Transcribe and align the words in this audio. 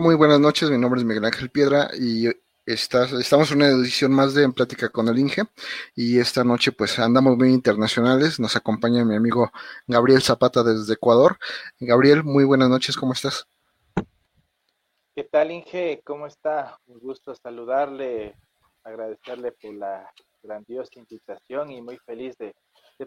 Muy 0.00 0.14
buenas 0.14 0.38
noches. 0.38 0.70
Mi 0.70 0.78
nombre 0.78 1.00
es 1.00 1.06
Miguel 1.06 1.24
Ángel 1.24 1.50
Piedra 1.50 1.90
y 1.98 2.28
estamos 2.64 3.50
en 3.50 3.56
una 3.56 3.66
edición 3.66 4.12
más 4.12 4.32
de 4.32 4.44
En 4.44 4.52
Plática 4.52 4.90
con 4.90 5.08
el 5.08 5.18
Inge. 5.18 5.42
Y 5.96 6.20
esta 6.20 6.44
noche, 6.44 6.70
pues 6.70 7.00
andamos 7.00 7.36
muy 7.36 7.48
internacionales. 7.48 8.38
Nos 8.38 8.54
acompaña 8.54 9.04
mi 9.04 9.16
amigo 9.16 9.50
Gabriel 9.88 10.22
Zapata 10.22 10.62
desde 10.62 10.94
Ecuador. 10.94 11.36
Gabriel, 11.80 12.22
muy 12.22 12.44
buenas 12.44 12.68
noches. 12.68 12.96
¿Cómo 12.96 13.12
estás? 13.12 13.48
¿Qué 15.16 15.24
tal, 15.24 15.50
Inge? 15.50 16.00
¿Cómo 16.04 16.28
está? 16.28 16.78
Un 16.86 17.00
gusto 17.00 17.34
saludarle, 17.34 18.36
agradecerle 18.84 19.50
por 19.50 19.74
la 19.74 20.08
grandiosa 20.42 20.90
invitación 20.94 21.72
y 21.72 21.82
muy 21.82 21.98
feliz 21.98 22.36
de 22.38 22.54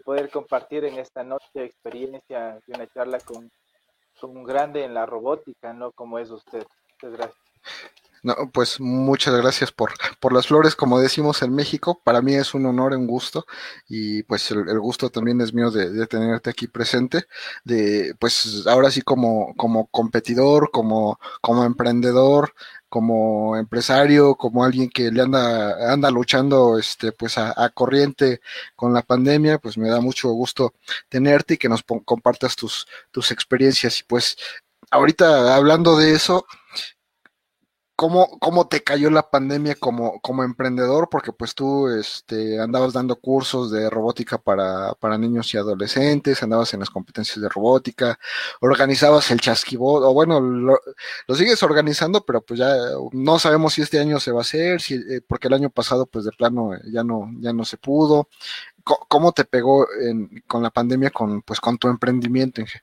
poder 0.04 0.28
compartir 0.30 0.84
en 0.84 0.98
esta 0.98 1.24
noche 1.24 1.64
experiencia 1.64 2.60
de 2.66 2.74
una 2.74 2.86
charla 2.88 3.18
con 3.20 3.50
un 4.24 4.44
grande 4.44 4.84
en 4.84 4.94
la 4.94 5.06
robótica, 5.06 5.72
¿no? 5.72 5.90
Como 5.90 6.18
es 6.18 6.30
usted. 6.30 6.64
Gracias. 7.02 7.42
No, 8.24 8.36
pues 8.52 8.78
muchas 8.78 9.34
gracias 9.34 9.72
por, 9.72 9.94
por 10.20 10.32
las 10.32 10.46
flores, 10.46 10.76
como 10.76 11.00
decimos 11.00 11.42
en 11.42 11.52
México. 11.52 12.00
Para 12.04 12.22
mí 12.22 12.34
es 12.34 12.54
un 12.54 12.64
honor, 12.66 12.92
un 12.94 13.08
gusto, 13.08 13.46
y 13.88 14.22
pues 14.22 14.48
el, 14.52 14.78
gusto 14.78 15.10
también 15.10 15.40
es 15.40 15.52
mío 15.52 15.72
de, 15.72 15.90
de, 15.90 16.06
tenerte 16.06 16.48
aquí 16.48 16.68
presente. 16.68 17.24
De, 17.64 18.14
pues 18.20 18.64
ahora 18.68 18.92
sí 18.92 19.02
como, 19.02 19.54
como 19.56 19.88
competidor, 19.88 20.70
como, 20.70 21.18
como 21.40 21.64
emprendedor, 21.64 22.54
como 22.88 23.56
empresario, 23.56 24.36
como 24.36 24.64
alguien 24.64 24.88
que 24.90 25.10
le 25.10 25.22
anda, 25.22 25.92
anda 25.92 26.10
luchando 26.10 26.78
este, 26.78 27.10
pues 27.10 27.38
a, 27.38 27.70
corriente 27.70 28.40
con 28.76 28.92
la 28.92 29.02
pandemia, 29.02 29.58
pues 29.58 29.76
me 29.78 29.88
da 29.88 30.00
mucho 30.00 30.28
gusto 30.30 30.74
tenerte 31.08 31.54
y 31.54 31.58
que 31.58 31.68
nos 31.68 31.82
compartas 32.04 32.54
tus, 32.54 32.86
tus 33.10 33.32
experiencias. 33.32 34.00
Y 34.00 34.04
pues 34.04 34.36
ahorita 34.90 35.56
hablando 35.56 35.96
de 35.96 36.12
eso, 36.12 36.46
¿Cómo, 37.94 38.38
¿Cómo 38.40 38.66
te 38.68 38.82
cayó 38.82 39.10
la 39.10 39.30
pandemia 39.30 39.76
como, 39.76 40.20
como 40.20 40.42
emprendedor? 40.42 41.08
Porque 41.10 41.32
pues 41.32 41.54
tú 41.54 41.88
este, 41.88 42.58
andabas 42.60 42.92
dando 42.92 43.16
cursos 43.16 43.70
de 43.70 43.88
robótica 43.90 44.38
para, 44.38 44.94
para 44.94 45.18
niños 45.18 45.52
y 45.54 45.58
adolescentes, 45.58 46.42
andabas 46.42 46.74
en 46.74 46.80
las 46.80 46.90
competencias 46.90 47.40
de 47.40 47.48
robótica, 47.48 48.18
organizabas 48.60 49.30
el 49.30 49.40
chasquibot, 49.40 50.02
o 50.04 50.12
bueno, 50.14 50.40
lo, 50.40 50.78
sigues 51.34 51.62
organizando, 51.62 52.24
pero 52.24 52.40
pues 52.42 52.58
ya 52.58 52.74
no 53.12 53.38
sabemos 53.38 53.74
si 53.74 53.82
este 53.82 54.00
año 54.00 54.18
se 54.18 54.32
va 54.32 54.38
a 54.40 54.42
hacer, 54.42 54.80
eh, 54.90 55.20
porque 55.26 55.48
el 55.48 55.54
año 55.54 55.70
pasado 55.70 56.06
pues 56.06 56.24
de 56.24 56.32
plano 56.32 56.72
ya 56.92 57.04
no, 57.04 57.30
ya 57.40 57.52
no 57.52 57.64
se 57.64 57.76
pudo. 57.76 58.28
¿Cómo, 58.84 59.32
te 59.32 59.44
pegó 59.44 59.86
en, 60.00 60.42
con 60.48 60.62
la 60.62 60.70
pandemia 60.70 61.10
con, 61.10 61.42
pues, 61.42 61.60
con 61.60 61.78
tu 61.78 61.88
emprendimiento, 61.88 62.60
Inge? 62.60 62.80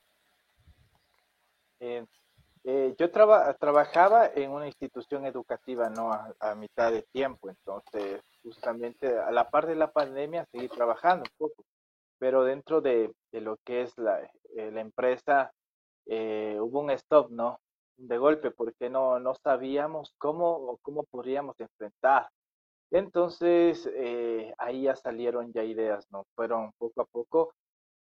Eh, 1.82 2.06
eh, 2.72 2.96
yo 3.00 3.10
trabajaba 3.10 4.28
en 4.28 4.52
una 4.52 4.68
institución 4.68 5.26
educativa, 5.26 5.90
no 5.90 6.12
a, 6.14 6.54
mitad 6.54 6.92
de 6.92 7.02
tiempo, 7.02 7.50
entonces 7.50 8.22
justamente 8.44 9.18
a 9.18 9.32
la 9.32 9.50
par 9.50 9.66
de 9.66 9.74
la 9.74 9.92
pandemia 9.92 10.46
seguí 10.52 10.68
trabajando 10.68 11.24
un 11.24 11.48
poco, 11.48 11.64
pero 12.20 12.44
dentro 12.44 12.80
de, 12.80 13.12
lo 13.32 13.58
que 13.66 13.82
es 13.82 13.98
la, 13.98 14.22
eh, 14.56 14.70
la 14.72 14.82
empresa 14.82 15.52
eh, 16.06 16.60
hubo 16.62 16.82
un 16.82 16.92
stop, 16.92 17.32
¿no? 17.32 17.60
De 17.98 18.20
golpe, 18.20 18.52
porque 18.52 18.88
no, 18.88 19.20
no 19.20 19.34
sabíamos 19.34 20.14
cómo, 20.20 20.78
cómo 20.84 21.06
podríamos 21.06 21.60
enfrentar. 21.60 22.30
Entonces 22.92 23.90
ahí 24.58 24.84
ya 24.84 24.96
salieron 24.96 25.52
ya 25.54 25.64
ideas, 25.64 26.06
¿no? 26.12 26.26
Fueron 26.36 26.72
poco 26.78 27.02
a 27.02 27.06
poco 27.06 27.54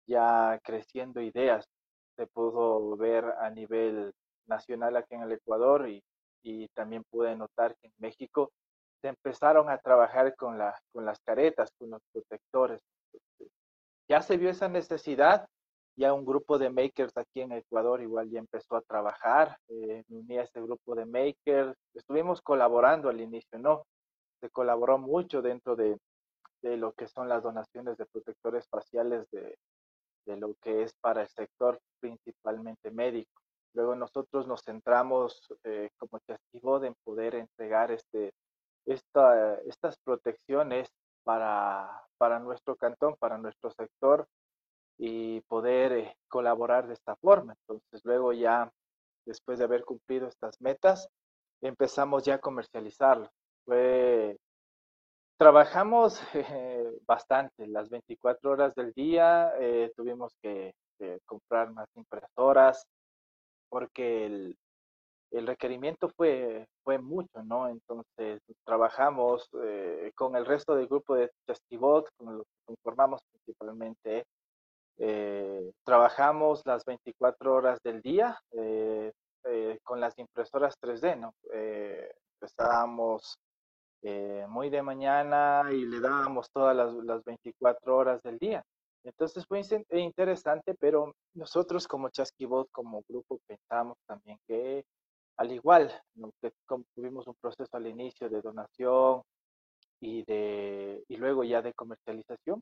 ya 0.08 0.60
creciendo 0.64 1.20
ideas. 1.22 1.68
Se 2.16 2.28
pudo 2.28 2.96
ver 2.98 3.26
a 3.40 3.50
nivel 3.50 4.14
nacional 4.56 4.96
aquí 4.96 5.16
en 5.16 5.24
el 5.24 5.32
Ecuador 5.32 5.90
y, 5.90 6.04
y 6.44 6.68
también 6.76 7.04
pude 7.10 7.36
notar 7.36 7.76
que 7.78 7.88
en 7.88 7.94
México 7.98 8.52
se 9.02 9.08
empezaron 9.08 9.70
a 9.70 9.80
trabajar 9.80 10.36
con, 10.36 10.58
la, 10.60 10.72
con 10.94 11.06
las 11.06 11.20
caretas, 11.22 11.72
con 11.78 11.90
los 11.90 12.02
protectores. 12.14 12.82
ya 14.08 14.22
se 14.22 14.38
vio 14.38 14.50
esa 14.50 14.68
necesidad, 14.70 15.48
ya 15.98 16.14
un 16.14 16.26
grupo 16.26 16.58
de 16.58 16.70
makers 16.70 17.16
aquí 17.18 17.42
en 17.42 17.52
Ecuador 17.54 18.02
igual 18.02 18.30
ya 18.30 18.40
empezó 18.40 18.76
a 18.76 18.82
trabajar, 18.82 19.58
eh, 19.70 20.04
me 20.08 20.18
uní 20.20 20.38
a 20.38 20.44
ese 20.44 20.62
grupo 20.62 20.96
de 20.96 21.06
makers, 21.06 21.76
estuvimos 21.96 22.42
colaborando 22.42 23.10
al 23.10 23.20
inicio, 23.22 23.58
¿no? 23.60 23.84
Se 24.42 24.50
colaboró 24.50 24.98
mucho 24.98 25.42
dentro 25.42 25.76
de, 25.76 25.98
de 26.62 26.78
lo 26.78 26.94
que 26.94 27.08
son 27.08 27.28
las 27.28 27.42
donaciones 27.42 27.98
de 27.98 28.06
protectores 28.06 28.68
faciales 28.70 29.28
de, 29.32 29.58
de 30.26 30.38
lo 30.38 30.54
que 30.62 30.84
es 30.84 30.94
para 31.02 31.22
el 31.24 31.30
sector 31.30 31.80
principalmente 32.00 32.92
médico. 32.92 33.41
Luego 33.74 33.96
nosotros 33.96 34.48
nos 34.48 34.64
centramos 34.64 35.54
eh, 35.64 35.90
como 35.98 36.20
testigo 36.20 36.84
en 36.84 36.94
poder 37.04 37.36
entregar 37.36 37.92
este, 37.92 38.34
esta, 38.86 39.56
estas 39.62 39.98
protecciones 40.04 40.90
para, 41.24 41.90
para 42.18 42.40
nuestro 42.40 42.76
cantón, 42.76 43.16
para 43.18 43.38
nuestro 43.38 43.72
sector 43.72 44.28
y 44.98 45.42
poder 45.42 45.92
eh, 45.94 46.18
colaborar 46.28 46.88
de 46.88 46.94
esta 46.94 47.16
forma. 47.16 47.56
Entonces 47.62 48.02
luego 48.04 48.34
ya, 48.34 48.70
después 49.26 49.60
de 49.60 49.66
haber 49.66 49.86
cumplido 49.86 50.28
estas 50.28 50.60
metas, 50.60 51.08
empezamos 51.62 52.24
ya 52.24 52.36
a 52.36 52.40
comercializarlo. 52.40 53.30
Fue, 53.64 54.38
trabajamos 55.38 56.22
eh, 56.34 56.92
bastante, 57.08 57.68
las 57.68 57.90
24 57.90 58.52
horas 58.52 58.76
del 58.76 58.92
día, 58.92 59.54
tuvimos 59.96 60.36
que 60.42 60.74
comprar 61.26 61.72
más 61.72 61.88
impresoras, 61.96 62.86
porque 63.72 64.26
el, 64.26 64.58
el 65.32 65.48
requerimiento 65.48 66.10
fue, 66.10 66.68
fue 66.84 67.00
mucho, 67.00 67.42
¿no? 67.44 67.70
Entonces 67.70 68.42
trabajamos 68.66 69.48
eh, 69.64 70.12
con 70.14 70.36
el 70.36 70.46
resto 70.46 70.76
del 70.76 70.88
grupo 70.88 71.16
de 71.16 71.32
Testivot, 71.46 72.10
con 72.18 72.38
los 72.38 72.46
que 72.46 72.66
conformamos 72.66 73.22
principalmente. 73.32 74.26
Eh, 74.98 75.72
trabajamos 75.86 76.62
las 76.66 76.84
24 76.86 77.56
horas 77.56 77.80
del 77.82 78.02
día 78.02 78.38
eh, 78.52 79.12
con 79.84 80.00
las 80.00 80.16
impresoras 80.20 80.76
3D, 80.80 81.18
¿no? 81.18 81.34
empezábamos 82.36 83.40
muy 84.48 84.70
de 84.70 84.82
mañana 84.82 85.64
y 85.72 85.86
le 85.86 86.00
dábamos 86.00 86.52
todas 86.52 86.76
las, 86.76 86.94
las 86.94 87.24
24 87.24 87.96
horas 87.96 88.22
del 88.22 88.38
día. 88.38 88.64
Entonces 89.04 89.46
fue 89.48 89.62
interesante, 89.92 90.76
pero 90.76 91.16
nosotros 91.34 91.88
como 91.88 92.10
Chasquibot, 92.10 92.70
como 92.72 93.04
grupo, 93.08 93.40
pensamos 93.48 93.98
también 94.06 94.38
que 94.48 94.86
al 95.38 95.52
igual 95.52 95.92
que 96.42 96.52
tuvimos 96.94 97.26
un 97.28 97.36
proceso 97.42 97.76
al 97.76 97.88
inicio 97.88 98.30
de 98.30 98.42
donación 98.42 99.24
y, 100.00 100.24
de, 100.24 101.04
y 101.08 101.18
luego 101.18 101.44
ya 101.44 101.62
de 101.62 101.74
comercialización, 101.74 102.62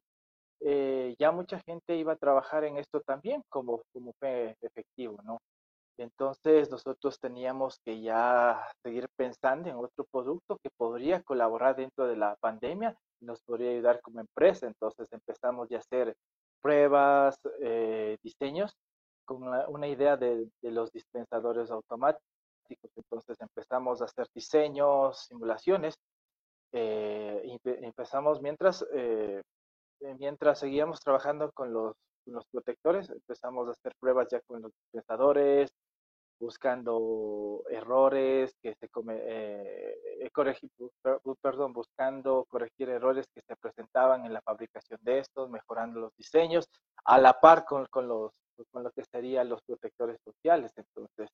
eh, 0.61 1.16
ya 1.19 1.31
mucha 1.31 1.59
gente 1.59 1.95
iba 1.95 2.13
a 2.13 2.17
trabajar 2.17 2.63
en 2.63 2.77
esto 2.77 3.01
también 3.01 3.44
como, 3.50 3.81
como 3.94 4.13
efectivo, 4.21 5.17
¿no? 5.23 5.39
Entonces 5.99 6.71
nosotros 6.71 7.19
teníamos 7.19 7.79
que 7.83 7.99
ya 7.99 8.65
seguir 8.81 9.09
pensando 9.17 9.67
en 9.69 9.75
otro 9.75 10.05
producto 10.09 10.57
que 10.63 10.69
podría 10.69 11.21
colaborar 11.21 11.75
dentro 11.75 12.07
de 12.07 12.15
la 12.15 12.37
pandemia 12.37 12.95
y 13.19 13.25
nos 13.25 13.41
podría 13.41 13.71
ayudar 13.71 13.99
como 14.01 14.21
empresa. 14.21 14.65
Entonces 14.65 15.11
empezamos 15.11 15.67
ya 15.67 15.77
a 15.77 15.79
hacer 15.81 16.15
pruebas, 16.61 17.38
eh, 17.61 18.17
diseños 18.23 18.77
con 19.25 19.43
una, 19.43 19.88
idea 19.89 20.15
de, 20.15 20.49
los 20.61 20.89
dispensadores 20.93 21.69
automáticos. 21.69 22.23
Entonces 22.95 23.38
empezamos 23.41 24.01
a 24.01 24.06
hacer 24.06 24.25
diseños, 24.33 25.25
simulaciones. 25.27 25.95
Eh, 26.71 27.41
y 27.44 27.59
empezamos 27.85 28.41
mientras, 28.41 28.85
eh, 28.94 29.41
mientras 30.18 30.59
seguíamos 30.59 31.01
trabajando 31.01 31.51
con 31.51 31.74
los, 31.74 31.94
con 32.24 32.35
los 32.35 32.45
protectores, 32.45 33.09
empezamos 33.09 33.68
a 33.68 33.71
hacer 33.71 33.94
pruebas 34.00 34.29
ya 34.31 34.39
con 34.47 34.62
los 34.62 34.71
dispensadores, 34.71 35.74
buscando 36.39 37.63
errores 37.69 38.56
que 38.62 38.74
se 38.75 38.88
come, 38.89 39.15
eh, 39.21 39.97
eh 40.21 40.30
corregir, 40.31 40.69
perdón, 41.41 41.74
buscando 41.74 42.45
corregir 42.50 42.89
errores 42.89 43.27
que 43.33 43.41
se 43.41 43.56
presentaban 43.57 44.25
en 44.25 44.33
la 44.33 44.41
fabricación 44.41 45.00
de 45.03 45.19
estos, 45.19 45.50
mejorando 45.50 46.00
los 46.00 46.15
diseños, 46.15 46.69
a 47.06 47.19
la 47.19 47.39
par 47.39 47.65
con, 47.65 47.86
con 47.88 48.07
los, 48.07 48.31
con 48.71 48.83
lo 48.83 48.91
que 48.91 49.03
serían 49.03 49.50
los 49.50 49.62
protectores 49.63 50.18
sociales. 50.24 50.71
Entonces, 50.77 51.30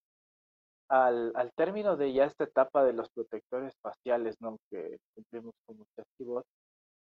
al, 0.89 1.31
al, 1.35 1.51
término 1.53 1.97
de 1.97 2.13
ya 2.13 2.25
esta 2.25 2.43
etapa 2.43 2.83
de 2.83 2.93
los 2.93 3.09
protectores 3.09 3.73
faciales, 3.81 4.35
¿no? 4.39 4.57
que 4.69 4.97
cumplimos 5.13 5.53
como 5.65 5.85
testigos, 5.95 6.43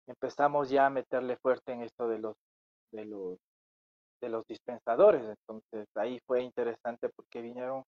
empezamos 0.07 0.71
ya 0.71 0.87
a 0.87 0.91
meterle 0.91 1.37
fuerte 1.37 1.73
en 1.73 1.83
esto 1.83 2.09
de 2.09 2.19
los, 2.19 2.37
de 2.93 3.05
los 3.05 3.39
de 4.23 4.31
los 4.31 4.47
dispensadores. 4.47 5.23
Entonces 5.23 5.87
ahí 5.97 6.19
fue 6.27 6.43
interesante 6.43 7.11
porque 7.11 7.43
vinieron, 7.43 7.85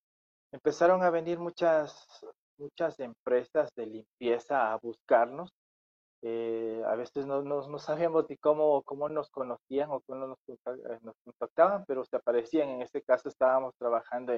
empezaron 0.52 1.02
a 1.02 1.10
venir 1.10 1.38
muchas, 1.38 2.06
muchas 2.58 3.00
empresas 3.00 3.70
de 3.74 3.86
limpieza 3.86 4.72
a 4.72 4.76
buscarnos. 4.76 5.50
Eh, 6.22 6.82
a 6.86 6.96
veces 6.96 7.26
no, 7.26 7.42
no, 7.42 7.78
sabíamos 7.78 8.26
ni 8.28 8.36
cómo, 8.38 8.82
cómo 8.82 9.08
nos 9.08 9.30
conocían 9.30 9.90
o 9.90 10.00
cómo 10.00 10.26
nos, 10.26 10.38
nos 11.02 11.14
contactaban, 11.24 11.84
pero 11.86 12.04
se 12.04 12.16
aparecían. 12.16 12.68
En 12.68 12.82
este 12.82 13.02
caso 13.02 13.28
estábamos 13.28 13.74
trabajando 13.78 14.32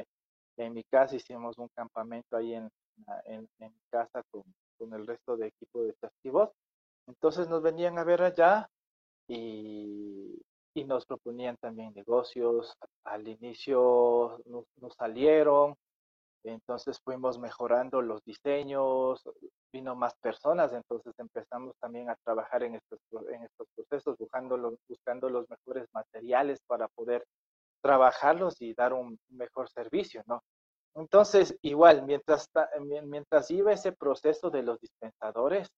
en 0.57 0.73
mi 0.73 0.85
casa 0.85 1.17
hicimos 1.17 1.59
un 1.59 1.69
campamento 1.69 2.37
ahí 2.37 2.55
en, 2.55 2.71
en, 3.27 3.49
mi 3.59 3.71
casa 3.91 4.23
con, 4.31 4.43
con, 4.79 4.93
el 4.95 5.07
resto 5.07 5.37
de 5.37 5.49
equipo 5.49 5.83
de 5.83 5.93
testigos. 5.95 6.51
Entonces 7.07 7.49
nos 7.49 7.63
venían 7.63 7.99
a 7.99 8.05
ver 8.05 8.23
allá 8.23 8.69
y, 9.29 10.43
y 10.77 10.85
nos 10.85 11.07
proponían 11.07 11.57
también 11.57 11.93
negocios. 11.95 12.77
Al 13.05 13.27
inicio 13.27 14.41
nos, 14.45 14.67
nos 14.77 14.95
salieron, 14.95 15.75
entonces 16.45 17.01
fuimos 17.01 17.39
mejorando 17.39 18.03
los 18.03 18.23
diseños, 18.25 19.23
vino 19.73 19.97
más 19.97 20.15
personas, 20.17 20.73
entonces 20.73 21.15
empezamos 21.19 21.75
también 21.81 22.11
a 22.11 22.17
trabajar 22.25 22.63
en 22.63 22.75
estos, 22.75 23.01
en 23.33 23.43
estos 23.43 23.67
procesos, 23.75 24.17
buscando 24.19 24.57
los, 24.57 24.75
buscando 24.87 25.31
los 25.31 25.49
mejores 25.49 25.89
materiales 25.93 26.61
para 26.67 26.89
poder 26.89 27.25
trabajarlos 27.83 28.61
y 28.61 28.75
dar 28.75 28.93
un 28.93 29.19
mejor 29.31 29.71
servicio, 29.71 30.23
¿no? 30.27 30.43
Entonces, 30.95 31.57
igual, 31.63 32.05
mientras, 32.05 32.49
mientras 33.05 33.51
iba 33.51 33.73
ese 33.73 33.93
proceso 33.93 34.51
de 34.51 34.63
los 34.63 34.81
dispensadores, 34.81 35.69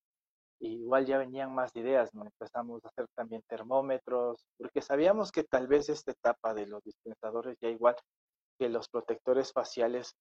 igual 0.60 1.06
ya 1.06 1.18
venían 1.18 1.54
más 1.54 1.74
ideas, 1.76 2.14
¿no? 2.14 2.24
Empezamos 2.24 2.84
a 2.84 2.88
hacer 2.88 3.06
también 3.14 3.42
termómetros, 3.48 4.44
porque 4.56 4.82
sabíamos 4.82 5.30
que 5.30 5.44
tal 5.44 5.68
vez 5.68 5.88
esta 5.88 6.12
etapa 6.12 6.54
de 6.54 6.66
los 6.66 6.82
dispensadores 6.84 7.56
ya 7.60 7.68
igual 7.68 7.96
que 8.58 8.68
los 8.68 8.88
protectores 8.88 9.52
faciales, 9.52 10.16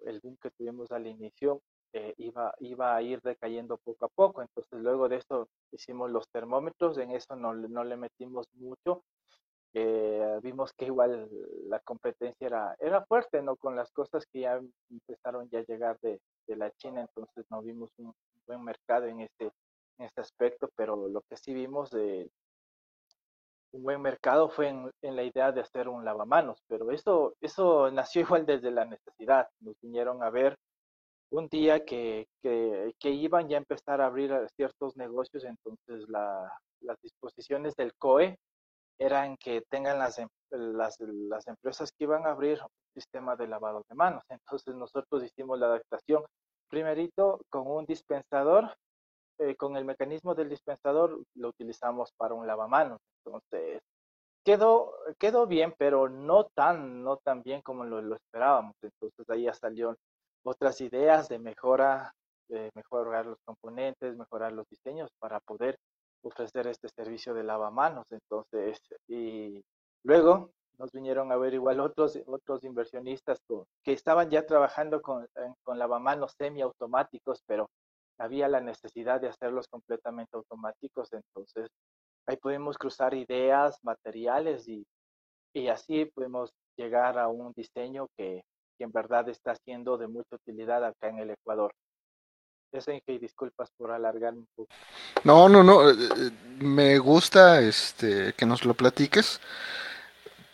el 0.00 0.20
boom 0.20 0.36
que 0.42 0.50
tuvimos 0.50 0.90
al 0.90 1.06
inicio, 1.06 1.62
eh, 1.92 2.12
iba, 2.18 2.52
iba 2.58 2.94
a 2.94 3.02
ir 3.02 3.20
decayendo 3.22 3.78
poco 3.78 4.06
a 4.06 4.08
poco. 4.08 4.42
Entonces, 4.42 4.78
luego 4.80 5.08
de 5.08 5.16
esto 5.16 5.48
hicimos 5.72 6.10
los 6.10 6.28
termómetros, 6.28 6.98
en 6.98 7.12
eso 7.12 7.36
no, 7.36 7.54
no 7.54 7.84
le 7.84 7.96
metimos 7.96 8.46
mucho. 8.54 9.04
Eh, 9.74 10.38
vimos 10.42 10.72
que 10.72 10.86
igual 10.86 11.28
la 11.68 11.78
competencia 11.80 12.46
era, 12.46 12.76
era 12.80 13.04
fuerte, 13.04 13.42
¿no? 13.42 13.56
Con 13.56 13.76
las 13.76 13.92
cosas 13.92 14.26
que 14.26 14.40
ya 14.40 14.60
empezaron 14.90 15.48
ya 15.50 15.60
a 15.60 15.64
llegar 15.64 15.98
de, 16.00 16.20
de 16.46 16.56
la 16.56 16.70
China, 16.72 17.02
entonces 17.02 17.46
no 17.50 17.62
vimos 17.62 17.90
un 17.98 18.12
buen 18.46 18.64
mercado 18.64 19.06
en 19.06 19.20
este, 19.20 19.52
en 19.98 20.06
este 20.06 20.20
aspecto, 20.20 20.70
pero 20.76 21.08
lo 21.08 21.22
que 21.22 21.36
sí 21.36 21.54
vimos 21.54 21.90
de, 21.90 22.30
un 23.72 23.82
buen 23.82 24.00
mercado 24.00 24.48
fue 24.48 24.68
en, 24.68 24.90
la 25.02 25.22
idea 25.22 25.52
de 25.52 25.60
hacer 25.60 25.88
un 25.88 26.04
lavamanos, 26.04 26.62
pero 26.68 26.90
eso, 26.90 27.34
eso 27.40 27.90
nació 27.92 28.22
igual 28.22 28.46
desde 28.46 28.70
la 28.70 28.84
necesidad. 28.84 29.48
Nos 29.60 29.76
vinieron 29.80 30.22
a 30.22 30.30
ver 30.30 30.56
un 31.30 31.48
día 31.48 31.84
que, 31.84 32.26
que, 32.42 33.10
iban 33.10 33.48
ya 33.48 33.56
a 33.56 33.60
empezar 33.60 34.00
a 34.00 34.06
abrir 34.06 34.32
ciertos 34.56 34.96
negocios, 34.96 35.44
entonces 35.44 36.08
la, 36.08 36.50
las 36.80 36.96
disposiciones 37.02 37.74
del 37.76 37.92
COE 37.94 38.38
eran 38.98 39.36
que 39.36 39.62
tengan 39.68 39.98
las, 39.98 40.18
em, 40.18 40.28
las, 40.50 40.98
las 41.00 41.46
empresas 41.46 41.92
que 41.92 42.04
iban 42.04 42.26
a 42.26 42.30
abrir 42.30 42.58
un 42.62 42.70
sistema 42.94 43.36
de 43.36 43.46
lavado 43.46 43.84
de 43.88 43.94
manos. 43.94 44.24
Entonces 44.30 44.74
nosotros 44.74 45.22
hicimos 45.22 45.58
la 45.58 45.66
adaptación 45.66 46.24
primerito 46.68 47.40
con 47.50 47.66
un 47.66 47.84
dispensador 47.84 48.74
eh, 49.38 49.54
con 49.56 49.76
el 49.76 49.84
mecanismo 49.84 50.34
del 50.34 50.48
dispensador 50.48 51.20
lo 51.34 51.48
utilizamos 51.48 52.12
para 52.16 52.34
un 52.34 52.46
lavamanos. 52.46 53.00
Entonces, 53.24 53.80
quedó, 54.44 54.92
quedó 55.18 55.46
bien, 55.46 55.74
pero 55.78 56.08
no 56.08 56.46
tan, 56.46 57.02
no 57.04 57.18
tan 57.18 57.42
bien 57.42 57.62
como 57.62 57.84
lo, 57.84 58.16
esperábamos. 58.16 58.74
Entonces, 58.82 59.28
ahí 59.30 59.44
ya 59.44 59.54
salieron 59.54 59.96
otras 60.42 60.80
ideas 60.80 61.28
de 61.28 61.38
mejora, 61.38 62.14
de 62.48 62.70
mejorar 62.74 63.26
los 63.26 63.38
componentes, 63.44 64.16
mejorar 64.16 64.52
los 64.52 64.68
diseños 64.68 65.10
para 65.18 65.40
poder 65.40 65.78
ofrecer 66.22 66.66
este 66.66 66.88
servicio 66.88 67.34
de 67.34 67.44
lavamanos. 67.44 68.06
Entonces, 68.10 68.80
y 69.06 69.62
luego 70.02 70.50
nos 70.78 70.92
vinieron 70.92 71.30
a 71.32 71.36
ver 71.36 71.54
igual 71.54 71.80
otros, 71.80 72.18
otros 72.26 72.64
inversionistas 72.64 73.40
que 73.84 73.92
estaban 73.92 74.30
ya 74.30 74.46
trabajando 74.46 75.02
con, 75.02 75.28
con 75.62 75.78
lavamanos 75.78 76.32
semiautomáticos, 76.38 77.42
pero 77.46 77.68
había 78.18 78.48
la 78.48 78.60
necesidad 78.60 79.20
de 79.20 79.28
hacerlos 79.28 79.66
completamente 79.68 80.36
automáticos, 80.36 81.08
entonces 81.12 81.68
ahí 82.26 82.36
podemos 82.36 82.76
cruzar 82.76 83.14
ideas, 83.14 83.78
materiales 83.82 84.68
y, 84.68 84.84
y 85.54 85.68
así 85.68 86.04
podemos 86.06 86.50
llegar 86.76 87.18
a 87.18 87.28
un 87.28 87.52
diseño 87.56 88.08
que, 88.16 88.42
que, 88.76 88.84
en 88.84 88.92
verdad 88.92 89.28
está 89.28 89.54
siendo 89.54 89.96
de 89.96 90.08
mucha 90.08 90.36
utilidad 90.36 90.84
acá 90.84 91.08
en 91.08 91.18
el 91.18 91.30
Ecuador. 91.30 91.72
Eso 92.70 92.92
disculpas 93.06 93.70
por 93.78 93.90
alargar 93.90 94.34
un 94.34 94.46
poco. 94.54 94.68
No, 95.24 95.48
no, 95.48 95.62
no, 95.62 95.88
eh, 95.88 95.94
eh, 95.94 96.30
me 96.58 96.98
gusta 96.98 97.62
este 97.62 98.34
que 98.34 98.44
nos 98.44 98.66
lo 98.66 98.74
platiques, 98.74 99.40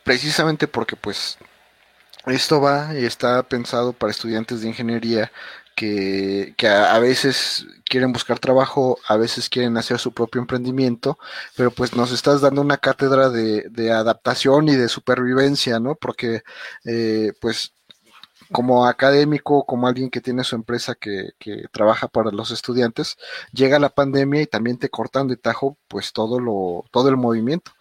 precisamente 0.04 0.68
porque 0.68 0.94
pues 0.94 1.38
esto 2.26 2.60
va 2.60 2.94
y 2.94 3.04
está 3.04 3.42
pensado 3.42 3.92
para 3.92 4.12
estudiantes 4.12 4.60
de 4.60 4.68
ingeniería 4.68 5.32
que, 5.74 6.54
a, 6.66 6.98
veces 6.98 7.66
quieren 7.84 8.12
buscar 8.12 8.38
trabajo, 8.38 8.98
a 9.08 9.16
veces 9.16 9.48
quieren 9.48 9.76
hacer 9.76 9.98
su 9.98 10.12
propio 10.12 10.40
emprendimiento, 10.40 11.18
pero 11.56 11.70
pues 11.70 11.94
nos 11.94 12.12
estás 12.12 12.40
dando 12.40 12.60
una 12.60 12.78
cátedra 12.78 13.28
de, 13.30 13.68
de 13.70 13.92
adaptación 13.92 14.68
y 14.68 14.76
de 14.76 14.88
supervivencia, 14.88 15.80
¿no? 15.80 15.94
Porque 15.96 16.42
eh, 16.84 17.32
pues 17.40 17.72
como 18.52 18.86
académico, 18.86 19.64
como 19.66 19.88
alguien 19.88 20.10
que 20.10 20.20
tiene 20.20 20.44
su 20.44 20.54
empresa 20.54 20.94
que, 20.94 21.32
que, 21.38 21.64
trabaja 21.72 22.08
para 22.08 22.30
los 22.30 22.50
estudiantes, 22.50 23.16
llega 23.52 23.78
la 23.78 23.88
pandemia 23.88 24.42
y 24.42 24.46
también 24.46 24.78
te 24.78 24.90
cortan 24.90 25.28
de 25.28 25.36
tajo 25.36 25.78
pues 25.88 26.12
todo 26.12 26.40
lo, 26.40 26.84
todo 26.90 27.08
el 27.08 27.16
movimiento. 27.16 27.72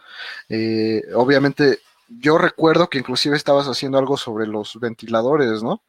Eh, 0.50 1.04
obviamente, 1.16 1.80
yo 2.07 2.38
recuerdo 2.38 2.90
que 2.90 3.00
inclusive 3.00 3.36
estabas 3.36 3.68
haciendo 3.68 3.98
algo 3.98 4.18
sobre 4.18 4.48
los 4.48 4.80
ventiladores, 4.80 5.63
¿no? 5.63 5.81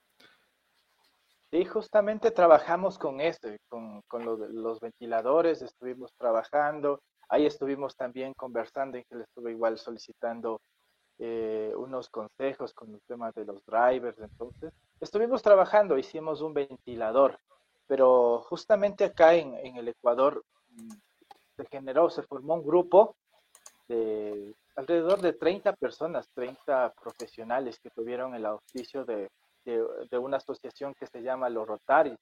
Sí, 1.54 1.64
justamente 1.66 2.32
trabajamos 2.32 2.98
con 2.98 3.20
esto, 3.20 3.46
con, 3.68 4.02
con 4.08 4.24
los 4.24 4.80
ventiladores, 4.80 5.62
estuvimos 5.62 6.12
trabajando, 6.18 6.98
ahí 7.28 7.46
estuvimos 7.46 7.94
también 7.94 8.32
conversando 8.34 8.98
y 8.98 9.04
que 9.04 9.14
le 9.14 9.22
estuve 9.22 9.52
igual 9.52 9.78
solicitando 9.78 10.60
eh, 11.20 11.72
unos 11.76 12.08
consejos 12.08 12.74
con 12.74 12.92
el 12.92 13.00
tema 13.06 13.30
de 13.36 13.44
los 13.44 13.64
drivers, 13.66 14.18
entonces 14.18 14.72
estuvimos 15.00 15.42
trabajando, 15.42 15.96
hicimos 15.96 16.40
un 16.40 16.54
ventilador, 16.54 17.38
pero 17.86 18.40
justamente 18.48 19.04
acá 19.04 19.34
en, 19.34 19.54
en 19.54 19.76
el 19.76 19.86
Ecuador 19.86 20.42
mm, 20.70 20.90
se 21.56 21.66
generó, 21.66 22.10
se 22.10 22.24
formó 22.24 22.54
un 22.54 22.66
grupo 22.66 23.14
de 23.86 24.56
alrededor 24.74 25.20
de 25.20 25.34
30 25.34 25.72
personas, 25.74 26.28
30 26.34 26.94
profesionales 27.00 27.78
que 27.78 27.90
tuvieron 27.90 28.34
el 28.34 28.44
auspicio 28.44 29.04
de 29.04 29.30
de, 29.64 30.18
una 30.18 30.38
asociación 30.38 30.94
que 30.94 31.06
se 31.06 31.22
llama 31.22 31.48
Los 31.48 31.66
Rotaris. 31.66 32.18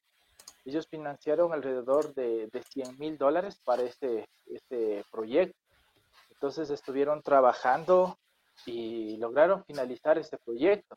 Ellos 0.65 0.87
financiaron 0.89 1.53
alrededor 1.53 2.15
de, 2.15 2.49
de 2.53 2.63
100 2.63 2.99
mil 2.99 3.19
dólares 3.19 3.61
para 3.65 3.83
este, 3.83 4.29
este 4.47 5.05
proyecto. 5.11 5.59
Entonces 6.31 6.71
estuvieron 6.71 7.23
trabajando 7.23 8.17
y 8.67 9.17
lograron 9.17 9.65
finalizar 9.65 10.19
este 10.19 10.39
proyecto. 10.39 10.97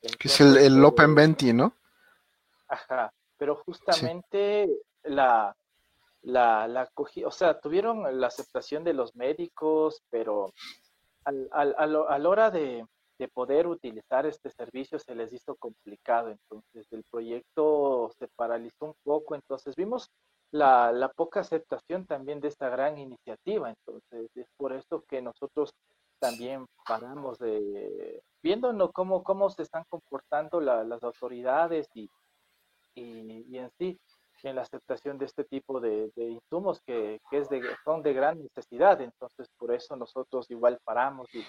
que 0.00 0.28
es 0.28 0.40
el, 0.40 0.56
el 0.56 0.84
Open 0.84 1.14
Venti, 1.14 1.52
¿no? 1.52 1.74
Ajá, 2.68 3.12
pero 3.36 3.56
justamente 3.56 4.68
la, 5.02 5.54
la, 6.22 6.68
la 6.68 6.88
o 6.96 7.30
sea, 7.30 7.60
tuvieron 7.60 8.20
la 8.20 8.28
aceptación 8.28 8.84
de 8.84 8.94
los 8.94 9.14
médicos, 9.16 10.02
pero 10.10 10.52
al, 11.24 11.48
al, 11.52 11.74
a 11.76 12.18
la 12.18 12.28
hora 12.28 12.50
de, 12.50 12.86
de 13.22 13.28
poder 13.28 13.68
utilizar 13.68 14.26
este 14.26 14.50
servicio 14.50 14.98
se 14.98 15.14
les 15.14 15.32
hizo 15.32 15.54
complicado, 15.54 16.28
entonces 16.28 16.92
el 16.92 17.04
proyecto 17.08 18.10
se 18.18 18.26
paralizó 18.34 18.86
un 18.86 18.94
poco, 19.04 19.36
entonces 19.36 19.76
vimos 19.76 20.10
la, 20.50 20.90
la 20.90 21.08
poca 21.08 21.40
aceptación 21.40 22.04
también 22.04 22.40
de 22.40 22.48
esta 22.48 22.68
gran 22.68 22.98
iniciativa, 22.98 23.70
entonces 23.70 24.28
es 24.34 24.48
por 24.56 24.72
eso 24.72 25.04
que 25.08 25.22
nosotros 25.22 25.72
también 26.18 26.66
paramos 26.84 27.38
de 27.38 28.20
viendo 28.42 28.90
cómo, 28.90 29.22
cómo 29.22 29.50
se 29.50 29.62
están 29.62 29.84
comportando 29.88 30.60
las 30.60 31.02
autoridades 31.04 31.88
y, 31.94 32.10
y, 32.96 33.56
en 33.56 33.70
sí 33.78 33.96
en 34.42 34.56
la 34.56 34.62
aceptación 34.62 35.18
de 35.18 35.26
este 35.26 35.44
tipo 35.44 35.80
de, 35.80 36.10
de 36.16 36.30
insumos 36.30 36.80
que, 36.84 37.20
que, 37.30 37.44
son 37.84 38.02
de 38.02 38.12
gran 38.12 38.42
necesidad. 38.42 39.00
Entonces, 39.00 39.48
por 39.56 39.72
eso 39.72 39.96
nosotros 39.96 40.50
igual 40.50 40.78
paramos 40.84 41.32
y 41.34 41.44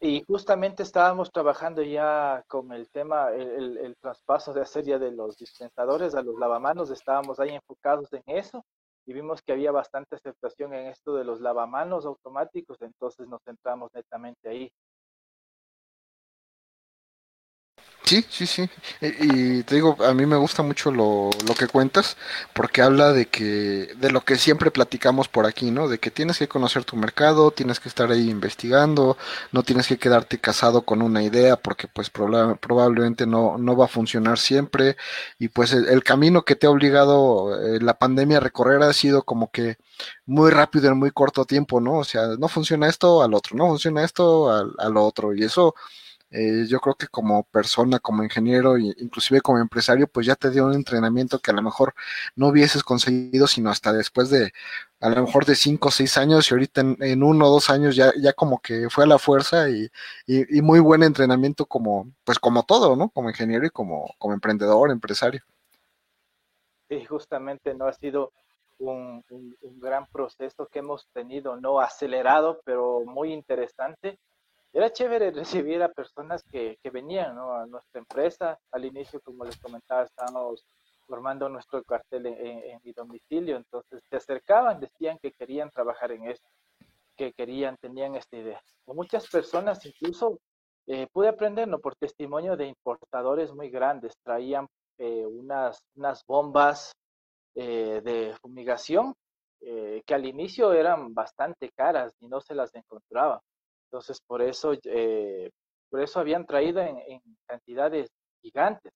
y 0.00 0.22
justamente 0.24 0.82
estábamos 0.82 1.30
trabajando 1.30 1.82
ya 1.82 2.44
con 2.48 2.72
el 2.72 2.90
tema, 2.90 3.30
el, 3.32 3.78
el, 3.78 3.96
traspaso 3.96 4.52
de 4.52 4.60
hacer 4.60 4.84
ya 4.84 4.98
de 4.98 5.10
los 5.10 5.36
dispensadores 5.36 6.14
a 6.14 6.22
los 6.22 6.38
lavamanos, 6.38 6.90
estábamos 6.90 7.40
ahí 7.40 7.50
enfocados 7.50 8.12
en 8.12 8.22
eso 8.26 8.64
y 9.06 9.12
vimos 9.12 9.40
que 9.40 9.52
había 9.52 9.70
bastante 9.70 10.16
aceptación 10.16 10.74
en 10.74 10.88
esto 10.88 11.14
de 11.14 11.24
los 11.24 11.40
lavamanos 11.40 12.04
automáticos, 12.04 12.82
entonces 12.82 13.28
nos 13.28 13.42
centramos 13.44 13.90
netamente 13.94 14.48
ahí. 14.48 14.72
Sí, 18.08 18.24
sí, 18.30 18.46
sí. 18.46 18.70
Y, 19.00 19.64
te 19.64 19.74
digo, 19.74 19.96
a 20.04 20.14
mí 20.14 20.26
me 20.26 20.36
gusta 20.36 20.62
mucho 20.62 20.92
lo, 20.92 21.30
lo, 21.44 21.54
que 21.54 21.66
cuentas, 21.66 22.16
porque 22.54 22.80
habla 22.80 23.12
de 23.12 23.26
que, 23.26 23.90
de 23.96 24.10
lo 24.12 24.20
que 24.20 24.36
siempre 24.36 24.70
platicamos 24.70 25.26
por 25.26 25.44
aquí, 25.44 25.72
¿no? 25.72 25.88
De 25.88 25.98
que 25.98 26.12
tienes 26.12 26.38
que 26.38 26.46
conocer 26.46 26.84
tu 26.84 26.96
mercado, 26.96 27.50
tienes 27.50 27.80
que 27.80 27.88
estar 27.88 28.08
ahí 28.12 28.30
investigando, 28.30 29.16
no 29.50 29.64
tienes 29.64 29.88
que 29.88 29.98
quedarte 29.98 30.38
casado 30.38 30.82
con 30.82 31.02
una 31.02 31.24
idea, 31.24 31.56
porque 31.56 31.88
pues 31.88 32.08
probablemente 32.10 33.26
no, 33.26 33.58
no 33.58 33.76
va 33.76 33.86
a 33.86 33.88
funcionar 33.88 34.38
siempre. 34.38 34.96
Y 35.40 35.48
pues 35.48 35.72
el, 35.72 36.04
camino 36.04 36.44
que 36.44 36.54
te 36.54 36.68
ha 36.68 36.70
obligado 36.70 37.60
eh, 37.60 37.80
la 37.80 37.98
pandemia 37.98 38.36
a 38.36 38.40
recorrer 38.40 38.82
ha 38.84 38.92
sido 38.92 39.24
como 39.24 39.50
que 39.50 39.78
muy 40.26 40.52
rápido 40.52 40.88
en 40.92 40.98
muy 40.98 41.10
corto 41.10 41.44
tiempo, 41.44 41.80
¿no? 41.80 41.94
O 41.98 42.04
sea, 42.04 42.28
no 42.38 42.46
funciona 42.48 42.88
esto 42.88 43.22
al 43.22 43.34
otro, 43.34 43.56
no 43.56 43.66
funciona 43.66 44.04
esto 44.04 44.50
al, 44.52 44.72
al 44.78 44.96
otro. 44.96 45.34
Y 45.34 45.42
eso 45.42 45.74
eh, 46.36 46.66
yo 46.68 46.80
creo 46.80 46.94
que 46.96 47.08
como 47.08 47.44
persona, 47.44 47.98
como 47.98 48.22
ingeniero, 48.22 48.76
e 48.76 48.94
inclusive 48.98 49.40
como 49.40 49.58
empresario, 49.58 50.06
pues 50.06 50.26
ya 50.26 50.34
te 50.36 50.50
dio 50.50 50.66
un 50.66 50.74
entrenamiento 50.74 51.38
que 51.38 51.50
a 51.50 51.54
lo 51.54 51.62
mejor 51.62 51.94
no 52.34 52.48
hubieses 52.48 52.82
conseguido, 52.82 53.46
sino 53.46 53.70
hasta 53.70 53.92
después 53.92 54.28
de, 54.28 54.52
a 55.00 55.08
lo 55.08 55.24
mejor 55.24 55.46
de 55.46 55.54
cinco 55.54 55.88
o 55.88 55.90
seis 55.90 56.18
años 56.18 56.50
y 56.50 56.54
ahorita 56.54 56.82
en, 57.00 57.22
uno 57.22 57.46
o 57.46 57.50
dos 57.50 57.70
años 57.70 57.96
ya, 57.96 58.12
ya 58.20 58.34
como 58.34 58.60
que 58.60 58.90
fue 58.90 59.04
a 59.04 59.06
la 59.06 59.18
fuerza 59.18 59.70
y, 59.70 59.88
y, 60.26 60.60
muy 60.60 60.80
buen 60.80 61.02
entrenamiento 61.02 61.64
como, 61.64 62.12
pues 62.24 62.38
como 62.38 62.64
todo, 62.64 62.96
¿no? 62.96 63.08
Como 63.08 63.30
ingeniero 63.30 63.66
y 63.66 63.70
como, 63.70 64.14
como 64.18 64.34
emprendedor, 64.34 64.90
empresario. 64.90 65.42
Sí, 66.90 67.04
justamente 67.06 67.74
no 67.74 67.86
ha 67.86 67.92
sido 67.94 68.32
un, 68.78 69.24
gran 69.80 70.06
proceso 70.06 70.66
que 70.66 70.80
hemos 70.80 71.08
tenido, 71.14 71.56
no 71.56 71.80
acelerado, 71.80 72.60
pero 72.64 73.02
muy 73.06 73.32
interesante 73.32 74.18
era 74.76 74.92
chévere 74.92 75.30
recibir 75.30 75.82
a 75.82 75.88
personas 75.88 76.42
que, 76.52 76.76
que 76.82 76.90
venían 76.90 77.38
a 77.38 77.64
nuestra 77.64 77.98
empresa. 77.98 78.58
Al 78.70 78.84
inicio, 78.84 79.22
como 79.22 79.42
les 79.42 79.56
comentaba, 79.56 80.02
estábamos 80.02 80.66
formando 81.06 81.48
nuestro 81.48 81.82
cartel 81.82 82.26
en, 82.26 82.78
mi 82.84 82.92
domicilio, 82.92 83.56
entonces 83.56 84.02
se 84.10 84.16
acercaban, 84.16 84.78
decían 84.78 85.18
que 85.22 85.32
querían 85.32 85.70
trabajar 85.70 86.12
en 86.12 86.28
esto, 86.28 86.46
que 87.16 87.32
querían, 87.32 87.78
tenían 87.78 88.16
esta 88.16 88.36
idea. 88.36 88.60
O 88.84 88.92
muchas 88.92 89.26
personas 89.30 89.82
incluso 89.86 90.40
eh, 90.86 91.06
pude 91.10 91.28
aprender 91.28 91.70
por 91.80 91.96
testimonio 91.96 92.54
de 92.54 92.66
importadores 92.66 93.54
muy 93.54 93.70
grandes, 93.70 94.12
traían 94.22 94.68
eh, 94.98 95.24
unas, 95.24 95.82
unas 95.94 96.22
bombas 96.26 96.92
eh, 97.54 98.02
de 98.04 98.34
fumigación 98.42 99.14
que 99.58 100.14
al 100.14 100.26
inicio 100.26 100.72
eran 100.74 101.12
bastante 101.12 101.72
caras 101.72 102.14
y 102.20 102.28
no 102.28 102.40
se 102.40 102.54
las 102.54 102.72
encontraban. 102.74 103.40
Entonces, 103.96 104.20
por 104.26 104.42
eso, 104.42 104.74
eh, 104.84 105.50
por 105.88 106.02
eso 106.02 106.20
habían 106.20 106.44
traído 106.44 106.82
en, 106.82 107.22
cantidades 107.46 108.10
gigantes. 108.42 108.92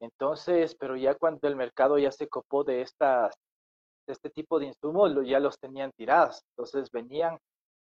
Entonces, 0.00 0.74
pero 0.74 0.96
ya 0.96 1.14
cuando 1.16 1.46
el 1.46 1.54
mercado 1.54 1.98
ya 1.98 2.10
se 2.10 2.28
copó 2.28 2.64
de, 2.64 2.80
estas, 2.80 3.34
de 4.06 4.14
este 4.14 4.30
tipo 4.30 4.58
de 4.58 4.64
insumos, 4.68 5.12
ya 5.26 5.38
los 5.38 5.58
tenían 5.58 5.92
tirados. 5.92 6.40
Entonces 6.52 6.90
venían, 6.90 7.36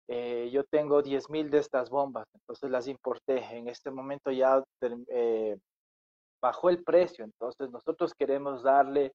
eh, 0.07 0.51
yo 0.53 0.63
tengo 0.65 1.01
10 1.01 1.31
mil 1.31 1.49
de 1.49 1.57
estas 1.57 1.89
bombas, 1.89 2.27
entonces 2.35 2.69
las 2.69 2.87
importé. 2.87 3.39
En 3.57 3.67
este 3.67 3.89
momento 3.89 4.29
ya 4.29 4.63
eh, 5.07 5.57
bajó 6.39 6.69
el 6.69 6.83
precio, 6.83 7.25
entonces 7.25 7.71
nosotros 7.71 8.13
queremos 8.13 8.61
darle 8.61 9.11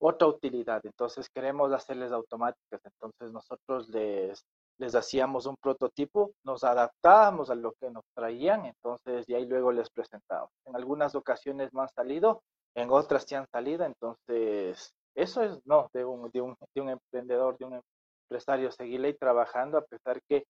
otra 0.00 0.26
utilidad, 0.26 0.80
entonces 0.86 1.28
queremos 1.28 1.70
hacerles 1.70 2.12
automáticas, 2.12 2.80
entonces 2.82 3.30
nosotros 3.30 3.90
les 3.90 4.42
les 4.78 4.94
hacíamos 4.94 5.46
un 5.46 5.56
prototipo, 5.60 6.32
nos 6.44 6.64
adaptábamos 6.64 7.50
a 7.50 7.54
lo 7.54 7.72
que 7.80 7.90
nos 7.90 8.04
traían, 8.14 8.66
entonces 8.66 9.28
y 9.28 9.34
ahí 9.34 9.46
luego 9.46 9.72
les 9.72 9.90
presentamos. 9.90 10.50
En 10.64 10.76
algunas 10.76 11.14
ocasiones 11.14 11.72
no 11.72 11.82
han 11.82 11.88
salido, 11.88 12.42
en 12.74 12.90
otras 12.90 13.24
sí 13.24 13.34
han 13.34 13.46
salido, 13.48 13.84
entonces 13.84 14.92
eso 15.14 15.42
es, 15.42 15.58
no, 15.66 15.88
de 15.92 16.04
un, 16.04 16.30
de 16.30 16.40
un, 16.40 16.56
de 16.74 16.80
un 16.80 16.90
emprendedor, 16.90 17.58
de 17.58 17.64
un 17.64 17.82
empresario, 18.22 18.70
seguirle 18.70 19.14
trabajando 19.14 19.78
a 19.78 19.82
pesar 19.82 20.20
que, 20.28 20.44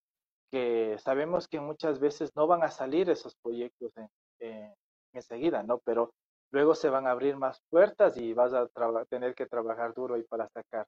que 0.51 0.97
sabemos 0.99 1.49
que 1.49 1.61
muchas 1.61 1.99
veces 1.99 2.31
no 2.37 2.47
van 2.47 2.63
a 2.63 2.71
salir 2.71 3.09
esos 3.09 3.35
proyectos 3.43 3.93
en, 3.97 4.75
enseguida, 5.15 5.63
¿no? 5.63 5.79
Pero 5.85 6.13
luego 6.51 6.75
se 6.75 6.91
van 6.91 7.07
a 7.07 7.13
abrir 7.13 7.37
más 7.37 7.61
puertas 7.71 8.17
y 8.17 8.33
vas 8.35 8.53
a 8.53 8.69
tener 9.09 9.35
que 9.35 9.47
trabajar 9.47 9.95
duro 9.95 10.17
y 10.17 10.23
para 10.25 10.49
sacar. 10.49 10.87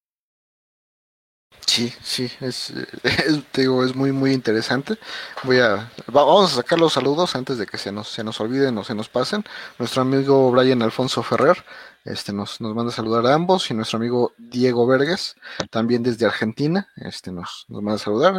Sí, 1.71 1.93
sí, 2.03 2.29
es, 2.41 2.73
digo, 3.55 3.85
es 3.85 3.95
muy, 3.95 4.11
muy 4.11 4.33
interesante. 4.33 4.99
Voy 5.45 5.61
a, 5.61 5.89
vamos 6.09 6.53
a 6.53 6.57
sacar 6.57 6.81
los 6.81 6.95
saludos 6.95 7.37
antes 7.37 7.59
de 7.59 7.67
que 7.67 7.79
se 7.79 7.93
nos, 7.93 8.09
se 8.09 8.25
nos 8.25 8.41
olviden 8.41 8.77
o 8.77 8.83
se 8.83 8.93
nos 8.93 9.09
pasen. 9.09 9.45
Nuestro 9.79 10.03
amigo 10.03 10.51
Brian 10.51 10.83
Alfonso 10.83 11.23
Ferrer, 11.23 11.65
este, 12.05 12.33
nos, 12.33 12.61
nos 12.61 12.75
manda 12.75 12.91
a 12.91 12.97
saludar 12.97 13.25
a 13.25 13.35
ambos 13.35 13.71
y 13.71 13.75
nuestro 13.75 13.99
amigo 13.99 14.33
Diego 14.37 14.85
Vergas, 14.85 15.37
también 15.71 16.03
desde 16.03 16.27
Argentina, 16.27 16.89
este, 16.97 17.31
nos, 17.31 17.67
nos 17.69 17.83
manda 17.83 17.95
a 17.95 18.05
saludar. 18.05 18.35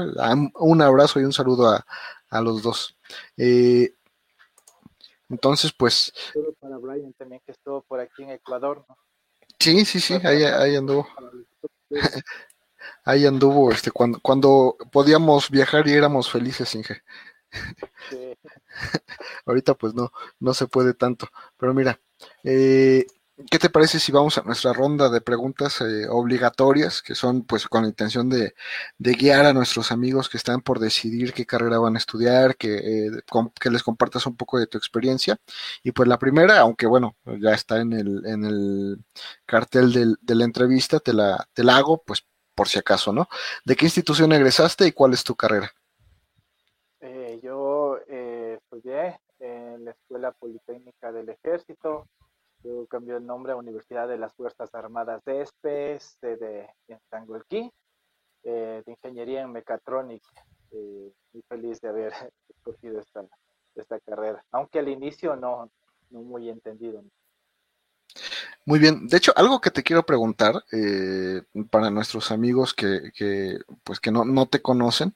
Un 0.55 0.81
abrazo 0.81 1.21
y 1.21 1.23
un 1.23 1.31
saludo 1.31 1.69
a, 1.69 1.85
a 2.29 2.41
los 2.41 2.61
dos. 2.61 2.97
Eh, 3.38 3.95
entonces, 5.29 5.71
pues. 5.71 6.11
para 6.59 6.77
Brian 6.79 7.13
también 7.13 7.41
que 7.45 7.53
estuvo 7.53 7.81
por 7.83 8.01
aquí 8.01 8.23
en 8.23 8.31
Ecuador, 8.31 8.85
Sí, 9.57 9.85
sí, 9.85 10.01
sí, 10.01 10.15
ahí, 10.25 10.43
ahí 10.43 10.75
anduvo. 10.75 11.07
ahí 13.05 13.25
anduvo 13.25 13.71
este 13.71 13.91
cuando 13.91 14.19
cuando 14.21 14.77
podíamos 14.91 15.50
viajar 15.50 15.88
y 15.88 15.93
éramos 15.93 16.31
felices 16.31 16.73
Inge. 16.75 17.01
Ahorita 19.45 19.75
pues 19.75 19.93
no 19.93 20.11
no 20.39 20.53
se 20.53 20.67
puede 20.67 20.93
tanto. 20.93 21.27
Pero 21.57 21.73
mira 21.73 22.00
eh, 22.43 23.05
¿Qué 23.50 23.59
te 23.59 23.69
parece 23.69 24.00
si 24.00 24.11
vamos 24.11 24.38
a 24.38 24.43
nuestra 24.43 24.73
ronda 24.73 25.09
de 25.09 25.21
preguntas 25.21 25.81
eh, 25.81 26.07
obligatorias, 26.09 27.01
que 27.01 27.15
son 27.15 27.43
pues 27.43 27.67
con 27.67 27.83
la 27.83 27.88
intención 27.89 28.29
de, 28.29 28.53
guiar 29.00 29.45
a 29.45 29.53
nuestros 29.53 29.91
amigos 29.91 30.29
que 30.29 30.38
están 30.38 30.61
por 30.61 30.79
decidir 30.79 31.33
qué 31.33 31.45
carrera 31.45 31.79
van 31.79 31.95
a 31.95 31.97
estudiar, 31.97 32.55
que, 32.57 32.75
eh, 33.07 33.11
que 33.59 33.69
les 33.69 33.83
compartas 33.83 34.25
un 34.25 34.35
poco 34.35 34.59
de 34.59 34.67
tu 34.67 34.77
experiencia? 34.77 35.38
Y 35.83 35.91
pues 35.91 36.07
la 36.07 36.19
primera, 36.19 36.59
aunque 36.59 36.85
bueno, 36.88 37.15
ya 37.39 37.51
está 37.51 37.79
en 37.81 37.93
el, 37.93 38.25
en 38.25 38.45
el 38.45 39.05
cartel 39.45 40.17
de 40.21 40.35
la 40.35 40.45
entrevista, 40.45 41.00
te 41.00 41.13
la, 41.13 41.47
te 41.53 41.63
la 41.63 41.77
hago 41.77 42.03
pues 42.05 42.25
por 42.55 42.67
si 42.67 42.79
acaso, 42.79 43.12
¿no? 43.13 43.27
¿De 43.65 43.75
qué 43.75 43.86
institución 43.86 44.31
egresaste 44.31 44.86
y 44.88 44.91
cuál 44.91 45.13
es 45.13 45.24
tu 45.24 45.36
carrera? 45.36 45.72
Eh, 47.00 47.39
yo 47.41 47.98
eh, 48.08 48.60
estudié 48.62 49.20
en 49.39 49.86
la 49.86 49.91
Escuela 49.91 50.31
Politécnica 50.31 51.12
del 51.12 51.29
Ejército, 51.29 52.08
luego 52.63 52.86
cambió 52.86 53.17
el 53.17 53.25
nombre 53.25 53.53
a 53.53 53.55
Universidad 53.55 54.08
de 54.08 54.20
las 54.20 54.34
Fuerzas 54.34 54.74
Armadas 54.75 55.24
de 55.25 55.41
Espes, 55.41 56.17
de 56.22 56.70
Tangolquí, 57.10 57.72
eh, 58.43 58.84
de 58.86 58.91
Ingeniería 58.91 59.41
en 59.41 59.51
Mecatrónica. 59.51 60.29
muy 60.72 61.41
feliz 61.48 61.81
de 61.81 61.89
haber 61.89 62.13
escogido 62.50 63.00
esta, 63.00 63.25
esta 63.75 64.00
carrera, 64.00 64.43
aunque 64.51 64.79
al 64.79 64.89
inicio 64.89 65.36
no, 65.36 65.72
no 66.12 66.22
muy 66.22 66.50
entendido. 66.50 67.03
Muy 68.63 68.77
bien, 68.77 69.08
de 69.08 69.18
hecho, 69.18 69.34
algo 69.36 69.60
que 69.60 69.72
te 69.72 69.82
quiero 69.82 70.06
preguntar 70.06 70.63
eh, 70.72 71.41
para 71.72 71.89
nuestros 71.89 72.32
amigos 72.32 72.75
que, 72.75 73.12
que 73.15 73.60
pues 73.84 74.00
que 74.00 74.12
no, 74.12 74.24
no 74.24 74.46
te 74.46 74.62
conocen, 74.62 75.15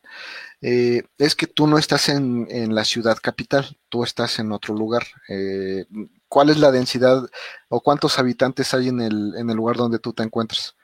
eh, 0.61 1.03
es 1.19 1.35
que 1.35 1.45
tú 1.45 1.67
no 1.67 1.77
estás 1.77 2.09
en, 2.09 2.47
en, 2.49 2.73
la 2.73 2.83
ciudad 2.83 3.17
capital, 3.21 3.77
tú 3.89 4.03
estás 4.03 4.39
en 4.39 4.51
otro 4.51 4.73
lugar. 4.73 5.03
Eh, 5.29 5.85
¿Cuál 6.27 6.49
es 6.49 6.57
la 6.57 6.71
densidad 6.71 7.29
o 7.69 7.81
cuántos 7.81 8.17
habitantes 8.17 8.73
hay 8.73 8.87
en 8.87 8.99
el, 8.99 9.35
en 9.37 9.47
el 9.47 9.55
lugar 9.55 9.75
donde 9.77 9.99
tú 9.99 10.13
te 10.13 10.23
encuentras? 10.23 10.75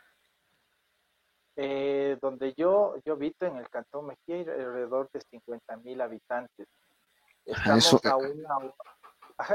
donde 2.21 2.53
yo, 2.55 2.95
yo 3.05 3.13
habito 3.13 3.45
en 3.45 3.55
el 3.57 3.69
Cantón 3.69 4.07
Mejía 4.07 4.35
hay 4.35 4.41
alrededor 4.41 5.09
de 5.11 5.21
50 5.21 5.77
mil 5.77 6.01
habitantes. 6.01 6.67
Estamos 7.45 8.05
a 8.05 8.17
una, 8.17 8.73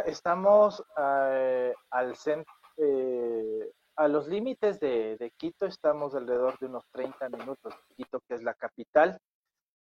estamos 0.07 0.85
al 0.97 2.17
centro 2.17 2.56
eh, 2.77 3.73
a 3.97 4.09
los 4.09 4.29
límites 4.29 4.79
de, 4.81 5.33
Quito 5.37 5.67
estamos 5.67 6.15
alrededor 6.15 6.59
de 6.59 6.67
unos 6.67 6.85
30 6.93 7.29
minutos. 7.31 7.75
Quito, 7.97 8.21
que 8.29 8.35
es 8.35 8.43
la 8.43 8.55
capital. 8.55 9.19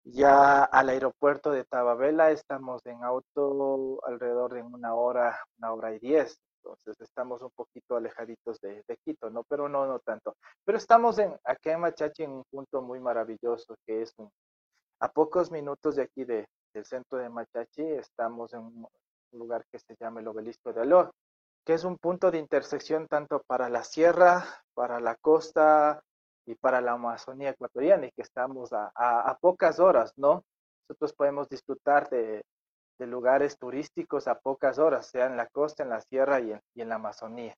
Ya 0.05 0.65
al 0.65 0.89
aeropuerto 0.89 1.53
de 1.53 1.65
Tababela 1.65 2.33
estamos 2.33 2.85
en 2.87 3.05
auto 3.05 4.05
alrededor 4.05 4.53
de 4.55 4.63
una 4.63 4.95
hora, 4.95 5.39
una 5.59 5.73
hora 5.73 5.95
y 5.95 6.01
diez. 6.01 6.37
Entonces 6.57 7.01
estamos 7.01 7.43
un 7.43 7.51
poquito 7.51 7.97
alejaditos 7.97 8.61
de, 8.61 8.83
Quito, 9.05 9.31
¿no? 9.31 9.45
Pero 9.45 9.69
no, 9.69 9.87
no 9.87 10.01
tanto. 10.01 10.37
Pero 10.65 10.79
estamos 10.79 11.19
en, 11.19 11.37
aquí 11.45 11.71
en 11.71 11.81
Machachi 11.81 12.25
en 12.25 12.33
un 12.33 12.45
punto 12.51 12.83
muy 12.83 12.99
maravilloso 13.01 13.77
que 13.87 14.03
es 14.03 14.15
a 15.01 15.09
pocos 15.09 15.51
minutos 15.51 15.97
de 15.97 16.03
aquí 16.03 16.25
de, 16.25 16.47
del 16.73 16.85
centro 16.85 17.19
de 17.19 17.29
Machachi 17.29 17.83
estamos 17.83 18.53
en 18.55 18.61
un 18.61 18.89
lugar 19.33 19.65
que 19.71 19.79
se 19.79 19.97
llama 20.01 20.21
el 20.21 20.29
Obelisco 20.29 20.73
de 20.73 20.81
Alor 20.83 21.13
que 21.65 21.75
es 21.75 21.85
un 21.85 21.97
punto 21.99 22.31
de 22.31 22.39
intersección 22.39 23.07
tanto 23.09 23.43
para 23.47 23.69
la 23.69 23.85
sierra, 23.85 24.45
para 24.75 25.01
la 25.01 25.15
costa 25.17 26.03
y 26.47 26.55
para 26.55 26.81
la 26.81 26.93
Amazonía 26.93 27.51
ecuatoriana 27.51 28.07
y 28.07 28.13
que 28.13 28.23
estamos 28.23 28.71
a, 28.73 29.39
pocas 29.41 29.79
horas, 29.79 30.13
¿no? 30.17 30.45
Nosotros 30.89 31.13
podemos 31.13 31.49
disfrutar 31.49 32.09
de, 32.11 32.43
lugares 32.99 33.59
turísticos 33.59 34.29
a 34.29 34.39
pocas 34.39 34.79
horas, 34.79 35.09
sea 35.09 35.27
en 35.27 35.37
la 35.37 35.49
costa, 35.49 35.83
en 35.83 35.89
la 35.89 36.01
sierra 36.03 36.39
y 36.39 36.53
en, 36.81 36.89
la 36.89 36.95
Amazonía. 36.95 37.53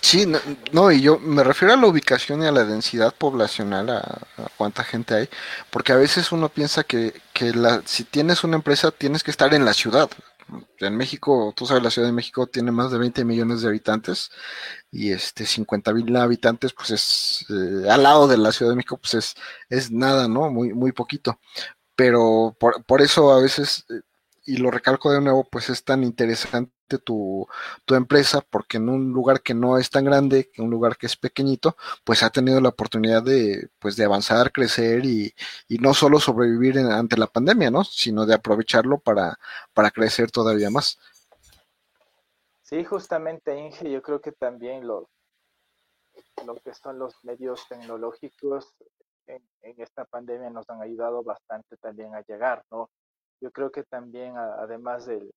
Sí, 0.00 0.26
no, 0.72 0.90
y 0.90 1.02
yo 1.02 1.18
me 1.18 1.44
refiero 1.44 1.74
a 1.74 1.76
la 1.76 1.86
ubicación 1.86 2.42
y 2.42 2.46
a 2.46 2.50
la 2.50 2.64
densidad 2.64 3.14
poblacional, 3.14 3.90
a, 3.90 4.22
cuánta 4.56 4.82
gente 4.82 5.14
hay, 5.14 5.28
porque 5.70 5.92
a 5.92 5.96
veces 5.96 6.32
uno 6.32 6.48
piensa 6.48 6.84
que, 6.84 7.12
que 7.34 7.52
la, 7.52 7.82
si 7.84 8.04
tienes 8.04 8.44
una 8.44 8.56
empresa 8.56 8.90
tienes 8.90 9.22
que 9.22 9.30
estar 9.30 9.52
en 9.52 9.66
la 9.66 9.74
ciudad. 9.74 10.08
En 10.78 10.96
México, 10.96 11.52
tú 11.56 11.66
sabes, 11.66 11.82
la 11.82 11.90
Ciudad 11.90 12.08
de 12.08 12.12
México 12.12 12.46
tiene 12.46 12.70
más 12.72 12.90
de 12.90 12.98
20 12.98 13.24
millones 13.24 13.62
de 13.62 13.68
habitantes 13.68 14.30
y 14.90 15.12
este 15.12 15.46
50 15.46 15.92
mil 15.94 16.14
habitantes, 16.16 16.72
pues 16.72 16.90
es 16.90 17.46
eh, 17.50 17.88
al 17.90 18.02
lado 18.02 18.28
de 18.28 18.38
la 18.38 18.52
Ciudad 18.52 18.72
de 18.72 18.76
México, 18.76 18.98
pues 18.98 19.14
es, 19.14 19.34
es 19.68 19.90
nada, 19.90 20.28
¿no? 20.28 20.50
Muy, 20.50 20.72
muy 20.74 20.92
poquito. 20.92 21.38
Pero 21.96 22.56
por, 22.58 22.84
por 22.84 23.02
eso 23.02 23.32
a 23.32 23.40
veces 23.40 23.86
eh, 23.90 24.00
y 24.46 24.58
lo 24.58 24.70
recalco 24.70 25.12
de 25.12 25.20
nuevo, 25.20 25.44
pues 25.50 25.70
es 25.70 25.84
tan 25.84 26.04
interesante 26.04 26.73
tu, 26.84 27.46
tu, 27.84 27.94
empresa 27.94 28.40
porque 28.40 28.76
en 28.76 28.88
un 28.88 29.12
lugar 29.12 29.42
que 29.42 29.54
no 29.54 29.78
es 29.78 29.90
tan 29.90 30.04
grande, 30.04 30.50
que 30.50 30.62
un 30.62 30.70
lugar 30.70 30.96
que 30.96 31.06
es 31.06 31.16
pequeñito, 31.16 31.76
pues 32.04 32.22
ha 32.22 32.30
tenido 32.30 32.60
la 32.60 32.70
oportunidad 32.70 33.22
de, 33.22 33.68
pues 33.78 33.96
de 33.96 34.04
avanzar, 34.04 34.52
crecer 34.52 35.04
y, 35.04 35.34
y 35.68 35.78
no 35.78 35.94
solo 35.94 36.20
sobrevivir 36.20 36.78
ante 36.78 37.16
la 37.16 37.26
pandemia, 37.26 37.70
¿no? 37.70 37.84
Sino 37.84 38.26
de 38.26 38.34
aprovecharlo 38.34 38.98
para, 38.98 39.38
para 39.72 39.90
crecer 39.90 40.30
todavía 40.30 40.70
más. 40.70 40.98
Sí, 42.62 42.84
justamente, 42.84 43.58
Inge, 43.58 43.90
yo 43.90 44.02
creo 44.02 44.20
que 44.20 44.32
también 44.32 44.86
lo, 44.86 45.08
lo 46.46 46.54
que 46.56 46.74
son 46.74 46.98
los 46.98 47.14
medios 47.24 47.66
tecnológicos 47.68 48.74
en, 49.26 49.42
en 49.62 49.80
esta 49.80 50.04
pandemia 50.04 50.50
nos 50.50 50.68
han 50.68 50.82
ayudado 50.82 51.22
bastante 51.22 51.76
también 51.76 52.14
a 52.14 52.22
llegar, 52.22 52.64
¿no? 52.70 52.90
yo 53.44 53.50
creo 53.50 53.70
que 53.70 53.82
también, 53.84 54.36
además 54.38 55.04
del, 55.04 55.30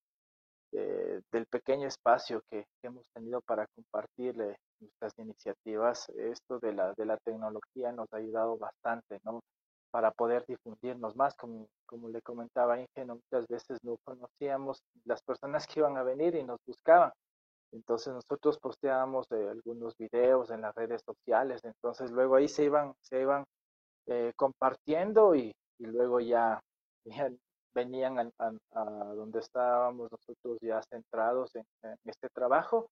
del 0.72 1.46
pequeño 1.50 1.88
espacio 1.88 2.42
que, 2.50 2.66
hemos 2.84 3.08
tenido 3.14 3.42
para 3.42 3.68
compartir 3.68 4.36
nuestras 4.80 5.18
iniciativas, 5.18 6.10
esto 6.10 6.60
de 6.60 6.74
la, 6.74 6.94
de 6.94 7.06
la 7.06 7.18
tecnología 7.18 7.92
nos 7.92 8.12
ha 8.14 8.18
ayudado 8.18 8.58
bastante, 8.58 9.20
¿no? 9.24 9.42
Para 9.92 10.12
poder 10.12 10.46
difundirnos 10.48 11.16
más, 11.16 11.36
como, 11.36 11.68
como 11.86 12.10
le 12.10 12.22
comentaba 12.22 12.80
Inge, 12.80 13.06
muchas 13.06 13.48
veces 13.48 13.80
no 13.84 13.98
conocíamos 14.04 14.82
las 15.06 15.22
personas 15.24 15.66
que 15.66 15.80
iban 15.80 15.98
a 15.98 16.04
venir 16.04 16.36
y 16.36 16.44
nos 16.44 16.60
buscaban. 16.66 17.12
Entonces 17.72 18.14
nosotros 18.14 18.58
posteábamos 18.60 19.28
eh, 19.32 19.50
algunos 19.50 19.96
videos 19.98 20.50
en 20.52 20.62
las 20.62 20.74
redes 20.76 21.02
sociales, 21.04 21.62
entonces 21.64 22.12
luego 22.12 22.36
ahí 22.36 22.48
se 22.48 22.64
iban, 22.64 22.94
se 23.02 23.22
iban 23.22 23.44
eh, 24.08 24.32
compartiendo 24.36 25.36
y, 25.36 25.54
luego 25.80 26.20
ya, 26.20 26.62
venían 27.78 28.18
a, 28.40 28.84
donde 29.14 29.40
estábamos 29.40 30.12
nosotros 30.12 30.58
ya 30.62 30.82
centrados 30.90 31.56
en, 31.56 31.66
este 32.06 32.28
trabajo 32.30 32.90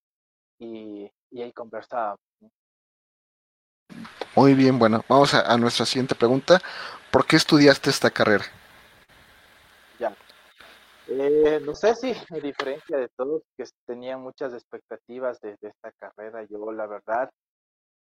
y, 0.60 1.10
ahí 1.36 1.52
conversábamos. 1.54 2.20
Muy 4.36 4.54
bien, 4.54 4.78
bueno, 4.78 5.02
vamos 5.10 5.34
a, 5.34 5.58
nuestra 5.58 5.86
siguiente 5.86 6.14
pregunta. 6.14 6.62
¿Por 7.12 7.26
qué 7.26 7.36
estudiaste 7.36 7.90
esta 7.90 8.12
carrera? 8.12 8.46
Ya. 10.00 10.16
Eh, 11.08 11.60
no 11.66 11.74
sé 11.74 11.96
si, 11.96 12.12
a 12.12 12.40
diferencia 12.40 12.98
de 12.98 13.10
todos 13.18 13.42
que 13.58 13.64
tenían 13.88 14.22
muchas 14.22 14.54
expectativas 14.54 15.40
de, 15.42 15.58
esta 15.62 15.92
carrera, 15.94 16.44
yo 16.44 16.72
la 16.72 16.86
verdad, 16.86 17.30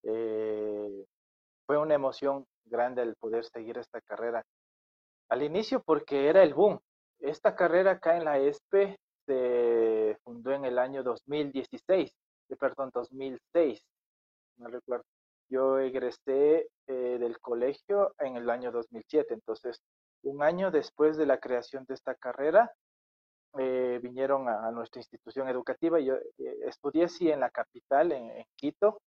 eh, 0.03 1.05
fue 1.65 1.77
una 1.77 1.93
emoción 1.93 2.45
grande 2.65 3.03
el 3.03 3.15
poder 3.15 3.45
seguir 3.45 3.77
esta 3.77 4.01
carrera. 4.01 4.43
Al 5.33 5.41
inicio 5.41 5.81
porque 5.81 6.27
era 6.29 6.43
el 6.43 6.53
boom. 6.53 6.79
Esta 7.19 7.55
carrera 7.55 7.93
acá 7.93 8.17
en 8.17 8.25
la 8.25 8.37
ESPE 8.37 8.99
se 9.25 10.15
fundó 10.23 10.51
en 10.51 10.63
el 10.63 10.77
año 10.77 11.01
2016, 11.01 12.11
eh, 12.49 12.55
perdón, 12.55 12.91
2006, 12.93 13.83
no 14.57 14.67
recuerdo. 14.67 15.05
Yo 15.49 15.79
egresé 15.79 16.67
eh, 16.85 17.17
del 17.19 17.39
colegio 17.39 18.13
en 18.19 18.37
el 18.37 18.47
año 18.47 18.71
2007, 18.71 19.33
entonces 19.33 19.81
un 20.21 20.43
año 20.43 20.69
después 20.69 21.17
de 21.17 21.25
la 21.25 21.39
creación 21.39 21.83
de 21.87 21.95
esta 21.95 22.13
carrera, 22.13 22.71
eh, 23.57 23.99
vinieron 24.03 24.47
a, 24.47 24.69
nuestra 24.69 24.99
institución 24.99 25.49
educativa. 25.49 25.99
Yo 25.99 26.13
estudié 26.67 27.09
sí 27.09 27.31
en 27.31 27.39
la 27.39 27.49
capital, 27.49 28.11
en, 28.11 28.45
Quito. 28.55 29.01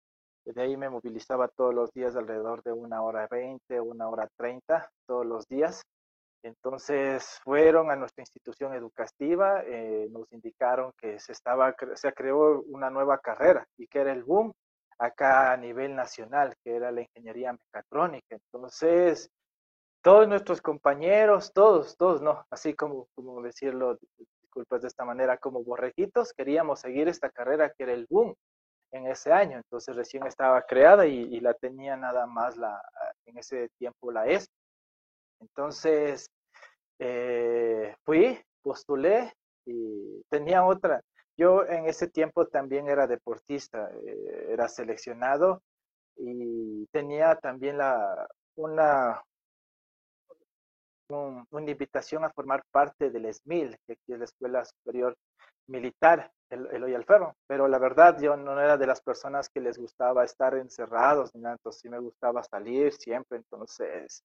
De 0.44 0.60
ahí 0.60 0.76
me 0.76 0.90
movilizaba 0.90 1.50
todos 1.50 1.76
los 1.76 1.92
días 1.92 2.16
alrededor 2.16 2.64
de 2.64 2.72
una 2.72 3.04
hora 3.04 3.28
veinte, 3.30 3.80
una 3.80 4.10
hora 4.10 4.28
treinta, 4.36 4.90
todos 5.06 5.24
los 5.24 5.48
días. 5.48 5.84
Entonces 6.46 7.40
fueron 7.44 7.90
a 7.90 7.96
nuestra 7.96 8.22
institución 8.22 8.76
educativa, 8.76 9.64
eh, 9.66 10.08
nos 10.12 10.32
indicaron 10.32 10.92
que 10.96 11.20
se, 11.20 11.32
estaba, 11.32 11.76
se 11.96 12.14
creó 12.14 12.62
una 12.68 12.92
nueva 12.92 13.18
carrera 13.18 13.66
y 13.78 13.88
que 13.88 14.02
era 14.02 14.12
el 14.12 14.24
boom 14.24 14.54
acá 15.00 15.54
a 15.54 15.58
nivel 15.58 15.96
nacional, 15.96 16.54
que 16.64 16.76
era 16.76 16.92
la 16.92 17.02
ingeniería 17.02 17.52
mecatrónica. 17.52 18.36
Entonces, 18.36 19.28
todos 20.04 20.28
nuestros 20.28 20.62
compañeros, 20.62 21.52
todos, 21.52 21.98
todos, 21.98 22.22
no, 22.22 22.46
así 22.52 22.76
como, 22.76 23.08
como 23.16 23.42
decirlo, 23.42 23.98
disculpas 24.16 24.84
de 24.84 24.90
esta 24.90 25.04
manera, 25.04 25.40
como 25.40 25.64
borreguitos, 25.64 26.32
queríamos 26.32 26.80
seguir 26.80 27.08
esta 27.08 27.32
carrera 27.32 27.72
que 27.72 27.86
era 27.86 27.94
el 27.94 28.06
boom 28.08 28.36
en 28.92 29.08
ese 29.08 29.34
año. 29.34 29.58
Entonces 29.58 29.96
recién 29.96 30.28
estaba 30.28 30.62
creada 30.62 31.08
y, 31.08 31.22
y 31.24 31.40
la 31.40 31.56
tenía 31.56 31.98
nada 31.98 32.28
más 32.28 32.56
la, 32.56 32.80
en 33.26 33.40
ese 33.40 33.70
tiempo 33.80 34.12
la 34.12 34.28
ESP. 34.28 34.52
Entonces, 35.42 36.30
eh, 37.00 37.96
fui, 38.04 38.40
postulé 38.62 39.34
y 39.66 40.22
tenía 40.30 40.66
otra. 40.66 41.02
Yo 41.38 41.66
en 41.66 41.86
ese 41.88 42.08
tiempo 42.08 42.48
también 42.48 42.88
era 42.88 43.08
deportista, 43.08 43.90
eh, 44.06 44.48
era 44.52 44.68
seleccionado 44.70 45.62
y 46.18 46.86
tenía 46.88 47.36
también 47.36 47.78
la, 47.78 48.28
una, 48.56 49.22
una 51.10 51.72
invitación 51.72 52.24
a 52.24 52.32
formar 52.32 52.64
parte 52.72 53.10
del 53.10 53.26
ESMIL, 53.26 53.78
que 53.86 53.98
es 54.08 54.20
la 54.20 54.26
Escuela 54.26 54.66
Superior 54.66 55.18
Militar, 55.68 56.32
el, 56.50 56.68
el 56.72 56.96
Alferro. 56.96 57.36
Pero 57.48 57.68
la 57.68 57.80
verdad, 57.80 58.18
yo 58.22 58.38
no 58.38 58.60
era 58.60 58.78
de 58.78 58.88
las 58.88 59.02
personas 59.02 59.50
que 59.50 59.60
les 59.60 59.78
gustaba 59.78 60.24
estar 60.24 60.56
encerrados, 60.56 61.36
ni 61.36 61.42
nada, 61.42 61.56
entonces 61.56 61.82
sí 61.82 61.90
me 61.90 62.00
gustaba 62.00 62.44
salir 62.44 62.94
siempre, 62.94 63.38
entonces 63.40 64.24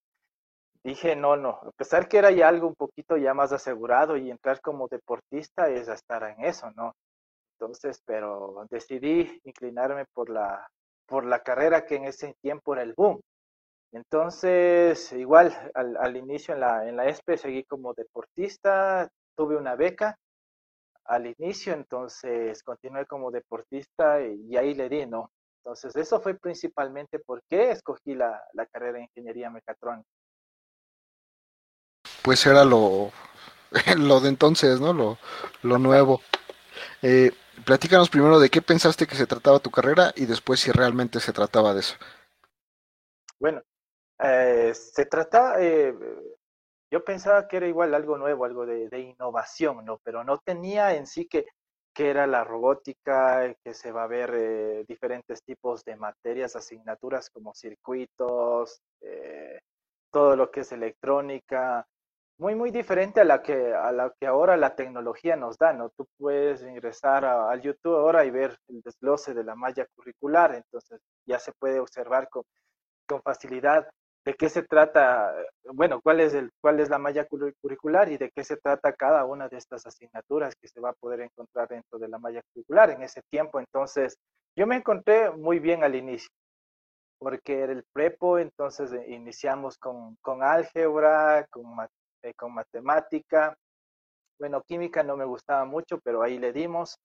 dije, 0.85 1.17
no, 1.17 1.37
no, 1.37 1.61
a 1.63 1.71
pesar 1.73 2.09
que 2.09 2.19
era 2.19 2.31
ya 2.31 2.49
algo 2.49 2.69
un 2.69 2.75
poquito 2.75 3.17
ya 3.17 3.35
más 3.35 3.53
asegurado 3.53 4.17
y 4.17 4.31
entrar 4.31 4.61
como 4.61 4.89
deportista 4.89 5.69
es 5.69 5.89
estar 5.89 6.23
en 6.25 6.45
eso, 6.45 6.71
¿no? 6.73 6.95
Entonces, 7.59 8.03
pero 8.07 8.67
decidí 8.71 9.41
inclinarme 9.45 10.07
por 10.15 10.31
la, 10.31 10.67
por 11.07 11.27
la 11.27 11.41
carrera 11.41 11.85
que 11.85 11.97
en 11.97 12.07
ese 12.07 12.35
tiempo 12.41 12.75
era 12.75 12.83
el 12.83 12.95
boom. 12.95 13.21
Entonces, 13.93 15.13
igual 15.13 15.53
al, 15.75 15.97
al 15.99 16.17
inicio 16.17 16.55
en 16.55 16.61
la, 16.61 16.89
en 16.89 16.97
la 16.97 17.07
ESPE 17.07 17.37
seguí 17.37 17.65
como 17.65 17.93
deportista, 17.95 19.09
tuve 19.37 19.57
una 19.57 19.77
beca 19.77 20.17
al 21.05 21.27
inicio, 21.27 21.75
entonces 21.75 22.63
continué 22.63 23.07
como 23.07 23.31
deportista 23.31 24.23
y, 24.23 24.57
ahí 24.57 24.75
le 24.75 24.89
di, 24.89 25.07
¿no? 25.07 25.31
Entonces, 25.59 25.95
eso 25.97 26.21
fue 26.21 26.35
principalmente 26.35 27.19
por 27.19 27.43
qué 27.49 27.73
escogí 27.73 28.15
la, 28.15 28.43
la 28.55 28.67
carrera 28.67 28.99
de 28.99 29.03
ingeniería 29.05 29.51
mecatrónica 29.51 30.09
pues 32.23 32.45
era 32.47 32.65
lo, 32.65 33.13
lo 33.97 34.21
de 34.21 34.29
entonces, 34.29 34.81
¿no? 34.81 34.93
Lo, 34.93 35.19
lo 35.63 35.79
nuevo. 35.79 36.21
Eh, 37.03 37.33
platícanos 37.65 38.11
primero 38.11 38.39
de 38.39 38.51
qué 38.51 38.63
pensaste 38.63 39.07
que 39.07 39.17
se 39.17 39.27
trataba 39.27 39.59
tu 39.59 39.71
carrera 39.71 40.13
y 40.17 40.27
después 40.27 40.61
si 40.61 40.71
realmente 40.71 41.21
se 41.21 41.33
trataba 41.33 41.75
de 41.75 41.81
eso. 41.81 41.97
Bueno, 43.39 43.63
eh, 44.23 44.73
se 44.75 45.07
trataba, 45.07 45.57
eh, 45.61 45.95
yo 46.91 47.05
pensaba 47.05 47.49
que 47.49 47.57
era 47.57 47.67
igual 47.67 47.95
algo 47.95 48.19
nuevo, 48.19 48.45
algo 48.45 48.67
de, 48.67 48.99
innovación, 48.99 49.85
¿no? 49.85 49.99
Pero 50.05 50.25
no 50.25 50.39
tenía 50.39 50.95
en 50.95 51.07
sí 51.07 51.27
que, 51.27 51.47
que 51.95 52.11
era 52.11 52.27
la 52.27 52.45
robótica, 52.45 53.55
que 53.65 53.73
se 53.73 53.93
va 53.93 54.05
a 54.05 54.09
ver 54.09 54.35
eh, 54.35 54.85
diferentes 54.87 55.43
tipos 55.43 55.85
de 55.85 55.97
materias, 55.97 56.55
asignaturas 56.57 57.31
como 57.31 57.55
circuitos, 57.55 58.83
todo 60.11 60.37
lo 60.37 60.51
que 60.51 60.61
es 60.61 60.73
electrónica, 60.73 61.87
muy, 62.41 62.55
muy 62.55 62.71
diferente 62.71 63.21
a 63.21 63.25
la 63.25 63.43
que, 63.43 63.75
a 63.75 63.93
la 63.93 64.15
que 64.19 64.27
ahora 64.27 64.57
la 64.57 64.75
tecnología 64.75 65.37
nos 65.37 65.59
da, 65.59 65.75
¿no? 65.75 65.91
Tú 65.91 66.07
puedes 66.17 66.63
ingresar 66.63 67.23
al 67.23 67.61
YouTube 67.61 67.97
ahora 67.97 68.25
y 68.25 68.31
ver 68.31 68.57
el 68.69 68.81
desglose 68.81 69.35
de 69.35 69.45
la 69.45 69.55
malla 69.55 69.87
curricular, 69.95 70.55
entonces 70.55 71.03
ya 71.27 71.39
se 71.39 71.53
puede 71.53 71.79
observar 71.81 72.31
con, 72.31 72.45
con 73.07 73.21
facilidad 73.21 73.87
de 74.25 74.35
qué 74.35 74.49
se 74.49 74.63
trata, 74.63 75.35
bueno, 75.75 76.01
cuál 76.01 76.21
es, 76.21 76.33
el, 76.33 76.51
cuál 76.63 76.81
es 76.81 76.89
la 76.89 76.99
malla 76.99 77.27
curricular 77.27 78.11
y 78.11 78.17
de 78.17 78.31
qué 78.31 78.43
se 78.43 78.57
trata 78.57 78.95
cada 78.95 79.27
una 79.27 79.47
de 79.49 79.59
estas 79.59 79.85
asignaturas 79.87 80.55
que 80.57 80.69
se 80.69 80.81
va 80.81 80.91
a 80.91 80.95
poder 80.95 81.21
encontrar 81.21 81.69
dentro 81.69 81.99
de 81.99 82.09
la 82.09 82.19
malla 82.19 82.41
curricular 82.55 82.89
en 82.89 83.03
ese 83.03 83.21
tiempo. 83.31 83.61
Entonces, 83.61 84.17
yo 84.57 84.67
me 84.67 84.77
encontré 84.77 85.31
muy 85.31 85.59
bien 85.59 85.85
al 85.85 85.95
inicio 85.95 86.31
porque 87.19 87.61
era 87.61 87.73
el 87.73 87.85
prepo, 87.93 88.39
entonces 88.39 88.93
eh, 88.93 89.05
iniciamos 89.09 89.77
con, 89.77 90.17
con 90.23 90.43
álgebra, 90.43 91.47
con, 91.51 91.65
eh, 92.23 92.35
con 92.35 92.55
matemática, 92.55 93.57
bueno, 94.41 94.63
química 94.63 95.03
no 95.03 95.17
me 95.17 95.27
gustaba 95.27 95.65
mucho, 95.65 96.01
pero 96.03 96.23
ahí 96.23 96.39
le 96.39 96.53
dimos. 96.53 96.99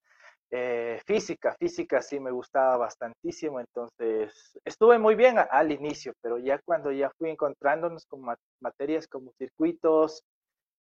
Eh, 0.52 1.02
física, 1.06 1.56
física 1.60 2.02
sí 2.02 2.20
me 2.20 2.32
gustaba 2.32 2.78
bastantísimo, 2.78 3.60
entonces 3.60 4.58
estuve 4.64 5.00
muy 5.00 5.16
bien 5.16 5.38
al 5.38 5.72
inicio, 5.72 6.14
pero 6.22 6.38
ya 6.38 6.60
cuando 6.64 6.92
ya 6.92 7.10
fui 7.18 7.30
encontrándonos 7.30 8.06
con 8.06 8.22
materias 8.62 9.08
como 9.08 9.32
circuitos, 9.38 10.24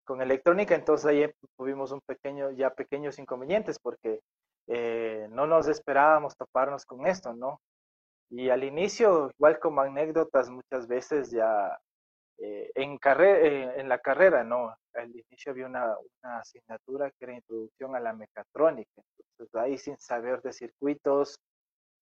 con 0.05 0.21
electrónica, 0.21 0.75
entonces 0.75 1.07
ahí 1.07 1.29
tuvimos 1.57 1.93
un 1.93 2.01
pequeño, 2.07 2.51
ya 2.53 2.71
pequeños 2.71 3.19
inconvenientes 3.19 3.79
porque 3.81 4.21
eh, 4.69 5.27
no 5.31 5.47
nos 5.47 5.67
esperábamos 5.67 6.37
toparnos 6.37 6.85
con 6.85 7.07
esto, 7.07 7.33
¿no? 7.35 7.61
Y 8.31 8.51
al 8.51 8.65
inicio, 8.65 9.31
igual 9.39 9.59
como 9.59 9.81
anécdotas, 9.81 10.51
muchas 10.51 10.87
veces 10.87 11.31
ya 11.31 11.79
eh, 12.39 12.71
en, 12.75 12.99
carrera, 12.99 13.77
en 13.77 13.89
la 13.89 13.99
carrera, 13.99 14.45
¿no? 14.45 14.75
Al 14.95 15.11
inicio 15.11 15.53
había 15.53 15.67
una, 15.67 15.97
una, 16.23 16.39
asignatura 16.39 17.11
que 17.11 17.25
era 17.25 17.35
introducción 17.35 17.95
a 17.97 18.01
la 18.01 18.13
mecatrónica, 18.13 19.03
entonces 19.19 19.55
ahí 19.55 19.79
sin 19.79 19.99
saber 19.99 20.43
de 20.43 20.53
circuitos, 20.53 21.39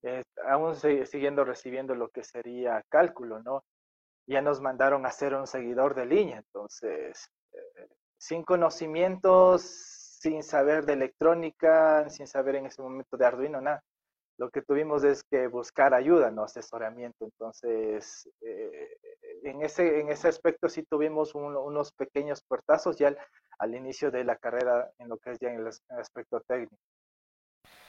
eh, 0.03 0.23
aún 0.47 0.75
siguiendo 0.75 1.45
recibiendo 1.45 1.95
lo 1.95 2.09
que 2.09 2.25
sería 2.25 2.83
cálculo, 2.89 3.41
¿no? 3.43 3.65
Ya 4.27 4.41
nos 4.41 4.61
mandaron 4.61 5.05
a 5.05 5.09
hacer 5.09 5.35
un 5.35 5.47
seguidor 5.47 5.95
de 5.95 6.07
línea, 6.07 6.39
entonces 6.39 7.29
sin 8.23 8.45
conocimientos, 8.45 9.63
sin 9.63 10.45
saber 10.45 10.87
de 10.87 10.93
electrónica, 10.93 12.09
sin 12.09 12.29
saber 12.29 12.55
en 12.55 12.67
ese 12.67 12.81
momento 12.81 13.17
de 13.17 13.27
Arduino, 13.27 13.61
nada. 13.61 13.83
Lo 14.39 14.51
que 14.51 14.63
tuvimos 14.63 15.05
es 15.05 15.23
que 15.25 15.47
buscar 15.47 15.95
ayuda, 15.95 16.31
no 16.31 16.45
asesoramiento. 16.45 17.25
Entonces, 17.25 18.29
eh, 18.41 18.97
en, 19.45 19.63
ese, 19.63 20.01
en 20.01 20.09
ese 20.09 20.29
aspecto 20.29 20.69
sí 20.69 20.83
tuvimos 20.83 21.35
unos 21.35 21.93
pequeños 21.93 22.43
puertazos 22.43 22.97
ya 22.97 23.15
al, 23.59 23.75
inicio 23.75 24.11
de 24.11 24.25
la 24.25 24.37
carrera 24.37 24.91
en 24.99 25.09
lo 25.09 25.19
que 25.19 25.33
es 25.33 25.39
ya 25.39 25.51
en 25.51 25.61
el 25.61 25.69
aspecto 25.99 26.41
técnico. 26.41 26.77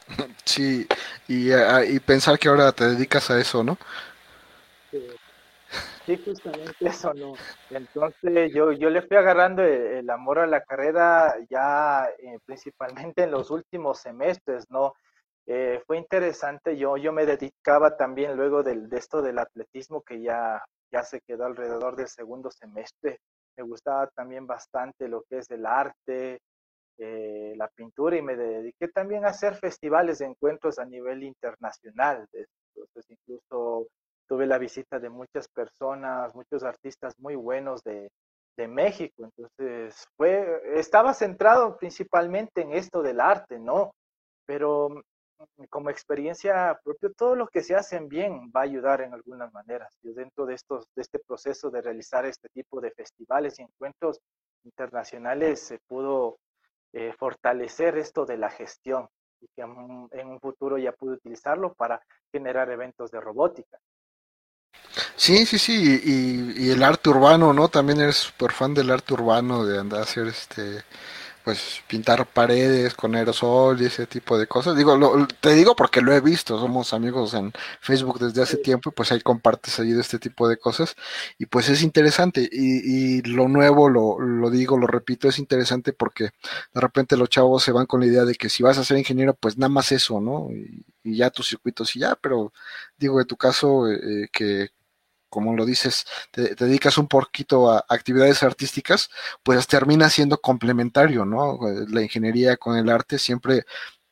Sí, 0.45 0.85
y, 1.27 1.51
ah, 1.53 1.83
y 1.85 1.99
pensar 1.99 2.37
que 2.37 2.49
ahora 2.49 2.71
te 2.73 2.89
dedicas 2.89 3.31
a 3.31 3.39
eso, 3.39 3.63
¿no? 3.63 3.77
Sí. 4.91 5.07
Sí, 6.05 6.21
justamente 6.23 6.75
eso, 6.81 7.13
¿no? 7.13 7.33
Entonces 7.69 8.53
yo, 8.53 8.73
yo 8.73 8.89
le 8.89 9.01
fui 9.03 9.15
agarrando 9.15 9.63
el, 9.63 10.09
amor 10.09 10.39
a 10.39 10.47
la 10.47 10.61
carrera 10.61 11.33
ya 11.49 12.09
eh, 12.19 12.39
principalmente 12.45 13.23
en 13.23 13.31
los 13.31 13.49
últimos 13.51 13.99
semestres, 13.99 14.69
¿no? 14.69 14.95
Eh, 15.45 15.81
fue 15.85 15.97
interesante, 15.97 16.77
yo, 16.77 16.95
yo 16.97 17.11
me 17.11 17.25
dedicaba 17.25 17.97
también 17.97 18.35
luego 18.37 18.63
del, 18.63 18.87
de 18.89 18.97
esto 18.97 19.21
del 19.21 19.39
atletismo 19.39 20.01
que 20.01 20.21
ya, 20.21 20.63
ya 20.91 21.03
se 21.03 21.19
quedó 21.21 21.45
alrededor 21.45 21.95
del 21.95 22.07
segundo 22.07 22.49
semestre. 22.49 23.19
Me 23.57 23.63
gustaba 23.63 24.07
también 24.07 24.47
bastante 24.47 25.07
lo 25.07 25.23
que 25.29 25.39
es 25.39 25.51
el 25.51 25.65
arte, 25.65 26.39
eh, 26.97 27.53
la 27.57 27.67
pintura 27.67 28.15
y 28.15 28.21
me 28.21 28.35
dediqué 28.35 28.87
también 28.87 29.25
a 29.25 29.29
hacer 29.29 29.55
festivales 29.55 30.19
de 30.19 30.27
encuentros 30.27 30.79
a 30.79 30.85
nivel 30.85 31.23
internacional. 31.23 32.27
Entonces 32.31 33.05
incluso 33.09 33.87
tuve 34.27 34.45
la 34.45 34.57
visita 34.57 34.99
de 34.99 35.09
muchas 35.09 35.47
personas, 35.49 36.33
muchos 36.33 36.63
artistas 36.63 37.13
muy 37.19 37.35
buenos 37.35 37.83
de, 37.83 38.09
de 38.57 38.67
México. 38.67 39.25
Entonces, 39.25 40.07
fue, 40.15 40.61
estaba 40.75 41.13
centrado 41.13 41.77
principalmente 41.77 42.61
en 42.61 42.73
esto 42.73 43.01
del 43.01 43.19
arte, 43.19 43.59
¿no? 43.59 43.91
Pero 44.45 45.03
como 45.69 45.89
experiencia 45.89 46.79
propia, 46.83 47.09
todo 47.17 47.35
lo 47.35 47.47
que 47.47 47.61
se 47.61 47.75
hacen 47.75 48.07
bien 48.07 48.51
va 48.55 48.61
a 48.61 48.63
ayudar 48.63 49.01
en 49.01 49.13
algunas 49.13 49.51
maneras. 49.53 49.93
Yo 50.01 50.13
dentro 50.13 50.45
de, 50.45 50.55
estos, 50.55 50.85
de 50.95 51.01
este 51.01 51.19
proceso 51.19 51.69
de 51.69 51.81
realizar 51.81 52.25
este 52.25 52.49
tipo 52.49 52.81
de 52.81 52.91
festivales 52.91 53.59
y 53.59 53.63
encuentros 53.63 54.19
internacionales 54.63 55.59
se 55.61 55.79
pudo 55.87 56.37
eh, 56.93 57.13
fortalecer 57.17 57.97
esto 57.97 58.25
de 58.25 58.37
la 58.37 58.49
gestión 58.49 59.07
y 59.41 59.47
que 59.55 59.61
en 59.61 60.27
un 60.27 60.39
futuro 60.39 60.77
ya 60.77 60.91
pude 60.93 61.15
utilizarlo 61.15 61.73
para 61.73 62.01
generar 62.31 62.69
eventos 62.69 63.11
de 63.11 63.19
robótica. 63.19 63.79
Sí, 65.15 65.45
sí, 65.45 65.57
sí, 65.57 66.01
y, 66.03 66.69
el 66.71 66.83
arte 66.83 67.09
urbano, 67.09 67.53
¿no? 67.53 67.69
También 67.69 68.01
eres 68.01 68.17
súper 68.17 68.51
fan 68.51 68.73
del 68.73 68.91
arte 68.91 69.13
urbano, 69.13 69.65
de 69.65 69.79
andar 69.79 69.99
a 69.99 70.03
hacer 70.03 70.27
este, 70.27 70.83
pues 71.43 71.81
pintar 71.87 72.25
paredes 72.27 72.93
con 72.93 73.15
aerosol 73.15 73.81
y 73.81 73.85
ese 73.85 74.07
tipo 74.07 74.37
de 74.37 74.47
cosas. 74.47 74.77
Digo, 74.77 75.27
te 75.41 75.53
digo 75.53 75.75
porque 75.75 76.01
lo 76.01 76.13
he 76.13 76.21
visto, 76.21 76.59
somos 76.59 76.93
amigos 76.93 77.33
en 77.33 77.51
Facebook 77.81 78.19
desde 78.19 78.41
hace 78.41 78.57
tiempo 78.57 78.89
y 78.89 78.93
pues 78.93 79.11
ahí 79.11 79.21
compartes 79.21 79.79
ahí 79.79 79.91
de 79.91 80.01
este 80.01 80.19
tipo 80.19 80.47
de 80.47 80.57
cosas 80.57 80.95
y 81.37 81.45
pues 81.45 81.69
es 81.69 81.81
interesante 81.83 82.47
y, 82.51 83.17
y 83.17 83.21
lo 83.23 83.47
nuevo, 83.47 83.89
lo, 83.89 84.19
lo 84.19 84.49
digo, 84.49 84.77
lo 84.77 84.87
repito, 84.87 85.27
es 85.27 85.39
interesante 85.39 85.93
porque 85.93 86.31
de 86.73 86.81
repente 86.81 87.17
los 87.17 87.29
chavos 87.29 87.63
se 87.63 87.71
van 87.71 87.85
con 87.85 87.99
la 88.01 88.07
idea 88.07 88.25
de 88.25 88.35
que 88.35 88.49
si 88.49 88.63
vas 88.63 88.77
a 88.77 88.83
ser 88.83 88.97
ingeniero, 88.97 89.33
pues 89.33 89.57
nada 89.57 89.69
más 89.69 89.91
eso, 89.91 90.21
¿no? 90.21 90.49
Y, 90.51 90.85
y 91.03 91.17
ya 91.17 91.29
tus 91.29 91.47
circuitos 91.49 91.95
y 91.95 91.99
ya, 91.99 92.15
pero 92.15 92.53
digo, 92.97 93.19
en 93.19 93.27
tu 93.27 93.37
caso, 93.37 93.89
eh, 93.91 94.29
que 94.31 94.69
como 95.33 95.55
lo 95.55 95.65
dices, 95.65 96.05
te, 96.29 96.53
dedicas 96.53 96.99
un 96.99 97.07
poquito 97.07 97.71
a 97.71 97.83
actividades 97.89 98.43
artísticas, 98.43 99.09
pues 99.41 99.65
termina 99.65 100.07
siendo 100.07 100.37
complementario, 100.37 101.25
¿no? 101.25 101.57
La 101.89 102.03
ingeniería 102.03 102.55
con 102.55 102.77
el 102.77 102.87
arte 102.87 103.17
siempre 103.17 103.63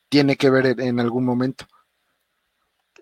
tiene 0.08 0.36
que 0.36 0.50
ver 0.50 0.80
en, 0.80 0.98
algún 0.98 1.24
momento. 1.24 1.64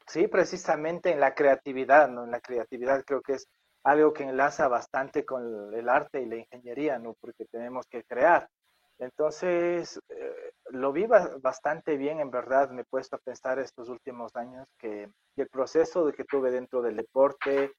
Sí, 0.06 0.28
precisamente 0.28 1.12
en 1.12 1.20
la 1.20 1.34
creatividad, 1.34 2.10
¿no? 2.10 2.24
En 2.24 2.30
la 2.30 2.40
creatividad 2.40 3.02
creo 3.06 3.22
que 3.22 3.32
es 3.32 3.48
algo 3.84 4.12
que 4.12 4.24
enlaza 4.24 4.68
bastante 4.68 5.24
con 5.24 5.72
el 5.72 5.88
arte 5.88 6.20
y 6.20 6.26
la 6.26 6.36
ingeniería, 6.36 6.98
¿no? 6.98 7.14
Porque 7.22 7.46
tenemos 7.46 7.86
que 7.86 8.04
crear. 8.04 8.50
Entonces, 8.98 9.98
eh, 10.10 10.52
lo 10.72 10.92
vi 10.92 11.06
bastante 11.06 11.96
bien, 11.96 12.20
en 12.20 12.30
verdad, 12.30 12.68
me 12.68 12.82
he 12.82 12.84
puesto 12.84 13.16
a 13.16 13.18
pensar 13.18 13.58
estos 13.58 13.88
últimos 13.88 14.36
años 14.36 14.68
que, 14.78 15.08
que 15.34 15.42
el 15.42 15.48
proceso 15.48 16.04
de 16.04 16.12
que 16.12 16.24
tuve 16.24 16.50
dentro 16.50 16.82
del 16.82 16.96
deporte, 16.96 17.72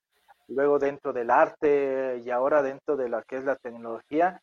luego 0.52 0.80
dentro 0.80 1.14
del 1.14 1.30
arte 1.30 2.22
y 2.24 2.30
ahora 2.30 2.62
dentro 2.62 2.98
de 2.98 3.10
lo 3.10 3.24
que 3.24 3.38
es 3.38 3.46
la 3.46 3.56
tecnología, 3.56 4.42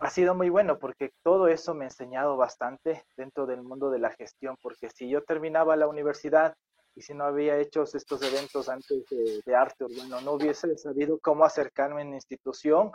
ha 0.00 0.10
sido 0.10 0.34
muy 0.34 0.48
bueno 0.48 0.78
porque 0.78 1.12
todo 1.22 1.48
eso 1.48 1.74
me 1.74 1.84
ha 1.84 1.88
enseñado 1.88 2.36
bastante 2.36 3.04
dentro 3.16 3.46
del 3.46 3.62
mundo 3.62 3.90
de 3.90 3.98
la 3.98 4.10
gestión, 4.10 4.56
porque 4.62 4.90
si 4.90 5.08
yo 5.08 5.22
terminaba 5.22 5.76
la 5.76 5.86
universidad 5.86 6.54
y 6.94 7.02
si 7.02 7.14
no 7.14 7.24
había 7.24 7.56
hecho 7.58 7.84
estos 7.84 8.22
eventos 8.22 8.68
antes 8.68 9.04
de, 9.08 9.54
arte 9.54 9.84
urbano, 9.84 10.20
no 10.20 10.32
hubiese 10.32 10.76
sabido 10.76 11.18
cómo 11.20 11.44
acercarme 11.44 12.02
en 12.02 12.10
la 12.10 12.16
institución 12.16 12.90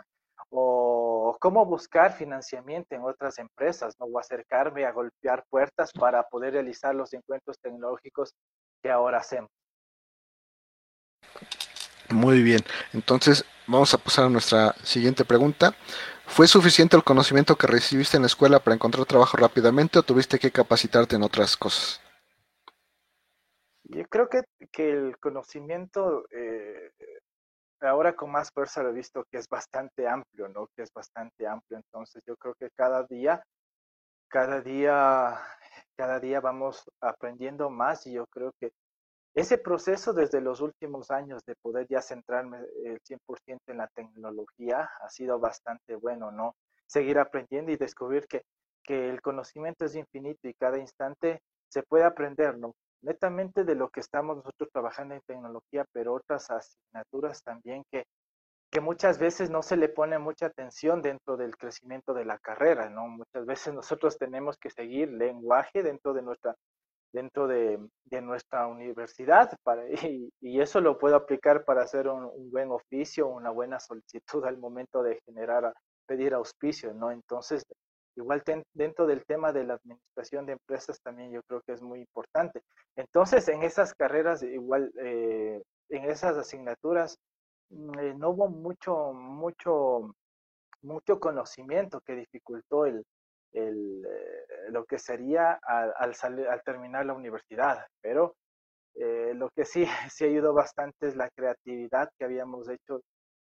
o 0.50 1.36
cómo 1.40 1.64
buscar 1.66 2.12
financiamiento 2.12 2.94
en 2.94 3.02
otras 3.02 3.38
empresas, 3.38 3.94
¿no? 3.98 4.06
o 4.06 4.18
acercarme 4.18 4.84
a 4.84 4.92
golpear 4.92 5.44
puertas 5.50 5.92
para 5.92 6.22
poder 6.24 6.54
realizar 6.54 6.94
los 6.94 7.12
encuentros 7.12 7.58
tecnológicos 7.60 8.34
que 8.82 8.90
ahora 8.90 9.18
hacemos. 9.18 9.50
Muy 12.10 12.42
bien, 12.42 12.60
entonces 12.94 13.44
vamos 13.66 13.92
a 13.92 13.98
pasar 13.98 14.24
a 14.24 14.30
nuestra 14.30 14.74
siguiente 14.82 15.24
pregunta. 15.26 15.74
¿Fue 16.26 16.46
suficiente 16.46 16.96
el 16.96 17.04
conocimiento 17.04 17.56
que 17.56 17.66
recibiste 17.66 18.16
en 18.16 18.22
la 18.22 18.28
escuela 18.28 18.60
para 18.60 18.74
encontrar 18.74 19.04
trabajo 19.06 19.36
rápidamente 19.36 19.98
o 19.98 20.02
tuviste 20.02 20.38
que 20.38 20.50
capacitarte 20.50 21.16
en 21.16 21.22
otras 21.22 21.56
cosas? 21.56 22.00
Yo 23.84 24.04
creo 24.08 24.28
que, 24.28 24.42
que 24.70 24.90
el 24.90 25.18
conocimiento, 25.18 26.26
eh, 26.30 26.92
ahora 27.80 28.14
con 28.14 28.30
más 28.30 28.50
fuerza 28.52 28.82
lo 28.82 28.90
he 28.90 28.92
visto 28.92 29.24
que 29.30 29.38
es 29.38 29.48
bastante 29.48 30.06
amplio, 30.06 30.48
¿no? 30.48 30.68
Que 30.76 30.82
es 30.82 30.92
bastante 30.92 31.46
amplio. 31.46 31.78
Entonces 31.78 32.22
yo 32.26 32.36
creo 32.36 32.54
que 32.54 32.70
cada 32.76 33.04
día, 33.04 33.42
cada 34.28 34.60
día, 34.60 35.40
cada 35.96 36.20
día 36.20 36.40
vamos 36.40 36.84
aprendiendo 37.00 37.70
más 37.70 38.06
y 38.06 38.12
yo 38.12 38.26
creo 38.26 38.52
que 38.60 38.72
ese 39.38 39.56
proceso 39.56 40.12
desde 40.12 40.40
los 40.40 40.60
últimos 40.60 41.12
años 41.12 41.44
de 41.44 41.54
poder 41.54 41.86
ya 41.88 42.02
centrarme 42.02 42.58
el 42.84 43.00
100% 43.02 43.60
en 43.68 43.76
la 43.76 43.86
tecnología 43.86 44.90
ha 45.00 45.08
sido 45.10 45.38
bastante 45.38 45.94
bueno, 45.94 46.32
¿no? 46.32 46.56
Seguir 46.86 47.20
aprendiendo 47.20 47.70
y 47.70 47.76
descubrir 47.76 48.26
que, 48.26 48.42
que 48.82 49.08
el 49.08 49.22
conocimiento 49.22 49.84
es 49.84 49.94
infinito 49.94 50.48
y 50.48 50.54
cada 50.54 50.78
instante 50.78 51.40
se 51.68 51.84
puede 51.84 52.02
aprender, 52.04 52.58
¿no? 52.58 52.74
Netamente 53.02 53.62
de 53.62 53.76
lo 53.76 53.90
que 53.90 54.00
estamos 54.00 54.38
nosotros 54.38 54.70
trabajando 54.72 55.14
en 55.14 55.20
tecnología, 55.20 55.84
pero 55.92 56.14
otras 56.14 56.50
asignaturas 56.50 57.40
también 57.44 57.84
que, 57.92 58.06
que 58.72 58.80
muchas 58.80 59.20
veces 59.20 59.50
no 59.50 59.62
se 59.62 59.76
le 59.76 59.88
pone 59.88 60.18
mucha 60.18 60.46
atención 60.46 61.00
dentro 61.00 61.36
del 61.36 61.56
crecimiento 61.56 62.12
de 62.12 62.24
la 62.24 62.38
carrera, 62.38 62.90
¿no? 62.90 63.06
Muchas 63.06 63.46
veces 63.46 63.72
nosotros 63.72 64.18
tenemos 64.18 64.56
que 64.58 64.70
seguir 64.70 65.12
lenguaje 65.12 65.84
dentro 65.84 66.12
de 66.12 66.22
nuestra 66.22 66.56
dentro 67.12 67.46
de, 67.46 67.78
nuestra 68.22 68.66
universidad 68.66 69.50
para, 69.62 69.84
y, 70.40 70.60
eso 70.60 70.80
lo 70.80 70.98
puedo 70.98 71.16
aplicar 71.16 71.64
para 71.64 71.82
hacer 71.82 72.08
un, 72.08 72.50
buen 72.50 72.70
oficio, 72.70 73.28
una 73.28 73.50
buena 73.50 73.80
solicitud 73.80 74.44
al 74.44 74.58
momento 74.58 75.02
de 75.02 75.20
generar, 75.24 75.72
pedir 76.06 76.34
auspicio, 76.34 76.92
¿no? 76.94 77.10
Entonces, 77.10 77.64
igual 78.16 78.42
dentro 78.74 79.06
del 79.06 79.24
tema 79.24 79.52
de 79.52 79.64
la 79.64 79.74
administración 79.74 80.46
de 80.46 80.52
empresas 80.52 81.00
también 81.02 81.30
yo 81.30 81.40
creo 81.44 81.62
que 81.62 81.72
es 81.72 81.82
muy 81.82 82.00
importante. 82.00 82.62
Entonces, 82.96 83.48
en 83.48 83.62
esas 83.62 83.94
carreras, 83.94 84.42
igual, 84.42 84.90
eh, 85.00 85.62
en 85.90 86.04
esas 86.04 86.36
asignaturas, 86.36 87.16
mm, 87.70 87.98
eh, 88.00 88.14
no 88.18 88.30
hubo 88.30 88.48
mucho, 88.48 89.12
mucho, 89.12 90.14
mucho 90.82 91.20
conocimiento 91.20 92.00
que 92.00 92.16
dificultó 92.16 92.86
el, 92.86 93.04
lo 94.70 94.84
que 94.84 94.98
sería 94.98 95.58
al, 95.62 95.92
al, 95.98 96.62
terminar 96.64 97.06
la 97.06 97.14
universidad, 97.14 97.86
pero 98.00 98.34
lo 99.34 99.48
que 99.50 99.64
sí, 99.64 99.84
sí 100.12 100.24
ayudó 100.24 100.52
bastante 100.52 101.08
es 101.08 101.16
la 101.16 101.30
creatividad 101.30 102.10
que 102.18 102.24
habíamos 102.24 102.68
hecho 102.68 103.00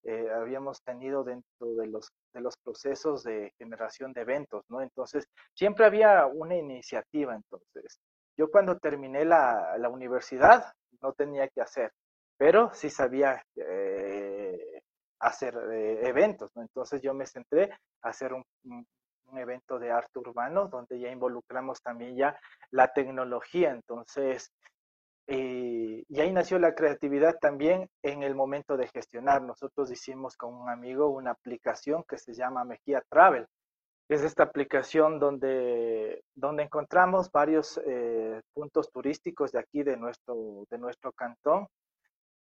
eh, 0.03 0.29
habíamos 0.33 0.81
tenido 0.83 1.25
dentro 1.25 1.75
de 1.75 1.85
los, 1.87 2.09
de 2.33 2.39
los 2.39 2.55
procesos 2.63 3.23
de 3.23 3.51
generación 3.57 4.13
de 4.13 4.21
eventos, 4.21 4.63
¿no? 4.69 4.81
Entonces, 4.81 5.25
siempre 5.53 5.85
había 5.85 6.25
una 6.27 6.55
iniciativa, 6.55 7.35
entonces. 7.35 7.99
Yo 8.37 8.49
cuando 8.49 8.77
terminé 8.77 9.25
la, 9.25 9.77
la 9.77 9.89
universidad 9.89 10.71
no 11.01 11.11
tenía 11.11 11.49
que 11.49 11.59
hacer, 11.61 11.91
pero 12.37 12.73
sí 12.73 12.89
sabía 12.89 13.43
eh, 13.57 14.81
hacer 15.19 15.55
eh, 15.73 16.07
eventos, 16.07 16.51
¿no? 16.55 16.61
Entonces 16.61 17.01
yo 17.01 17.13
me 17.13 17.25
centré 17.25 17.69
a 18.01 18.09
hacer 18.09 18.31
un 18.33 18.45
evento 19.35 19.79
de 19.79 19.91
arte 19.91 20.19
urbano 20.19 20.67
donde 20.67 20.99
ya 20.99 21.09
involucramos 21.09 21.81
también 21.81 22.15
ya 22.15 22.39
la 22.71 22.93
tecnología. 22.93 23.71
Entonces, 23.71 24.51
eh, 25.27 26.05
y 26.07 26.19
ahí 26.21 26.31
nació 26.31 26.57
la 26.57 26.73
creatividad 26.73 27.37
también 27.39 27.89
en 28.01 28.23
el 28.23 28.35
momento 28.35 28.77
de 28.77 28.87
gestionar. 28.87 29.41
Nosotros 29.41 29.91
hicimos 29.91 30.37
con 30.37 30.53
un 30.53 30.69
amigo 30.69 31.09
una 31.09 31.31
aplicación 31.31 32.03
que 32.07 32.17
se 32.17 32.33
llama 32.33 32.63
Mejía 32.63 33.03
Travel. 33.09 33.45
Es 34.09 34.23
esta 34.23 34.43
aplicación 34.43 35.19
donde, 35.19 36.23
donde 36.33 36.63
encontramos 36.63 37.29
varios 37.29 37.77
eh, 37.85 38.41
puntos 38.53 38.89
turísticos 38.89 39.51
de 39.51 39.59
aquí, 39.59 39.83
de 39.83 39.97
nuestro, 39.97 40.63
de 40.69 40.77
nuestro 40.77 41.11
cantón, 41.11 41.67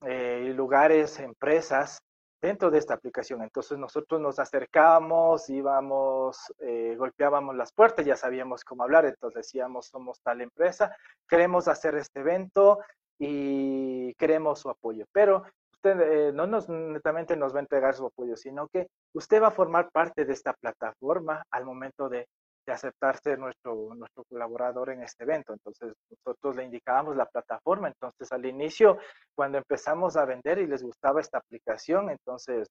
eh, 0.01 0.51
lugares, 0.55 1.21
empresas 1.21 2.01
dentro 2.41 2.71
de 2.71 2.79
esta 2.79 2.95
aplicación. 2.95 3.43
Entonces 3.43 3.79
nosotros 3.79 4.21
nos 4.21 4.39
acercábamos, 4.39 5.49
íbamos, 5.51 6.39
eh, 6.61 6.95
golpeábamos 6.99 7.57
las 7.57 7.73
puertas, 7.73 8.05
ya 8.05 8.17
sabíamos 8.17 8.65
cómo 8.65 8.83
hablar, 8.83 9.05
entonces 9.05 9.47
decíamos, 9.47 9.87
somos 9.87 10.21
tal 10.23 10.41
empresa, 10.41 10.97
queremos 11.29 11.69
hacer 11.69 11.95
este 11.97 12.21
evento 12.21 12.79
y 13.19 14.15
queremos 14.15 14.61
su 14.61 14.71
apoyo. 14.71 15.05
Pero 15.13 15.43
usted 15.73 16.01
eh, 16.01 16.33
no 16.33 16.47
nos 16.47 16.69
netamente 16.69 17.37
nos 17.37 17.55
va 17.55 17.59
a 17.59 17.63
entregar 17.63 17.95
su 17.95 18.07
apoyo, 18.07 18.37
sino 18.37 18.69
que 18.69 18.89
usted 19.15 19.43
va 19.43 19.49
a 19.49 19.53
formar 19.53 19.91
parte 19.91 20.25
de 20.25 20.33
esta 20.33 20.53
plataforma 20.55 21.45
al 21.51 21.65
momento 21.65 22.09
de 22.09 22.27
de 22.71 22.75
aceptarse 22.75 23.37
nuestro, 23.37 23.95
nuestro 23.97 24.23
colaborador 24.25 24.91
en 24.91 25.03
este 25.03 25.25
evento. 25.25 25.53
Entonces, 25.53 25.93
nosotros 26.09 26.55
le 26.55 26.65
indicábamos 26.65 27.17
la 27.17 27.27
plataforma. 27.27 27.89
Entonces, 27.89 28.31
al 28.31 28.47
inicio, 28.47 28.97
cuando 29.35 29.59
empezamos 29.59 30.17
a 30.17 30.25
vender 30.25 30.59
y 30.59 30.69
les 30.69 30.81
gustaba 30.81 31.21
esta 31.21 31.39
aplicación, 31.39 32.11
entonces 32.11 32.69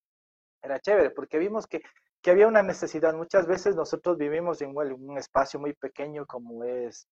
era 0.63 0.79
chévere 0.79 1.09
porque 1.09 1.37
vimos 1.37 1.67
que, 1.67 1.81
que 2.21 2.31
había 2.31 2.47
una 2.47 2.63
necesidad. 2.63 3.13
Muchas 3.13 3.45
veces 3.45 3.75
nosotros 3.75 4.17
vivimos 4.17 4.61
en 4.61 4.73
un 4.73 5.17
espacio 5.17 5.59
muy 5.59 5.73
pequeño 5.73 6.25
como 6.25 6.63
es, 6.63 7.05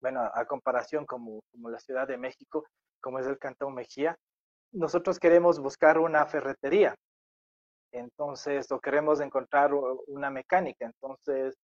bueno, 0.00 0.20
a 0.32 0.44
comparación 0.44 1.04
como, 1.04 1.40
como 1.50 1.70
la 1.70 1.80
Ciudad 1.80 2.06
de 2.06 2.18
México, 2.18 2.64
como 3.00 3.18
es 3.18 3.26
el 3.26 3.38
Cantón 3.38 3.74
Mejía, 3.74 4.16
nosotros 4.72 5.18
queremos 5.18 5.58
buscar 5.58 5.98
una 5.98 6.24
ferretería. 6.26 6.94
Entonces, 7.90 8.70
o 8.70 8.78
queremos 8.78 9.20
encontrar 9.20 9.72
una 10.06 10.30
mecánica. 10.30 10.86
Entonces, 10.86 11.56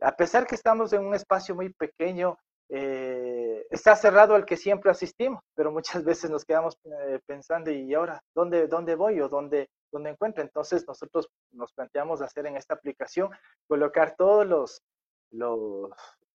a 0.00 0.16
pesar 0.16 0.46
que 0.46 0.54
estamos 0.54 0.92
en 0.92 1.04
un 1.04 1.14
espacio 1.14 1.54
muy 1.54 1.72
pequeño, 1.72 2.38
eh, 2.72 3.66
está 3.68 3.96
cerrado 3.96 4.36
al 4.36 4.44
que 4.44 4.56
siempre 4.56 4.90
asistimos, 4.90 5.40
pero 5.54 5.72
muchas 5.72 6.04
veces 6.04 6.30
nos 6.30 6.44
quedamos 6.44 6.76
eh, 6.84 7.18
pensando, 7.26 7.70
¿y 7.70 7.92
ahora 7.94 8.20
dónde, 8.34 8.68
dónde 8.68 8.94
voy 8.94 9.20
o 9.20 9.28
dónde, 9.28 9.68
dónde 9.92 10.10
encuentro? 10.10 10.42
Entonces 10.42 10.86
nosotros 10.86 11.28
nos 11.52 11.72
planteamos 11.72 12.22
hacer 12.22 12.46
en 12.46 12.56
esta 12.56 12.74
aplicación, 12.74 13.30
colocar 13.66 14.14
todos 14.16 14.46
los, 14.46 14.82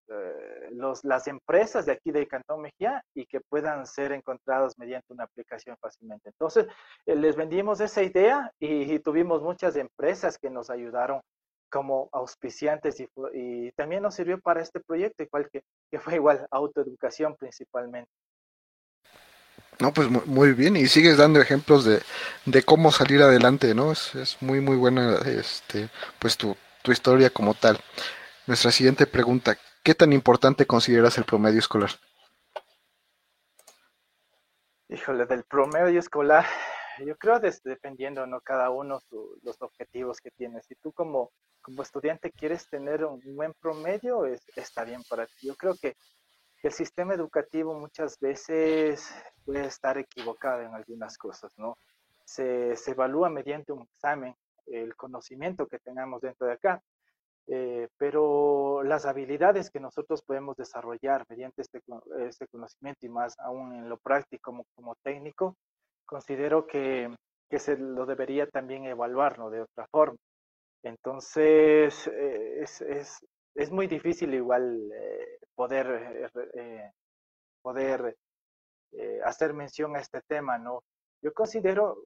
eh, 0.08 0.69
las 1.04 1.28
empresas 1.28 1.86
de 1.86 1.93
aquí 1.93 2.12
de 2.12 2.28
Cantón 2.28 2.62
Mejía 2.62 3.01
y 3.15 3.25
que 3.25 3.39
puedan 3.41 3.88
ser 3.88 4.12
encontrados 4.12 4.78
mediante 4.78 5.13
una 5.13 5.23
aplicación 5.23 5.75
fácilmente. 5.82 6.30
Entonces, 6.30 6.67
les 7.06 7.36
vendimos 7.36 7.80
esa 7.82 8.04
idea 8.04 8.51
y, 8.60 8.99
tuvimos 8.99 9.41
muchas 9.41 9.75
empresas 9.75 10.38
que 10.38 10.49
nos 10.49 10.69
ayudaron 10.69 11.21
como 11.76 12.10
auspiciantes 12.14 13.04
y, 13.34 13.70
también 13.74 14.02
nos 14.02 14.16
sirvió 14.16 14.40
para 14.40 14.62
este 14.62 14.80
proyecto, 14.80 15.24
igual 15.24 15.50
que, 15.52 15.62
que 15.92 16.00
fue 16.00 16.16
igual 16.16 16.48
autoeducación 16.50 17.36
principalmente. 17.36 18.10
No, 19.82 19.92
pues 19.92 20.08
muy 20.10 20.54
bien, 20.54 20.78
y 20.78 20.88
sigues 20.88 21.18
dando 21.18 21.42
ejemplos 21.42 21.84
de, 21.84 22.02
de 22.46 22.64
cómo 22.64 22.94
salir 22.94 23.22
adelante, 23.22 23.76
¿no? 23.76 23.92
Es, 23.92 24.16
es, 24.16 24.42
muy, 24.42 24.62
muy 24.62 24.78
buena 24.78 25.18
este, 25.26 25.90
pues 26.18 26.38
tu, 26.38 26.56
tu 26.82 26.94
historia 26.94 27.30
como 27.30 27.56
tal. 27.56 27.78
Nuestra 28.48 28.72
siguiente 28.72 29.06
pregunta, 29.06 29.58
¿qué 29.84 29.94
tan 29.94 30.14
importante 30.14 30.66
consideras 30.66 31.18
el 31.18 31.26
promedio 31.26 31.60
escolar? 31.60 31.90
Híjole, 34.88 35.26
del 35.26 35.44
promedio 35.44 36.00
escolar, 36.00 36.46
yo 37.04 37.16
creo 37.18 37.42
que 37.42 37.52
dependiendo, 37.64 38.26
¿no? 38.28 38.42
Cada 38.42 38.70
uno 38.70 39.00
los 39.42 39.62
objetivos 39.62 40.20
que 40.20 40.32
tiene. 40.32 40.62
Si 40.62 40.76
tú 40.76 40.92
como 40.94 41.32
como 41.66 41.82
estudiante 41.82 42.32
quieres 42.32 42.70
tener 42.70 43.04
un 43.04 43.20
buen 43.36 43.52
promedio, 43.60 44.28
es, 44.28 44.40
está 44.56 44.84
bien 44.84 45.02
para 45.10 45.26
ti. 45.26 45.48
Yo 45.48 45.56
creo 45.56 45.74
que 45.82 45.96
el 46.62 46.72
sistema 46.72 47.16
educativo 47.16 47.74
muchas 47.74 48.20
veces 48.20 49.12
puede 49.44 49.66
estar 49.66 49.98
equivocado 49.98 50.62
en 50.62 50.76
algunas 50.76 51.18
cosas, 51.18 51.52
¿no? 51.58 51.76
Se, 52.24 52.76
se 52.76 52.92
evalúa 52.92 53.30
mediante 53.30 53.72
un 53.72 53.82
examen 53.82 54.36
el 54.68 54.96
conocimiento 54.96 55.66
que 55.66 55.80
tengamos 55.80 56.22
dentro 56.22 56.46
de 56.46 56.54
acá, 56.54 56.82
eh, 57.48 57.88
pero 57.98 58.84
las 58.84 59.08
habilidades 59.08 59.72
que 59.72 59.80
nosotros 59.80 60.22
podemos 60.22 60.56
desarrollar 60.58 61.26
mediante 61.30 61.64
este, 61.64 61.82
este 62.28 62.48
conocimiento 62.48 63.08
y 63.08 63.10
más 63.10 63.40
aún 63.40 63.74
en 63.74 63.90
lo 63.90 63.98
práctico 63.98 64.52
como, 64.52 64.66
como 64.76 64.96
técnico, 65.04 65.56
considero 66.06 66.65
que, 66.68 67.13
que 67.50 67.60
se 67.60 67.78
lo 67.78 68.06
debería 68.06 68.48
también 68.48 68.86
evaluar 68.86 69.39
¿no? 69.39 69.50
de 69.50 69.62
otra 69.62 69.88
forma. 69.88 70.18
Entonces, 70.86 72.08
eh, 72.08 72.62
es, 72.62 72.82
es, 72.82 73.26
es, 73.56 73.72
muy 73.72 73.88
difícil 73.88 74.34
igual 74.36 74.91
eh, 74.94 75.39
poder, 75.56 76.30
eh, 76.54 76.91
poder 77.62 78.15
hacer 79.24 79.54
mención 79.54 79.96
a 79.96 80.00
este 80.00 80.22
tema, 80.22 80.58
¿no? 80.58 80.84
Yo 81.22 81.34
considero, 81.34 82.04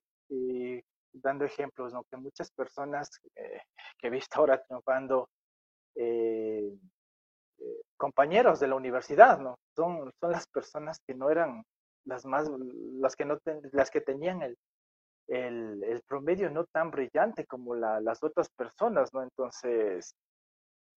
dando 1.14 1.46
ejemplos, 1.46 1.94
¿no? 1.94 2.04
Que 2.10 2.18
muchas 2.18 2.50
personas 2.52 3.10
que 3.36 4.08
he 4.08 4.10
visto 4.10 4.40
ahora 4.40 4.64
triunfando, 4.64 5.30
compañeros 7.98 8.60
de 8.60 8.68
la 8.70 8.76
universidad, 8.76 9.40
¿no? 9.40 9.60
Son, 9.76 10.12
son 10.20 10.32
las 10.32 10.48
personas 10.48 11.00
que 11.06 11.14
no 11.14 11.30
eran 11.30 11.64
las 12.06 12.26
más, 12.26 12.50
las 13.00 13.16
que 13.16 13.26
no, 13.26 13.38
las 13.72 13.92
que 13.92 14.02
tenían 14.02 14.42
el, 14.42 14.58
el, 15.28 15.84
el 15.84 16.02
promedio 16.02 16.50
no 16.50 16.66
tan 16.66 16.92
brillante 16.92 17.46
como 17.46 17.76
la, 17.76 18.00
las 18.02 18.24
otras 18.24 18.50
personas, 18.50 19.14
¿no? 19.14 19.24
Entonces, 19.24 20.16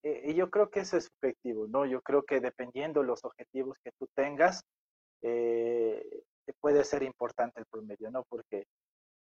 eh, 0.02 0.34
yo 0.34 0.50
creo 0.50 0.70
que 0.70 0.80
eso 0.80 0.96
es 0.96 1.04
subjetivo, 1.06 1.66
¿no? 1.68 1.86
Yo 1.86 2.00
creo 2.02 2.22
que 2.22 2.40
dependiendo 2.40 3.02
los 3.02 3.24
objetivos 3.24 3.78
que 3.84 3.92
tú 3.98 4.08
tengas, 4.14 4.62
eh, 5.22 6.22
puede 6.60 6.84
ser 6.84 7.02
importante 7.02 7.60
el 7.60 7.66
promedio, 7.66 8.10
¿no? 8.10 8.24
Porque 8.28 8.66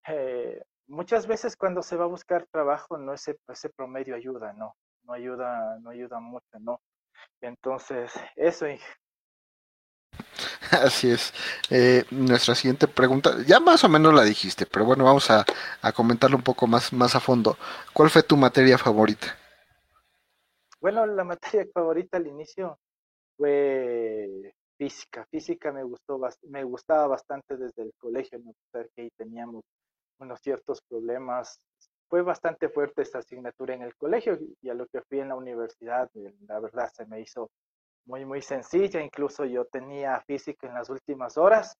eh, 0.08 0.62
muchas 0.86 1.26
veces 1.26 1.56
cuando 1.56 1.82
se 1.82 1.96
va 1.96 2.04
a 2.04 2.08
buscar 2.08 2.46
trabajo, 2.50 2.98
no 2.98 3.12
ese, 3.12 3.36
ese 3.48 3.70
promedio 3.70 4.14
ayuda, 4.16 4.52
¿no? 4.52 4.74
No 5.04 5.12
ayuda, 5.12 5.78
no 5.80 5.90
ayuda 5.90 6.20
mucho, 6.20 6.58
¿no? 6.60 6.80
Entonces, 7.40 8.12
eso 8.34 8.66
Así 10.84 11.10
es. 11.10 11.32
Eh, 11.70 12.04
nuestra 12.10 12.54
siguiente 12.54 12.88
pregunta, 12.88 13.36
ya 13.46 13.60
más 13.60 13.84
o 13.84 13.88
menos 13.88 14.14
la 14.14 14.24
dijiste, 14.24 14.66
pero 14.66 14.84
bueno, 14.84 15.04
vamos 15.04 15.30
a, 15.30 15.44
a 15.82 15.92
comentarlo 15.92 16.36
un 16.36 16.42
poco 16.42 16.66
más, 16.66 16.92
más 16.92 17.14
a 17.14 17.20
fondo. 17.20 17.56
¿Cuál 17.92 18.10
fue 18.10 18.22
tu 18.22 18.36
materia 18.36 18.78
favorita? 18.78 19.36
Bueno, 20.80 21.06
la 21.06 21.24
materia 21.24 21.66
favorita 21.74 22.16
al 22.16 22.26
inicio 22.26 22.78
fue 23.36 24.54
física. 24.78 25.26
Física 25.30 25.72
me 25.72 25.82
gustó, 25.82 26.20
me 26.48 26.64
gustaba 26.64 27.06
bastante 27.08 27.56
desde 27.56 27.82
el 27.82 27.92
colegio, 27.98 28.38
¿no? 28.38 28.52
que 28.72 29.02
ahí 29.02 29.10
teníamos 29.16 29.64
unos 30.18 30.40
ciertos 30.40 30.80
problemas. 30.88 31.58
Fue 32.08 32.22
bastante 32.22 32.68
fuerte 32.68 33.02
esta 33.02 33.18
asignatura 33.18 33.74
en 33.74 33.82
el 33.82 33.96
colegio 33.96 34.38
y 34.62 34.68
a 34.68 34.74
lo 34.74 34.86
que 34.86 35.02
fui 35.02 35.18
en 35.18 35.28
la 35.28 35.34
universidad, 35.34 36.08
la 36.46 36.60
verdad 36.60 36.88
se 36.94 37.04
me 37.06 37.20
hizo 37.20 37.50
muy, 38.06 38.24
muy 38.24 38.42
sencilla. 38.42 39.00
Incluso 39.00 39.44
yo 39.44 39.64
tenía 39.66 40.20
física 40.26 40.66
en 40.66 40.74
las 40.74 40.88
últimas 40.88 41.36
horas 41.36 41.76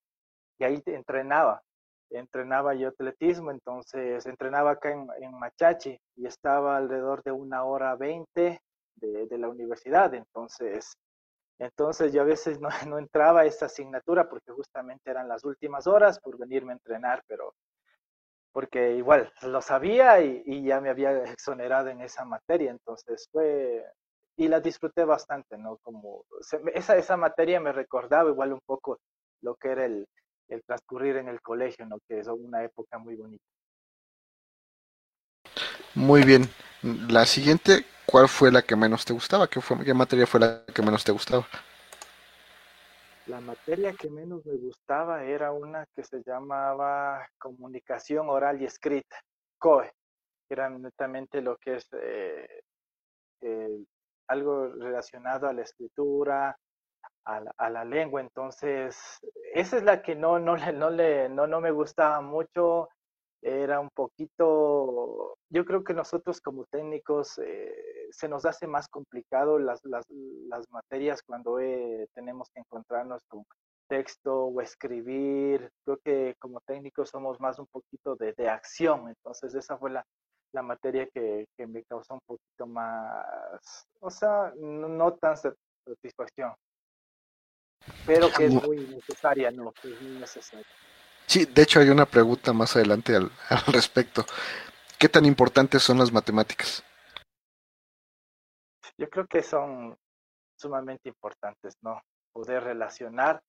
y 0.58 0.64
ahí 0.64 0.82
entrenaba. 0.86 1.62
Entrenaba 2.10 2.74
yo 2.74 2.88
atletismo, 2.88 3.50
entonces 3.50 4.26
entrenaba 4.26 4.72
acá 4.72 4.92
en, 4.92 5.32
Machachi 5.38 5.98
y 6.16 6.26
estaba 6.26 6.76
alrededor 6.76 7.22
de 7.24 7.32
una 7.32 7.64
hora 7.64 7.96
veinte 7.96 8.60
de, 8.96 9.38
la 9.38 9.48
universidad. 9.48 10.14
Entonces, 10.14 10.96
entonces 11.58 12.12
yo 12.12 12.22
a 12.22 12.24
veces 12.24 12.60
no, 12.60 12.68
no 12.88 12.98
entraba 12.98 13.40
a 13.40 13.44
esta 13.46 13.66
asignatura 13.66 14.28
porque 14.28 14.52
justamente 14.52 15.10
eran 15.10 15.28
las 15.28 15.44
últimas 15.44 15.86
horas 15.86 16.20
por 16.20 16.38
venirme 16.38 16.72
a 16.72 16.76
entrenar, 16.76 17.22
pero 17.26 17.54
porque 18.56 18.94
igual 18.96 19.30
lo 19.42 19.60
sabía 19.60 20.18
y, 20.22 20.64
ya 20.64 20.80
me 20.80 20.88
había 20.88 21.24
exonerado 21.24 21.90
en 21.90 22.00
esa 22.00 22.24
materia, 22.24 22.70
entonces 22.70 23.28
fue, 23.30 23.84
y 24.36 24.48
la 24.48 24.60
disfruté 24.60 25.04
bastante, 25.04 25.56
¿no? 25.56 25.78
Como 25.78 26.24
esa, 26.74 26.96
esa 26.96 27.16
materia 27.16 27.58
me 27.60 27.72
recordaba 27.72 28.30
igual 28.30 28.52
un 28.52 28.60
poco 28.64 28.98
lo 29.40 29.54
que 29.54 29.68
era 29.68 29.86
el, 29.86 30.06
el 30.48 30.62
transcurrir 30.64 31.16
en 31.16 31.28
el 31.28 31.40
colegio, 31.40 31.86
¿no? 31.86 31.98
Que 32.06 32.20
es 32.20 32.28
una 32.28 32.62
época 32.62 32.98
muy 32.98 33.16
bonita. 33.16 33.44
Muy 35.94 36.24
bien. 36.24 36.42
La 37.08 37.24
siguiente, 37.24 37.86
¿cuál 38.04 38.28
fue 38.28 38.52
la 38.52 38.62
que 38.62 38.76
menos 38.76 39.04
te 39.04 39.14
gustaba? 39.14 39.48
¿Qué, 39.48 39.60
fue, 39.60 39.82
qué 39.82 39.94
materia 39.94 40.26
fue 40.26 40.40
la 40.40 40.64
que 40.66 40.82
menos 40.82 41.04
te 41.04 41.12
gustaba? 41.12 41.46
La 43.26 43.40
materia 43.40 43.92
que 43.94 44.08
menos 44.10 44.44
me 44.44 44.56
gustaba 44.56 45.24
era 45.24 45.50
una 45.50 45.86
que 45.96 46.04
se 46.04 46.22
llamaba 46.24 47.26
comunicación 47.38 48.28
oral 48.28 48.60
y 48.60 48.66
escrita, 48.66 49.16
COE. 49.58 49.90
Era 50.48 50.68
netamente 50.68 51.40
lo 51.40 51.56
que 51.56 51.76
es 51.76 51.88
eh, 52.00 52.62
algo 54.28 54.68
relacionado 54.68 55.48
a 55.48 55.52
la 55.52 55.62
escritura, 55.62 56.56
a 57.24 57.70
la, 57.70 57.84
lengua. 57.84 58.20
Entonces, 58.20 58.96
esa 59.54 59.76
es 59.76 59.82
la 59.82 60.02
que 60.02 60.14
no, 60.14 60.38
no, 60.38 60.56
no, 60.72 60.90
le, 60.90 61.28
no, 61.28 61.46
no 61.46 61.60
me 61.60 61.70
gustaba 61.70 62.20
mucho. 62.20 62.88
Era 63.42 63.80
un 63.80 63.90
poquito, 63.90 65.36
yo 65.50 65.64
creo 65.64 65.84
que 65.84 65.94
nosotros 65.94 66.40
como 66.40 66.64
técnicos 66.64 67.38
eh, 67.38 68.08
se 68.10 68.28
nos 68.28 68.44
hace 68.44 68.66
más 68.66 68.88
complicado 68.88 69.58
las, 69.58 69.84
las, 69.84 70.04
las 70.48 70.68
materias 70.70 71.22
cuando 71.22 71.60
eh, 71.60 72.08
tenemos 72.14 72.48
que 72.50 72.60
encontrarnos 72.60 73.22
con 73.28 73.44
texto 73.88 74.46
o 74.46 74.60
escribir. 74.60 75.70
Creo 75.84 75.98
que 76.02 76.34
como 76.40 76.60
técnicos 76.62 77.10
somos 77.10 77.38
más 77.40 77.58
un 77.58 77.66
poquito 77.66 78.16
de, 78.16 78.32
de 78.32 78.48
acción. 78.48 79.08
Entonces, 79.08 79.54
esa 79.54 79.76
fue 79.78 79.90
la, 79.90 80.04
la 80.56 80.62
materia 80.62 81.06
que, 81.12 81.46
que, 81.56 81.66
me 81.66 81.84
causó 81.84 82.14
un 82.14 82.20
poquito 82.26 82.66
más, 82.66 83.86
o 84.00 84.10
sea, 84.10 84.52
no, 84.56 85.12
tan 85.14 85.36
satisfacción, 85.36 86.54
pero 88.06 88.32
que 88.32 88.46
es 88.46 88.54
muy 88.54 88.78
necesaria, 88.86 89.50
no, 89.50 89.70
que 89.72 89.92
es 89.92 90.00
muy 90.00 90.18
necesaria. 90.18 90.66
Sí, 91.26 91.44
de 91.44 91.62
hecho 91.62 91.80
hay 91.80 91.90
una 91.90 92.06
pregunta 92.06 92.52
más 92.54 92.74
adelante 92.74 93.14
al, 93.14 93.30
al 93.50 93.72
respecto. 93.72 94.24
¿Qué 94.98 95.08
tan 95.10 95.26
importantes 95.26 95.82
son 95.82 95.98
las 95.98 96.10
matemáticas? 96.10 96.82
Yo 98.96 99.10
creo 99.10 99.26
que 99.26 99.42
son 99.42 99.94
sumamente 100.58 101.10
importantes, 101.10 101.74
¿no? 101.82 102.00
Poder 102.32 102.64
relacionar 102.64 103.42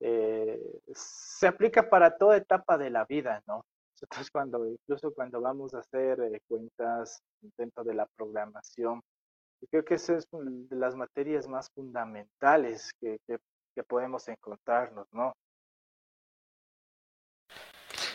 eh, 0.00 0.60
se 0.94 1.46
aplica 1.46 1.88
para 1.88 2.16
toda 2.16 2.36
etapa 2.36 2.78
de 2.78 2.90
la 2.90 3.04
vida, 3.04 3.42
¿no? 3.46 3.64
Nosotros 3.94 4.30
cuando, 4.30 4.66
incluso 4.66 5.12
cuando 5.12 5.40
vamos 5.40 5.72
a 5.74 5.78
hacer 5.78 6.20
eh, 6.20 6.40
cuentas 6.48 7.22
dentro 7.56 7.84
de 7.84 7.94
la 7.94 8.06
programación, 8.16 9.00
yo 9.60 9.68
creo 9.70 9.84
que 9.84 9.94
esa 9.94 10.16
es 10.16 10.28
de 10.30 10.76
las 10.76 10.94
materias 10.94 11.46
más 11.46 11.70
fundamentales 11.70 12.92
que, 13.00 13.18
que, 13.26 13.38
podemos 13.84 14.28
encontrarnos, 14.28 15.06
¿no? 15.12 15.32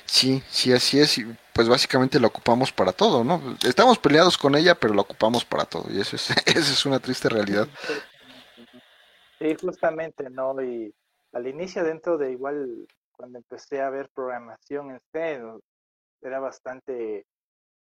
Sí, 0.06 0.42
sí, 0.50 0.74
así 0.74 1.00
es. 1.00 1.18
Y 1.18 1.26
pues 1.54 1.68
básicamente 1.68 2.20
la 2.20 2.28
ocupamos 2.28 2.72
para 2.72 2.92
todo, 2.92 3.24
¿no? 3.24 3.42
Estamos 3.66 4.00
peleados 4.00 4.38
con 4.38 4.56
ella, 4.56 4.76
pero 4.76 4.94
la 4.94 5.02
ocupamos 5.02 5.44
para 5.46 5.66
todo. 5.66 5.86
Y 5.90 6.00
eso 6.00 6.16
es, 6.16 6.30
esa 6.46 6.74
es 6.74 6.86
una 6.86 7.00
triste 7.00 7.30
realidad. 7.30 7.68
Sí, 9.40 9.56
justamente, 9.56 10.30
¿no? 10.30 10.62
Y 10.62 10.94
al 11.32 11.48
inicio 11.48 11.82
dentro 11.86 12.18
de 12.18 12.34
igual, 12.34 12.86
cuando 13.14 13.38
empecé 13.38 13.82
a 13.82 13.90
ver 13.90 14.10
programación 14.10 14.92
en 14.92 15.00
C, 15.14 15.42
era 16.22 16.40
bastante, 16.40 17.26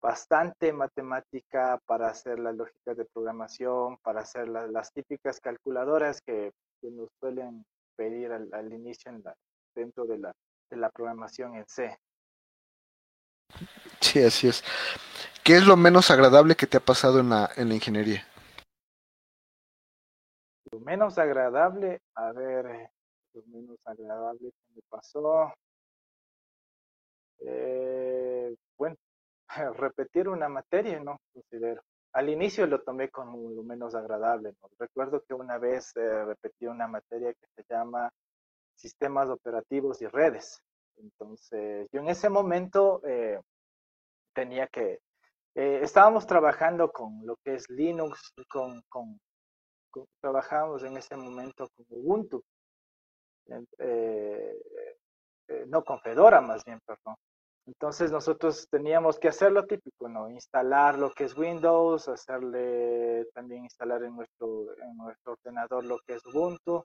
bastante 0.03 0.73
matemática 0.73 1.79
para 1.87 2.09
hacer 2.09 2.38
las 2.38 2.55
lógicas 2.55 2.97
de 2.97 3.05
programación, 3.05 3.99
para 3.99 4.20
hacer 4.20 4.49
las 4.49 4.92
típicas 4.92 5.40
calculadoras 5.40 6.20
que, 6.20 6.53
nos 6.83 7.09
suelen 7.18 7.64
pedir 7.97 8.31
al, 8.31 8.70
inicio 8.70 9.11
en 9.11 9.23
la, 9.25 9.35
dentro 9.75 10.05
de 10.05 10.18
la, 10.18 10.33
de 10.68 10.77
la 10.77 10.90
programación 10.90 11.55
en 11.55 11.64
C. 11.66 11.97
Sí, 14.01 14.23
así 14.23 14.49
es. 14.49 14.62
¿Qué 15.42 15.57
es 15.57 15.66
lo 15.66 15.77
menos 15.77 16.11
agradable 16.11 16.57
que 16.57 16.66
te 16.66 16.77
ha 16.77 16.81
pasado 16.81 17.20
en 17.20 17.31
la, 17.31 17.51
en 17.57 17.70
la 17.70 17.75
ingeniería? 17.75 18.27
Lo 20.70 20.81
menos 20.81 21.16
agradable, 21.18 22.03
a 22.14 22.33
ver, 22.33 22.90
lo 23.33 23.42
menos 23.47 23.79
agradable 23.85 24.51
que 24.51 24.75
me 24.75 24.83
pasó. 24.88 25.55
Eh, 27.40 28.55
bueno, 28.77 28.97
repetir 29.77 30.29
una 30.29 30.49
materia, 30.49 31.01
¿no? 31.01 31.20
Considero. 31.33 31.83
Al 32.12 32.29
inicio 32.29 32.66
lo 32.66 32.83
tomé 32.83 33.11
como 33.11 33.51
lo 33.51 33.62
menos 33.62 33.94
agradable. 33.94 34.55
Recuerdo 34.79 35.23
que 35.27 35.35
una 35.35 35.59
vez 35.59 35.92
eh, 35.97 36.25
repetí 36.25 36.66
una 36.66 36.87
materia 36.87 37.33
que 37.33 37.47
se 37.57 37.64
llama 37.68 38.11
sistemas 38.75 39.29
operativos 39.29 40.01
y 40.01 40.07
redes. 40.07 40.62
Entonces, 40.97 41.88
yo 41.92 42.01
en 42.01 42.09
ese 42.09 42.29
momento 42.29 43.01
eh, 43.05 43.40
tenía 44.33 44.68
que, 44.68 45.01
estábamos 45.55 46.27
trabajando 46.27 46.92
con 46.92 47.27
lo 47.27 47.37
que 47.44 47.55
es 47.55 47.68
Linux, 47.68 48.33
con, 48.49 48.83
con, 48.88 49.18
trabajamos 50.20 50.85
en 50.85 50.97
ese 50.97 51.16
momento 51.16 51.68
con 51.75 51.87
Ubuntu, 51.88 52.44
no 55.66 55.85
con 55.85 56.00
Fedora 56.00 56.40
más 56.40 56.64
bien, 56.64 56.80
perdón. 56.87 57.16
Entonces 57.66 58.12
nosotros 58.12 58.68
teníamos 58.70 59.18
que 59.18 59.28
hacer 59.28 59.50
lo 59.52 59.64
típico, 59.66 60.09
¿no? 60.09 60.28
Instalar 60.28 60.98
lo 60.98 61.11
que 61.12 61.24
es 61.24 61.37
Windows, 61.37 62.09
hacerle 62.09 63.26
también 63.33 63.64
instalar 63.64 64.02
en 64.02 64.14
nuestro, 64.14 64.76
en 64.83 64.96
nuestro 64.96 65.33
ordenador 65.33 65.85
lo 65.85 65.98
que 66.07 66.14
es 66.14 66.26
Ubuntu 66.26 66.85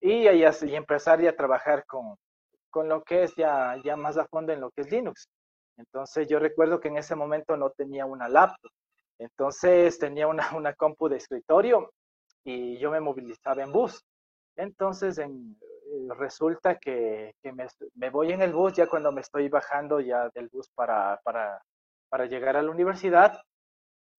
y, 0.00 0.28
y, 0.28 0.44
y 0.44 0.74
empezar 0.76 1.20
ya 1.20 1.30
a 1.30 1.36
trabajar 1.36 1.84
con, 1.86 2.16
con 2.70 2.88
lo 2.88 3.02
que 3.02 3.24
es 3.24 3.34
ya, 3.34 3.76
ya 3.82 3.96
más 3.96 4.16
a 4.16 4.26
fondo 4.26 4.52
en 4.52 4.60
lo 4.60 4.70
que 4.70 4.82
es 4.82 4.90
Linux. 4.90 5.28
Entonces 5.76 6.28
yo 6.28 6.38
recuerdo 6.38 6.78
que 6.80 6.88
en 6.88 6.98
ese 6.98 7.16
momento 7.16 7.56
no 7.56 7.70
tenía 7.70 8.06
una 8.06 8.28
laptop, 8.28 8.70
entonces 9.18 9.98
tenía 9.98 10.28
una, 10.28 10.48
una 10.56 10.74
compu 10.74 11.08
de 11.08 11.16
escritorio 11.16 11.90
y 12.44 12.78
yo 12.78 12.90
me 12.90 13.00
movilizaba 13.00 13.62
en 13.62 13.72
bus. 13.72 14.04
Entonces 14.56 15.18
en, 15.18 15.56
eh, 15.60 15.75
resulta 16.14 16.76
que, 16.78 17.34
me, 17.94 18.10
voy 18.10 18.32
en 18.32 18.42
el 18.42 18.52
bus 18.52 18.74
ya 18.74 18.86
cuando 18.86 19.12
me 19.12 19.20
estoy 19.20 19.48
bajando 19.48 20.00
ya 20.00 20.28
del 20.34 20.48
bus 20.48 20.68
para, 20.74 21.20
llegar 22.28 22.56
a 22.56 22.62
la 22.62 22.70
universidad, 22.70 23.40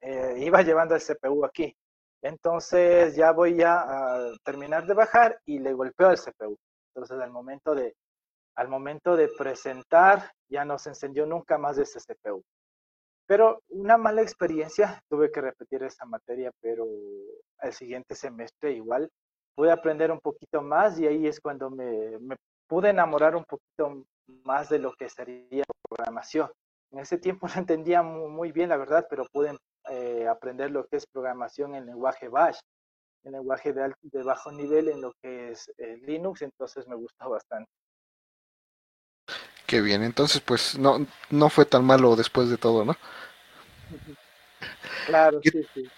eh, 0.01 0.35
iba 0.39 0.61
llevando 0.61 0.95
el 0.95 1.01
CPU 1.01 1.45
aquí. 1.45 1.75
Entonces 2.21 3.15
ya 3.15 3.31
voy 3.31 3.55
ya 3.55 3.79
a 3.79 4.31
terminar 4.43 4.85
de 4.85 4.93
bajar 4.93 5.39
y 5.45 5.59
le 5.59 5.73
golpeo 5.73 6.09
al 6.09 6.19
CPU. 6.19 6.57
Entonces 6.93 7.19
al 7.19 7.31
momento 7.31 7.75
de, 7.75 7.95
al 8.55 8.67
momento 8.67 9.15
de 9.15 9.29
presentar 9.37 10.31
ya 10.49 10.65
no 10.65 10.79
se 10.79 10.89
encendió 10.89 11.25
nunca 11.25 11.57
más 11.57 11.77
ese 11.77 11.99
CPU. 11.99 12.43
Pero 13.27 13.61
una 13.69 13.97
mala 13.97 14.21
experiencia, 14.21 15.01
tuve 15.09 15.31
que 15.31 15.41
repetir 15.41 15.83
esa 15.83 16.05
materia, 16.05 16.51
pero 16.61 16.85
al 17.59 17.73
siguiente 17.73 18.15
semestre 18.15 18.71
igual 18.71 19.11
pude 19.57 19.71
aprender 19.71 20.11
un 20.11 20.19
poquito 20.19 20.61
más 20.61 20.99
y 20.99 21.07
ahí 21.07 21.25
es 21.25 21.41
cuando 21.41 21.71
me, 21.71 22.19
pude 22.67 22.91
enamorar 22.91 23.35
un 23.35 23.43
poquito 23.43 24.05
más 24.43 24.69
de 24.69 24.77
lo 24.77 24.93
que 24.93 25.09
sería 25.09 25.63
programación. 25.89 26.51
En 26.91 26.99
ese 26.99 27.17
tiempo 27.17 27.47
no 27.55 27.55
entendía 27.59 28.03
muy, 28.03 28.51
bien 28.51 28.69
la 28.69 28.77
verdad, 28.77 29.07
pero 29.09 29.25
pude 29.25 29.57
eh, 29.89 30.27
aprender 30.27 30.69
lo 30.69 30.85
que 30.85 30.97
es 30.97 31.07
programación 31.07 31.73
en 31.73 31.87
lenguaje 31.87 32.27
Bash, 32.27 32.59
en 33.23 33.31
lenguaje 33.31 33.73
de, 33.73 33.91
de 34.03 34.23
bajo 34.23 34.51
nivel 34.51 34.89
en 34.89 35.01
lo 35.01 35.13
que 35.23 35.49
es 35.49 35.71
eh, 35.79 35.97
Linux, 36.03 36.43
entonces 36.43 36.87
me 36.87 36.95
gustó 36.95 37.27
bastante. 37.27 37.71
Qué 39.65 39.81
bien, 39.81 40.03
entonces 40.03 40.39
pues 40.39 40.77
no, 40.77 40.99
no 41.31 41.49
fue 41.49 41.65
tan 41.65 41.83
malo 41.83 42.15
después 42.15 42.47
de 42.49 42.57
todo, 42.57 42.85
¿no? 42.85 42.95
Claro, 45.07 45.41
sí, 45.41 45.63
sí. 45.73 45.89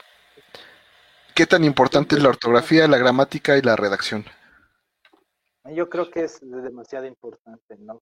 ¿Qué 1.36 1.46
tan 1.46 1.64
importante 1.64 2.16
es 2.16 2.24
la 2.24 2.30
ortografía, 2.30 2.88
la 2.88 2.98
gramática 2.98 3.58
y 3.58 3.62
la 3.62 3.76
redacción? 3.76 4.26
Yo 5.74 5.90
creo 5.90 6.10
que 6.10 6.24
es 6.24 6.40
demasiado 6.42 7.06
importante, 7.06 7.78
¿no? 7.78 8.02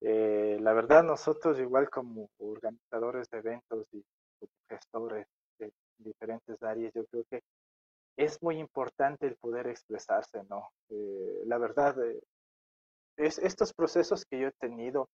Eh, 0.00 0.58
la 0.60 0.72
verdad, 0.72 1.02
nosotros 1.02 1.58
igual 1.58 1.88
como 1.90 2.30
organizadores 2.38 3.28
de 3.30 3.38
eventos 3.38 3.86
y 3.92 4.04
gestores 4.68 5.26
de 5.58 5.72
diferentes 5.98 6.62
áreas, 6.62 6.92
yo 6.94 7.04
creo 7.06 7.24
que 7.30 7.42
es 8.16 8.42
muy 8.42 8.58
importante 8.58 9.26
el 9.26 9.36
poder 9.36 9.66
expresarse, 9.66 10.42
¿no? 10.48 10.70
Eh, 10.90 11.42
la 11.46 11.58
verdad, 11.58 11.98
eh, 12.04 12.20
es, 13.16 13.38
estos 13.38 13.72
procesos 13.72 14.24
que 14.24 14.40
yo 14.40 14.48
he 14.48 14.52
tenido 14.52 15.08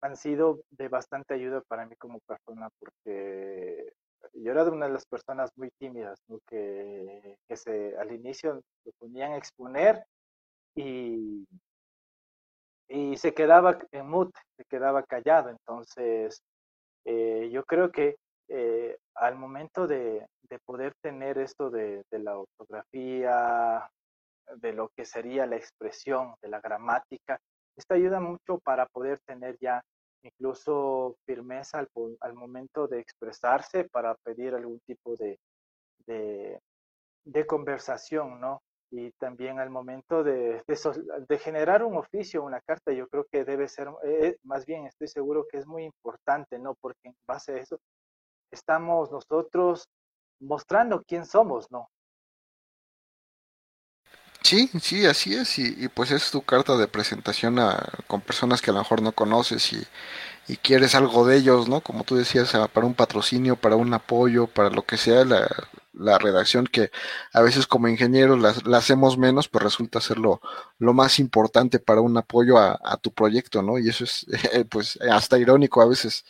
han 0.00 0.16
sido 0.16 0.60
de 0.70 0.88
bastante 0.88 1.34
ayuda 1.34 1.62
para 1.62 1.86
mí 1.86 1.96
como 1.96 2.20
persona 2.20 2.68
porque 2.78 3.94
yo 4.32 4.52
era 4.52 4.64
de 4.64 4.70
una 4.70 4.86
de 4.86 4.92
las 4.92 5.06
personas 5.06 5.50
muy 5.56 5.70
tímidas, 5.78 6.20
que, 6.48 7.36
que 7.48 7.56
se, 7.56 7.96
al 7.98 8.12
inicio 8.12 8.54
lo 8.84 8.92
ponían 8.98 9.32
a 9.32 9.36
exponer 9.36 10.04
y, 10.74 11.46
y 12.88 13.16
se 13.16 13.34
quedaba 13.34 13.78
en 13.92 14.08
mute, 14.08 14.38
se 14.56 14.64
quedaba 14.64 15.02
callado. 15.02 15.50
Entonces, 15.50 16.42
eh, 17.04 17.50
yo 17.52 17.64
creo 17.64 17.90
que 17.90 18.16
eh, 18.48 18.96
al 19.14 19.36
momento 19.36 19.86
de, 19.86 20.26
poder 20.64 20.94
tener 21.02 21.38
esto 21.38 21.70
de, 21.70 22.04
la 22.10 22.38
ortografía, 22.38 23.90
de 24.56 24.72
lo 24.72 24.90
que 24.90 25.04
sería 25.04 25.46
la 25.46 25.56
expresión, 25.56 26.34
de 26.40 26.48
la 26.48 26.60
gramática, 26.60 27.38
esto 27.76 27.94
ayuda 27.94 28.20
mucho 28.20 28.58
para 28.58 28.86
poder 28.86 29.18
tener 29.26 29.58
ya 29.60 29.82
incluso 30.24 31.16
firmeza 31.26 31.78
al, 31.78 31.88
al 32.20 32.34
momento 32.34 32.88
de 32.88 32.98
expresarse, 32.98 33.84
para 33.84 34.14
pedir 34.16 34.54
algún 34.54 34.80
tipo 34.80 35.14
de, 35.16 35.38
conversación, 37.46 38.40
¿no? 38.40 38.62
Y 38.90 39.10
también 39.12 39.58
al 39.58 39.70
momento 39.70 40.22
de, 40.22 40.62
de, 40.66 41.38
generar 41.38 41.82
un 41.82 41.96
oficio, 41.96 42.44
una 42.44 42.60
carta, 42.60 42.92
yo 42.92 43.08
creo 43.08 43.24
que 43.30 43.44
debe 43.44 43.68
ser, 43.68 43.88
eh, 44.04 44.36
más 44.44 44.66
bien 44.66 44.86
estoy 44.86 45.08
seguro 45.08 45.46
que 45.50 45.58
es 45.58 45.66
muy 45.66 45.84
importante, 45.84 46.58
¿no? 46.58 46.74
Porque 46.80 47.08
en 47.08 47.16
base 47.26 47.52
a 47.52 47.56
eso 47.58 47.78
estamos 48.52 49.10
nosotros 49.10 49.88
mostrando 50.40 51.02
quién 51.02 51.24
somos, 51.24 51.70
¿no? 51.70 51.88
Sí, 54.44 54.68
sí, 54.80 55.06
así 55.06 55.34
es, 55.34 55.58
y, 55.58 55.88
pues 55.88 56.10
es 56.10 56.30
tu 56.30 56.42
carta 56.42 56.76
de 56.76 56.86
presentación 56.86 57.58
a, 57.58 57.82
con 58.06 58.20
personas 58.20 58.60
que 58.60 58.70
a 58.70 58.74
lo 58.74 58.80
mejor 58.80 59.00
no 59.00 59.12
conoces 59.12 59.72
y, 59.72 59.82
y 60.48 60.58
quieres 60.58 60.94
algo 60.94 61.26
de 61.26 61.38
ellos, 61.38 61.66
¿no? 61.68 61.80
Como 61.80 62.04
tú 62.04 62.16
decías, 62.16 62.52
para 62.72 62.86
un 62.86 62.94
patrocinio, 62.94 63.56
para 63.56 63.76
un 63.76 63.94
apoyo, 63.94 64.46
para 64.46 64.68
lo 64.68 64.82
que 64.82 64.98
sea, 64.98 65.24
la, 65.24 65.48
la 65.94 66.18
redacción 66.18 66.66
que 66.66 66.90
a 67.32 67.40
veces 67.40 67.66
como 67.66 67.88
ingenieros 67.88 68.38
la, 68.66 68.76
hacemos 68.76 69.16
menos, 69.16 69.48
pues 69.48 69.64
resulta 69.64 70.00
ser 70.00 70.18
lo, 70.18 70.40
más 70.78 71.18
importante 71.18 71.78
para 71.78 72.02
un 72.02 72.16
apoyo 72.18 72.58
a, 72.58 72.96
tu 72.98 73.12
proyecto, 73.12 73.62
¿no? 73.62 73.78
Y 73.78 73.88
eso 73.88 74.04
es, 74.04 74.26
pues, 74.70 74.98
hasta 75.10 75.38
irónico 75.38 75.80
a 75.80 75.88
veces. 75.88 76.24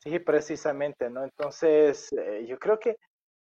Sí, 0.00 0.18
precisamente, 0.18 1.08
¿no? 1.10 1.22
Entonces, 1.22 2.12
eh, 2.12 2.44
yo 2.48 2.58
creo 2.58 2.80
que 2.80 2.96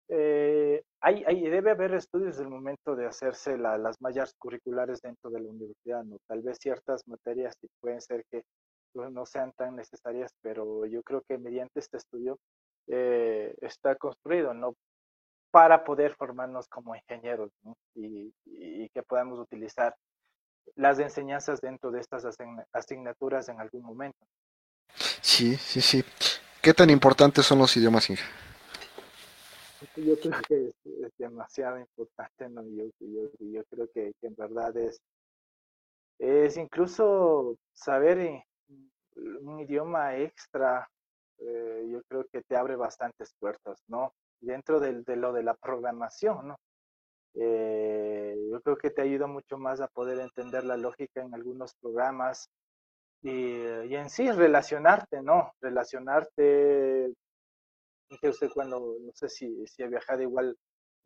eh, 0.08 0.82
hay, 1.00 1.22
hay, 1.26 1.48
debe 1.48 1.70
haber 1.70 1.94
estudios 1.94 2.38
del 2.38 2.48
momento 2.48 2.96
de 2.96 3.06
hacerse 3.06 3.58
las 3.58 4.00
mallas 4.00 4.34
curriculares 4.38 5.00
dentro 5.02 5.30
de 5.30 5.40
la 5.40 5.50
universidad, 5.50 6.02
¿no? 6.04 6.18
Tal 6.26 6.42
vez 6.42 6.58
ciertas 6.60 7.06
materias 7.06 7.54
pueden 7.80 8.00
ser 8.00 8.24
que 8.30 8.42
no 8.94 9.26
sean 9.26 9.52
tan 9.52 9.76
necesarias, 9.76 10.32
pero 10.42 10.86
yo 10.86 11.02
creo 11.02 11.22
que 11.28 11.38
mediante 11.38 11.80
este 11.80 11.98
estudio 11.98 12.38
eh, 12.88 13.54
está 13.60 13.94
construido, 13.96 14.54
¿no? 14.54 14.74
Para 15.50 15.84
poder 15.84 16.14
formarnos 16.14 16.68
como 16.68 16.96
ingenieros 16.96 17.50
y, 17.94 18.32
que 18.94 19.02
podamos 19.02 19.38
utilizar 19.38 19.94
las 20.74 20.98
enseñanzas 20.98 21.60
dentro 21.60 21.90
de 21.90 22.00
estas 22.00 22.24
asignaturas 22.72 23.48
en 23.48 23.60
algún 23.60 23.82
momento. 23.82 24.18
Sí, 25.20 25.56
sí, 25.56 25.80
sí. 25.80 26.04
¿Qué 26.62 26.74
tan 26.74 26.90
importantes 26.90 27.46
son 27.46 27.58
los 27.58 27.76
idiomas, 27.76 28.08
Inge? 28.10 28.24
Yo 29.96 30.18
creo 30.18 30.40
que 30.48 30.72
es, 30.84 31.12
demasiado 31.18 31.78
importante, 31.78 32.48
¿no? 32.48 32.62
Yo, 32.64 32.84
yo, 33.00 33.64
creo 33.70 33.88
que, 33.92 34.12
en 34.22 34.34
verdad 34.34 34.76
es, 34.76 35.00
es 36.18 36.56
incluso 36.56 37.56
saber 37.72 38.42
un 39.16 39.60
idioma 39.60 40.16
extra 40.16 40.88
eh, 41.40 41.88
yo 41.90 42.02
creo 42.08 42.26
que 42.32 42.42
te 42.42 42.56
abre 42.56 42.76
bastantes 42.76 43.32
puertas, 43.38 43.82
¿no? 43.86 44.12
Dentro 44.40 44.80
de, 44.80 45.04
lo 45.16 45.32
de 45.32 45.42
la 45.42 45.54
programación, 45.54 46.48
¿no? 46.48 46.56
Eh, 47.34 48.36
yo 48.50 48.60
creo 48.62 48.76
que 48.76 48.90
te 48.90 49.02
ayuda 49.02 49.26
mucho 49.26 49.58
más 49.58 49.80
a 49.80 49.88
poder 49.88 50.18
entender 50.18 50.64
la 50.64 50.76
lógica 50.76 51.22
en 51.22 51.34
algunos 51.34 51.74
programas 51.80 52.48
y, 53.22 53.60
en 53.94 54.10
sí 54.10 54.30
relacionarte, 54.30 55.22
¿no? 55.22 55.52
Relacionarte, 55.60 57.12
que 58.16 58.28
usted 58.28 58.50
cuando, 58.54 58.96
no 59.00 59.12
sé 59.14 59.28
si, 59.28 59.66
si 59.66 59.82
ha 59.82 59.88
viajado 59.88 60.22
igual 60.22 60.56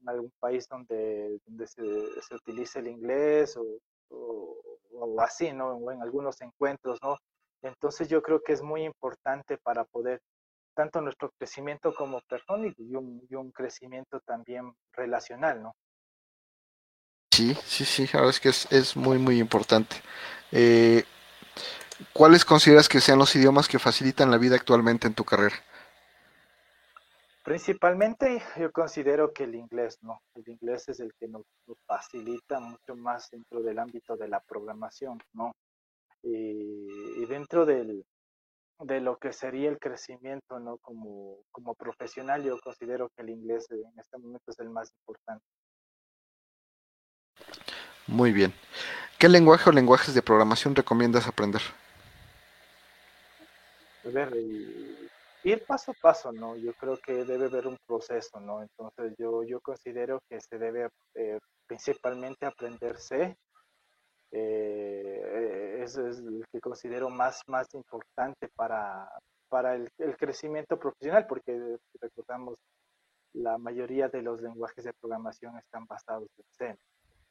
en 0.01 0.09
algún 0.09 0.33
país 0.39 0.69
donde, 0.69 1.39
donde 1.47 1.67
se, 1.67 1.83
se 2.23 2.35
utiliza 2.35 2.79
el 2.79 2.89
inglés 2.89 3.57
o, 3.57 3.79
o, 4.11 5.21
así, 5.21 5.53
¿no? 5.53 5.71
O 5.71 5.91
en 5.91 6.03
algunos 6.03 6.41
encuentros, 6.41 7.01
¿no? 7.03 7.19
Entonces 7.63 8.09
yo 8.09 8.23
creo 8.23 8.43
que 8.43 8.53
es 8.53 8.63
muy 8.63 8.85
importante 8.85 9.57
para 9.59 9.85
poder 9.85 10.21
tanto 10.75 11.01
nuestro 11.01 11.31
crecimiento 11.39 11.95
como 11.95 12.21
persona 12.23 12.67
y 12.77 12.95
un, 12.95 13.53
crecimiento 13.53 14.21
también 14.21 14.73
relacional, 14.93 15.63
¿no? 15.63 15.77
Sí, 17.31 17.55
sí, 17.65 17.85
sí, 17.85 18.05
es 18.13 18.41
que 18.41 18.49
es, 18.49 18.97
muy, 18.97 19.19
muy 19.19 19.39
importante. 19.39 19.97
Eh, 20.51 21.05
¿Cuáles 22.13 22.45
consideras 22.45 22.89
que 22.89 23.01
sean 23.01 23.19
los 23.19 23.35
idiomas 23.37 23.69
que 23.69 23.79
facilitan 23.79 24.31
la 24.31 24.39
vida 24.39 24.57
actualmente 24.57 25.07
en 25.07 25.15
tu 25.15 25.25
carrera? 25.25 25.57
Principalmente 27.43 28.43
yo 28.59 28.71
considero 28.71 29.33
que 29.33 29.45
el 29.45 29.55
inglés, 29.55 29.99
¿no? 30.03 30.23
El 30.35 30.49
inglés 30.49 30.89
es 30.89 31.01
el 31.01 31.13
que 31.19 31.29
nos, 31.29 31.43
facilita 31.87 32.61
mucho 32.61 32.95
más 32.95 33.31
dentro 33.31 33.63
del 33.63 33.79
ámbito 33.79 34.17
de 34.17 34.29
la 34.29 34.41
programación, 34.41 35.21
¿no? 35.33 35.53
y 36.25 37.27
dentro 37.27 37.67
del, 37.67 38.05
de 38.85 39.01
lo 39.01 39.17
que 39.19 39.33
sería 39.33 39.69
el 39.69 39.79
crecimiento, 39.79 40.59
¿no? 40.59 40.79
Como, 40.79 41.39
como 41.51 41.75
profesional, 41.75 42.43
yo 42.43 42.59
considero 42.61 43.09
que 43.11 43.23
el 43.23 43.31
inglés 43.31 43.67
en 43.71 43.99
este 43.99 44.19
momento 44.19 44.51
es 44.51 44.59
el 44.59 44.71
más 44.71 44.93
importante. 45.01 45.45
Muy 48.07 48.33
bien. 48.33 48.53
¿Qué 49.19 49.29
lenguaje 49.29 49.71
o 49.71 49.73
lenguajes 49.73 50.15
de 50.15 50.23
programación 50.23 50.75
recomiendas 50.75 51.27
aprender? 51.29 51.63
A 54.05 54.09
ver, 54.09 54.33
ir 55.45 55.65
paso 55.67 55.93
a 55.93 55.95
paso, 56.01 56.33
¿no? 56.33 56.57
Yo 56.57 56.73
creo 56.75 56.97
que 56.99 57.25
debe 57.25 57.47
haber 57.47 57.67
un 57.67 57.79
proceso, 57.87 58.41
¿no? 58.41 58.63
Entonces 58.63 59.15
yo, 59.19 59.43
yo 59.45 59.61
considero 59.61 60.21
que 60.29 60.41
se 60.41 60.59
debe 60.59 60.89
eh, 61.15 61.39
principalmente 61.67 62.47
aprenderse 62.47 63.37
eh, 64.33 65.83
eso 65.83 66.07
es 66.09 66.19
el 66.19 66.45
que 66.51 66.61
considero 66.61 67.11
más, 67.11 67.43
más 67.47 67.73
importante 67.75 68.49
para, 68.57 69.09
para 69.49 69.75
el, 69.75 69.91
crecimiento 70.17 70.79
profesional, 70.79 71.27
porque 71.27 71.77
recordamos, 72.01 72.57
la 73.35 73.59
mayoría 73.59 74.09
de 74.09 74.23
los 74.23 74.41
lenguajes 74.41 74.85
de 74.85 74.93
programación 74.95 75.57
están 75.59 75.87
basados 75.87 76.29
en 76.39 76.45
C. 76.51 76.79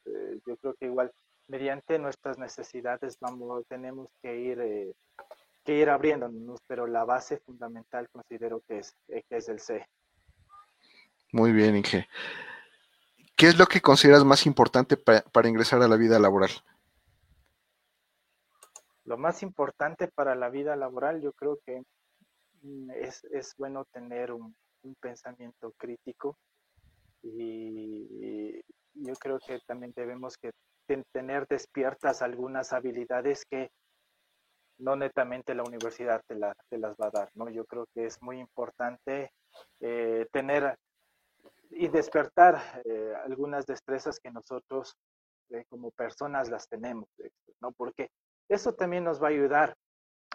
Eh, 0.04 0.40
yo 0.46 0.56
creo 0.56 0.74
que 0.74 0.86
igual, 0.86 1.12
mediante 1.48 1.98
nuestras 1.98 2.38
necesidades, 2.38 3.18
vamos, 3.20 3.64
tenemos 3.68 4.08
que 4.22 4.36
ir, 4.36 4.60
eh, 4.60 4.94
que 5.64 5.78
ir 5.78 5.90
abriéndonos, 5.90 6.60
pero 6.66 6.86
la 6.86 7.04
base 7.04 7.38
fundamental 7.38 8.08
considero 8.10 8.62
que 8.66 8.78
es, 8.78 8.96
que 9.06 9.24
es 9.30 9.48
el 9.48 9.60
C. 9.60 9.86
Muy 11.32 11.52
bien, 11.52 11.76
Inge. 11.76 12.08
¿Qué 13.36 13.46
es 13.46 13.58
lo 13.58 13.66
que 13.66 13.80
consideras 13.80 14.24
más 14.24 14.46
importante 14.46 14.96
para 14.96 15.48
ingresar 15.48 15.82
a 15.82 15.88
la 15.88 15.96
vida 15.96 16.18
laboral? 16.18 16.50
Lo 19.04 19.18
más 19.18 19.42
importante 19.42 20.08
para 20.08 20.34
la 20.34 20.48
vida 20.48 20.76
laboral, 20.76 21.20
yo 21.20 21.32
creo 21.32 21.58
que 21.66 21.82
mm, 22.62 22.90
es, 22.92 23.24
es 23.24 23.54
bueno 23.56 23.84
tener 23.86 24.32
un, 24.32 24.54
pensamiento 25.00 25.72
crítico 25.76 26.36
y, 27.22 28.60
yo 28.94 29.14
creo 29.14 29.38
que 29.38 29.60
también 29.60 29.92
debemos 29.94 30.36
que 30.36 30.50
tener 31.12 31.46
despiertas 31.46 32.20
algunas 32.20 32.72
habilidades 32.72 33.44
que 33.48 33.70
no 34.78 34.96
netamente 34.96 35.54
la 35.54 35.62
universidad 35.62 36.22
te, 36.26 36.34
la, 36.34 36.54
te, 36.68 36.78
las 36.78 36.96
va 36.96 37.06
a 37.06 37.10
dar, 37.10 37.30
¿no? 37.34 37.48
Yo 37.48 37.64
creo 37.64 37.86
que 37.94 38.06
es 38.06 38.20
muy 38.22 38.38
importante 38.38 39.32
eh, 39.80 40.26
tener 40.32 40.76
y 41.70 41.88
despertar 41.88 42.60
eh, 42.84 43.14
algunas 43.24 43.66
destrezas 43.66 44.20
que 44.20 44.30
nosotros 44.30 44.94
eh, 45.50 45.64
como 45.68 45.90
personas 45.90 46.50
las 46.50 46.68
tenemos, 46.68 47.08
¿no? 47.60 47.72
Porque 47.72 48.10
eso 48.48 48.74
también 48.74 49.04
nos 49.04 49.22
va 49.22 49.28
a 49.28 49.30
ayudar 49.30 49.76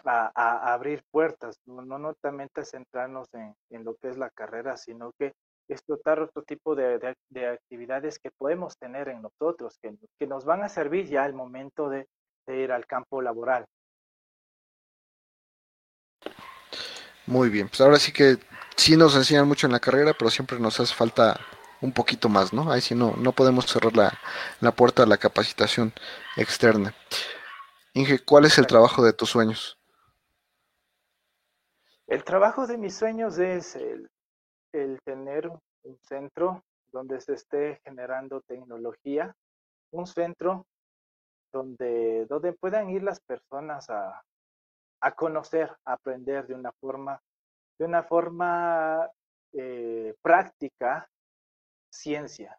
a, 0.04 0.72
abrir 0.72 1.02
puertas, 1.10 1.58
no, 1.66 1.82
no 1.82 2.14
solamente 2.20 2.64
centrarnos 2.64 3.28
en, 3.34 3.84
lo 3.84 3.96
que 3.96 4.08
es 4.08 4.16
la 4.16 4.30
carrera, 4.30 4.76
sino 4.76 5.12
que 5.18 5.32
explotar 5.68 6.20
otro 6.20 6.42
tipo 6.42 6.74
de, 6.74 7.16
actividades 7.46 8.18
que 8.18 8.30
podemos 8.30 8.78
tener 8.78 9.08
en 9.08 9.22
nosotros, 9.22 9.78
que, 9.82 9.96
que, 10.18 10.26
nos 10.26 10.44
van 10.44 10.62
a 10.62 10.68
servir 10.68 11.06
ya 11.06 11.24
al 11.24 11.34
momento 11.34 11.88
de, 11.88 12.06
ir 12.46 12.72
al 12.72 12.86
campo 12.86 13.20
laboral. 13.20 13.66
Muy 17.28 17.50
bien, 17.50 17.68
pues 17.68 17.82
ahora 17.82 17.98
sí 17.98 18.10
que 18.10 18.38
sí 18.74 18.96
nos 18.96 19.14
enseñan 19.14 19.46
mucho 19.46 19.66
en 19.66 19.72
la 19.74 19.80
carrera, 19.80 20.14
pero 20.18 20.30
siempre 20.30 20.58
nos 20.58 20.80
hace 20.80 20.94
falta 20.94 21.38
un 21.82 21.92
poquito 21.92 22.30
más, 22.30 22.54
¿no? 22.54 22.72
Ahí 22.72 22.80
sí 22.80 22.94
no, 22.94 23.14
no 23.18 23.32
podemos 23.32 23.66
cerrar 23.66 23.94
la, 23.94 24.18
la 24.60 24.72
puerta 24.72 25.02
a 25.02 25.06
la 25.06 25.18
capacitación 25.18 25.92
externa. 26.38 26.94
Inge, 27.92 28.24
¿cuál 28.24 28.46
es 28.46 28.56
el 28.56 28.66
trabajo 28.66 29.04
de 29.04 29.12
tus 29.12 29.28
sueños? 29.28 29.78
El 32.06 32.24
trabajo 32.24 32.66
de 32.66 32.78
mis 32.78 32.96
sueños 32.96 33.38
es 33.38 33.76
el, 33.76 34.08
tener 35.04 35.50
un 35.82 35.98
centro 36.08 36.64
donde 36.92 37.20
se 37.20 37.34
esté 37.34 37.78
generando 37.84 38.40
tecnología, 38.40 39.36
un 39.90 40.06
centro 40.06 40.64
donde, 41.52 42.24
donde 42.24 42.54
puedan 42.54 42.88
ir 42.88 43.02
las 43.02 43.20
personas 43.20 43.90
a, 43.90 44.22
a 45.00 45.12
conocer, 45.12 45.70
aprender 45.84 46.46
de 46.46 46.54
una 46.54 46.72
forma 46.72 47.20
de 47.78 47.84
una 47.84 48.02
forma 48.02 49.08
eh, 49.52 50.14
práctica 50.20 51.08
ciencia 51.90 52.58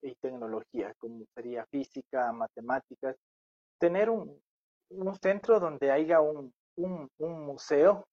y 0.00 0.14
tecnología, 0.14 0.94
como 0.98 1.24
sería 1.34 1.66
física, 1.66 2.32
matemáticas. 2.32 3.16
Tener 3.78 4.08
un, 4.10 4.40
un 4.90 5.14
centro 5.16 5.58
donde 5.58 5.90
haya 5.90 6.20
un, 6.20 6.52
un, 6.76 7.08
un 7.18 7.44
museo 7.44 8.06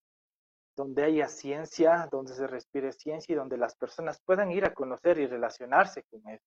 donde 0.76 1.04
haya 1.04 1.28
ciencia, 1.28 2.08
donde 2.12 2.34
se 2.34 2.46
respire 2.46 2.92
ciencia 2.92 3.34
y 3.34 3.36
donde 3.36 3.58
las 3.58 3.76
personas 3.76 4.20
puedan 4.24 4.52
ir 4.52 4.64
a 4.66 4.74
conocer 4.74 5.18
y 5.18 5.26
relacionarse 5.26 6.04
con 6.04 6.22
él. 6.30 6.40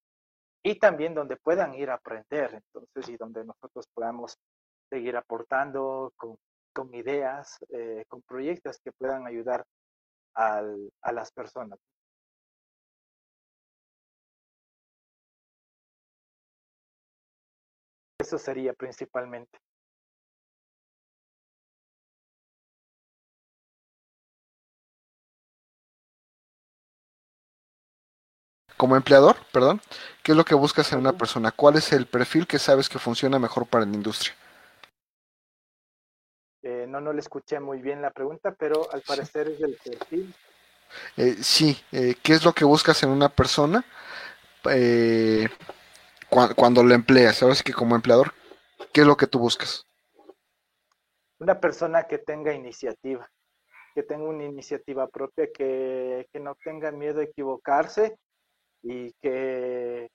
Y 0.63 0.79
también 0.79 1.15
donde 1.15 1.37
puedan 1.37 1.75
ir 1.75 1.91
a 1.91 1.95
aprender, 1.95 2.55
entonces, 2.55 3.09
y 3.09 3.17
donde 3.17 3.45
nosotros 3.45 3.87
podamos 3.93 4.37
seguir 4.89 5.17
aportando 5.17 6.13
con, 6.17 6.37
con 6.73 6.95
ideas, 6.95 7.59
eh, 7.71 8.05
con 8.09 8.23
proyectos 8.23 8.79
que 8.81 8.93
puedan 8.93 9.27
ayudar 9.27 9.65
al, 10.35 10.93
a 11.03 11.13
las 11.13 11.33
personas. 11.33 11.79
Eso 18.19 18.39
sería 18.39 18.73
principalmente. 18.75 19.59
como 28.81 28.97
empleador, 28.97 29.37
perdón, 29.53 29.83
¿qué 30.23 30.33
es 30.33 30.39
lo 30.39 30.47
que 30.47 30.55
buscas 30.55 30.91
en 30.95 31.01
una 31.01 31.13
persona? 31.13 31.53
¿Cuál 31.53 31.77
es 31.77 31.93
el 31.93 32.07
perfil 32.07 32.47
que 32.47 32.59
sabes 32.59 32.89
que 32.89 32.99
funciona 32.99 33.39
mejor 33.39 33.67
para 33.67 33.85
la 33.85 33.93
industria? 33.95 34.35
Eh, 36.63 36.87
no, 36.89 37.01
no 37.01 37.13
le 37.13 37.21
escuché 37.21 37.59
muy 37.59 37.81
bien 37.81 38.03
la 38.03 38.11
pregunta, 38.11 38.55
pero 38.59 38.93
al 38.93 39.01
parecer 39.03 39.49
es 39.49 39.61
el 39.61 39.79
perfil. 39.83 40.35
Eh, 41.17 41.37
sí, 41.41 41.81
eh, 41.93 42.17
¿qué 42.23 42.35
es 42.35 42.45
lo 42.45 42.53
que 42.53 42.65
buscas 42.65 43.03
en 43.03 43.11
una 43.11 43.29
persona 43.29 43.85
cuando 46.55 46.85
la 46.85 46.95
empleas? 46.95 47.43
Ahora 47.43 47.55
sí 47.55 47.63
que 47.65 47.73
como 47.73 47.97
empleador, 47.97 48.33
¿qué 48.93 49.03
es 49.03 49.07
lo 49.07 49.17
que 49.17 49.27
tú 49.27 49.39
buscas? 49.39 49.87
Una 51.39 51.59
persona 51.59 52.03
que 52.03 52.19
tenga 52.19 52.53
iniciativa, 52.53 53.31
que 53.95 54.03
tenga 54.03 54.25
una 54.25 54.45
iniciativa 54.45 55.09
propia, 55.09 55.49
que, 55.53 56.27
que 56.31 56.41
no 56.41 56.55
tenga 56.63 56.91
miedo 56.91 57.21
a 57.21 57.25
equivocarse 57.25 58.19
y 58.83 59.13
que, 59.23 60.11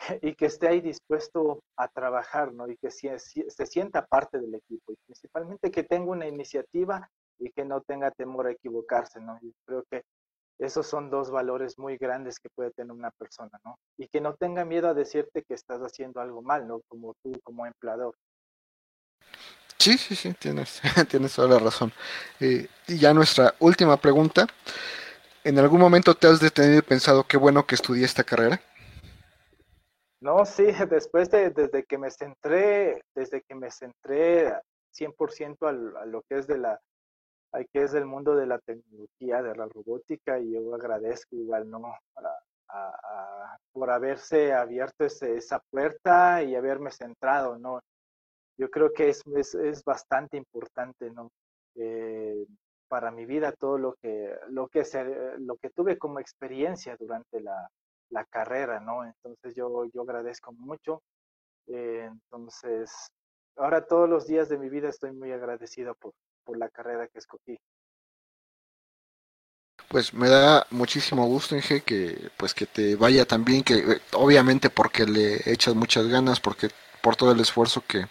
y 0.22 0.34
que 0.34 0.46
esté 0.46 0.68
ahí 0.68 0.80
dispuesto 0.80 1.60
a 1.76 1.88
trabajar, 1.88 2.52
¿no? 2.52 2.68
Y 2.68 2.76
que 2.76 2.90
se, 2.90 3.18
se 3.18 3.66
sienta 3.66 4.06
parte 4.06 4.38
del 4.38 4.54
equipo 4.54 4.92
y 4.92 4.96
principalmente 5.06 5.70
que 5.70 5.84
tenga 5.84 6.10
una 6.10 6.26
iniciativa 6.26 7.08
y 7.38 7.50
que 7.50 7.64
no 7.64 7.80
tenga 7.82 8.10
temor 8.10 8.46
a 8.46 8.52
equivocarse, 8.52 9.20
¿no? 9.20 9.38
Y 9.42 9.52
creo 9.66 9.84
que 9.90 10.02
esos 10.58 10.86
son 10.86 11.10
dos 11.10 11.30
valores 11.30 11.78
muy 11.78 11.98
grandes 11.98 12.38
que 12.38 12.48
puede 12.54 12.70
tener 12.70 12.92
una 12.92 13.10
persona, 13.10 13.58
¿no? 13.64 13.78
Y 13.98 14.08
que 14.08 14.20
no 14.20 14.34
tenga 14.34 14.64
miedo 14.64 14.88
a 14.88 14.94
decirte 14.94 15.42
que 15.42 15.54
estás 15.54 15.80
haciendo 15.80 16.20
algo 16.20 16.40
mal, 16.42 16.66
¿no? 16.66 16.80
Como 16.88 17.14
tú, 17.22 17.32
como 17.42 17.66
empleador. 17.66 18.14
Sí, 19.78 19.98
sí, 19.98 20.16
sí, 20.16 20.32
tienes, 20.32 20.80
tienes 21.10 21.34
toda 21.34 21.48
la 21.48 21.58
razón. 21.58 21.92
Eh, 22.40 22.68
y 22.88 22.98
ya 22.98 23.12
nuestra 23.12 23.54
última 23.60 23.96
pregunta. 23.98 24.46
¿En 25.44 25.60
algún 25.60 25.78
momento 25.78 26.14
te 26.14 26.26
has 26.26 26.40
detenido 26.40 26.78
y 26.78 26.82
pensado 26.82 27.22
qué 27.22 27.36
bueno 27.36 27.66
que 27.66 27.76
estudié 27.76 28.04
esta 28.04 28.24
carrera? 28.24 28.60
No, 30.26 30.44
sí, 30.44 30.66
después 30.90 31.30
de, 31.30 31.50
desde 31.50 31.84
que 31.84 31.98
me 31.98 32.10
centré, 32.10 33.00
desde 33.14 33.42
que 33.42 33.54
me 33.54 33.70
centré 33.70 34.52
100% 34.92 35.56
a, 35.62 36.00
a 36.00 36.04
lo 36.04 36.22
que 36.22 36.38
es 36.38 36.48
de 36.48 36.58
la, 36.58 36.80
que 37.72 37.84
es 37.84 37.92
del 37.92 38.06
mundo 38.06 38.34
de 38.34 38.46
la 38.46 38.58
tecnología, 38.58 39.40
de 39.40 39.54
la 39.54 39.66
robótica, 39.66 40.40
y 40.40 40.52
yo 40.52 40.74
agradezco 40.74 41.36
igual, 41.36 41.70
¿no? 41.70 41.96
por 43.72 43.90
haberse 43.90 44.52
abierto 44.52 45.04
esa 45.04 45.60
puerta 45.70 46.42
y 46.42 46.56
haberme 46.56 46.90
centrado, 46.90 47.56
¿no? 47.56 47.80
Yo 48.58 48.68
creo 48.68 48.92
que 48.92 49.10
es, 49.10 49.22
es, 49.36 49.54
es 49.54 49.84
bastante 49.84 50.36
importante, 50.36 51.08
¿no? 51.12 51.30
Eh, 51.76 52.44
para 52.88 53.12
mi 53.12 53.24
vida 53.26 53.52
todo 53.52 53.78
lo 53.78 53.94
que, 54.02 54.34
lo 54.48 54.66
que, 54.66 54.84
se, 54.84 55.04
lo 55.38 55.56
que 55.56 55.70
tuve 55.70 55.96
como 55.96 56.18
experiencia 56.18 56.96
durante 56.98 57.40
la, 57.40 57.70
la 58.10 58.24
carrera, 58.24 58.80
¿no? 58.80 59.04
Entonces 59.04 59.54
yo, 59.54 59.84
yo 59.92 60.02
agradezco 60.02 60.52
mucho. 60.52 61.02
Eh, 61.66 62.08
entonces, 62.10 62.90
ahora 63.56 63.86
todos 63.86 64.08
los 64.08 64.26
días 64.26 64.48
de 64.48 64.58
mi 64.58 64.68
vida 64.68 64.88
estoy 64.88 65.12
muy 65.12 65.32
agradecido 65.32 65.94
por, 65.94 66.12
por 66.44 66.56
la 66.56 66.68
carrera 66.68 67.08
que 67.08 67.18
escogí. 67.18 67.58
Pues 69.88 70.12
me 70.12 70.28
da 70.28 70.66
muchísimo 70.70 71.26
gusto, 71.26 71.54
Inge, 71.54 71.82
que 71.82 72.30
pues 72.36 72.54
que 72.54 72.66
te 72.66 72.96
vaya 72.96 73.24
tan 73.24 73.44
bien, 73.44 73.62
que 73.62 73.74
eh, 73.74 74.00
obviamente 74.14 74.68
porque 74.68 75.04
le 75.04 75.40
echas 75.50 75.74
muchas 75.74 76.08
ganas, 76.08 76.40
porque 76.40 76.70
por 77.06 77.14
todo 77.14 77.30
el 77.30 77.38
esfuerzo 77.38 77.84
que, 77.86 78.08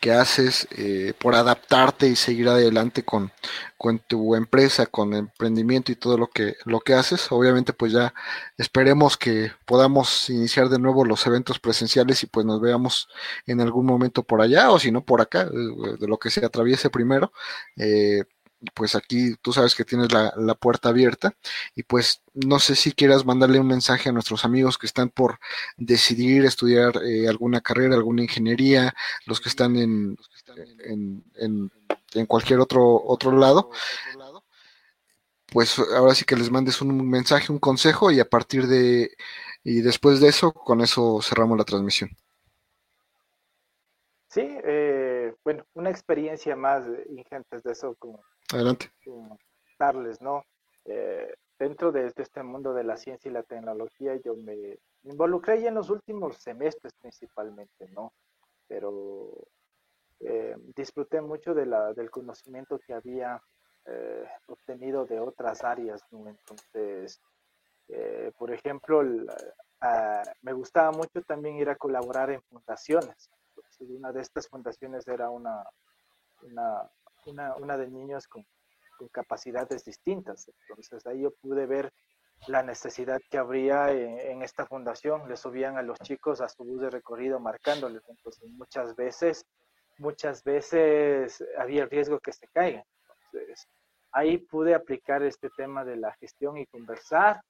que 0.00 0.12
haces, 0.12 0.68
eh, 0.70 1.12
por 1.18 1.34
adaptarte 1.34 2.06
y 2.06 2.14
seguir 2.14 2.48
adelante 2.48 3.02
con, 3.02 3.32
con 3.76 3.98
tu 3.98 4.36
empresa, 4.36 4.86
con 4.86 5.12
emprendimiento 5.12 5.90
y 5.90 5.96
todo 5.96 6.16
lo 6.16 6.28
que, 6.30 6.54
lo 6.64 6.78
que 6.78 6.94
haces. 6.94 7.32
Obviamente, 7.32 7.72
pues 7.72 7.90
ya 7.90 8.14
esperemos 8.56 9.16
que 9.16 9.50
podamos 9.64 10.30
iniciar 10.30 10.68
de 10.68 10.78
nuevo 10.78 11.04
los 11.04 11.26
eventos 11.26 11.58
presenciales 11.58 12.22
y 12.22 12.26
pues 12.26 12.46
nos 12.46 12.60
veamos 12.60 13.08
en 13.44 13.60
algún 13.60 13.86
momento 13.86 14.22
por 14.22 14.40
allá 14.40 14.70
o 14.70 14.78
si 14.78 14.92
no 14.92 15.04
por 15.04 15.20
acá, 15.20 15.42
eh, 15.42 15.96
de 15.98 16.06
lo 16.06 16.16
que 16.20 16.30
se 16.30 16.46
atraviese 16.46 16.90
primero. 16.90 17.32
Eh, 17.76 18.22
pues 18.74 18.94
aquí 18.94 19.36
tú 19.40 19.52
sabes 19.52 19.74
que 19.74 19.84
tienes 19.84 20.12
la, 20.12 20.32
la, 20.36 20.54
puerta 20.54 20.88
abierta 20.88 21.34
y 21.74 21.84
pues 21.84 22.22
no 22.34 22.58
sé 22.58 22.74
si 22.74 22.92
quieras 22.92 23.24
mandarle 23.24 23.60
un 23.60 23.66
mensaje 23.68 24.08
a 24.08 24.12
nuestros 24.12 24.44
amigos 24.44 24.78
que 24.78 24.86
están 24.86 25.10
por 25.10 25.38
decidir 25.76 26.44
estudiar 26.44 26.96
eh, 27.04 27.28
alguna 27.28 27.60
carrera, 27.60 27.94
alguna 27.94 28.22
ingeniería, 28.22 28.94
los 29.26 29.40
que 29.40 29.48
están 29.48 29.76
en, 29.76 30.16
en, 30.84 31.24
en, 31.36 31.70
en, 32.14 32.26
cualquier 32.26 32.60
otro, 32.60 33.00
otro 33.04 33.32
lado, 33.32 33.70
pues 35.52 35.78
ahora 35.78 36.14
sí 36.14 36.24
que 36.24 36.36
les 36.36 36.50
mandes 36.50 36.80
un 36.80 37.08
mensaje, 37.08 37.52
un 37.52 37.58
consejo 37.58 38.10
y 38.10 38.20
a 38.20 38.28
partir 38.28 38.66
de 38.66 39.12
y 39.64 39.82
después 39.82 40.20
de 40.20 40.28
eso, 40.28 40.52
con 40.52 40.80
eso 40.80 41.20
cerramos 41.22 41.58
la 41.58 41.64
transmisión. 41.64 42.10
Sí, 44.28 44.46
eh, 44.64 45.34
bueno, 45.44 45.64
una 45.74 45.90
experiencia 45.90 46.54
más 46.54 46.84
ingente 47.08 47.60
de 47.62 47.72
eso 47.72 47.94
como 47.98 48.22
Adelante. 48.52 48.90
Darles, 49.78 50.20
¿no? 50.20 50.44
Eh, 50.84 51.34
dentro 51.58 51.92
de, 51.92 52.12
este 52.16 52.42
mundo 52.42 52.72
de 52.72 52.84
la 52.84 52.96
ciencia 52.96 53.28
y 53.28 53.32
la 53.32 53.42
tecnología, 53.42 54.16
yo 54.16 54.34
me 54.36 54.78
involucré 55.02 55.60
ya 55.60 55.68
en 55.68 55.74
los 55.74 55.90
últimos 55.90 56.36
semestres 56.38 56.94
principalmente, 56.94 57.88
¿no? 57.90 58.12
Pero 58.66 59.32
eh, 60.20 60.56
disfruté 60.74 61.20
mucho 61.20 61.54
de 61.54 61.66
la, 61.66 61.92
del 61.92 62.10
conocimiento 62.10 62.78
que 62.78 62.94
había 62.94 63.40
eh, 63.84 64.28
obtenido 64.46 65.04
de 65.04 65.20
otras 65.20 65.62
áreas, 65.62 66.02
¿no? 66.10 66.28
Entonces, 66.28 67.20
por 68.36 68.52
ejemplo, 68.52 69.02
me 70.42 70.52
gustaba 70.52 70.90
mucho 70.92 71.22
también 71.22 71.56
ir 71.56 71.70
a 71.70 71.76
colaborar 71.76 72.30
en 72.30 72.42
fundaciones. 72.42 73.30
una 73.80 74.12
de 74.12 74.20
estas 74.20 74.46
fundaciones 74.46 75.08
era 75.08 75.30
una 75.30 75.64
una, 77.26 77.54
una 77.56 77.76
de 77.76 77.88
niños 77.88 78.26
con, 78.26 78.44
capacidades 79.12 79.84
distintas. 79.84 80.50
Entonces 80.68 81.06
ahí 81.06 81.20
yo 81.22 81.30
pude 81.30 81.66
ver 81.66 81.92
la 82.48 82.62
necesidad 82.62 83.20
que 83.30 83.38
habría 83.38 83.92
en, 83.92 84.42
esta 84.42 84.66
fundación. 84.66 85.28
Le 85.28 85.36
subían 85.36 85.78
a 85.78 85.82
los 85.82 85.98
chicos 86.00 86.40
a 86.40 86.48
su 86.48 86.64
bus 86.64 86.80
de 86.80 86.90
recorrido 86.90 87.38
marcándoles. 87.38 88.02
Entonces 88.08 88.50
muchas 88.50 88.96
veces, 88.96 89.46
muchas 89.98 90.42
veces 90.42 91.44
había 91.56 91.84
el 91.84 91.90
riesgo 91.90 92.18
que 92.18 92.32
se 92.32 92.48
caigan. 92.48 92.84
Entonces 93.32 93.68
ahí 94.12 94.38
pude 94.38 94.74
aplicar 94.74 95.22
este 95.22 95.48
tema 95.50 95.84
de 95.84 95.96
la 95.96 96.12
gestión 96.14 96.56
y 96.56 96.66
conversar 96.66 97.40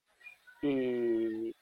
y, 0.63 1.55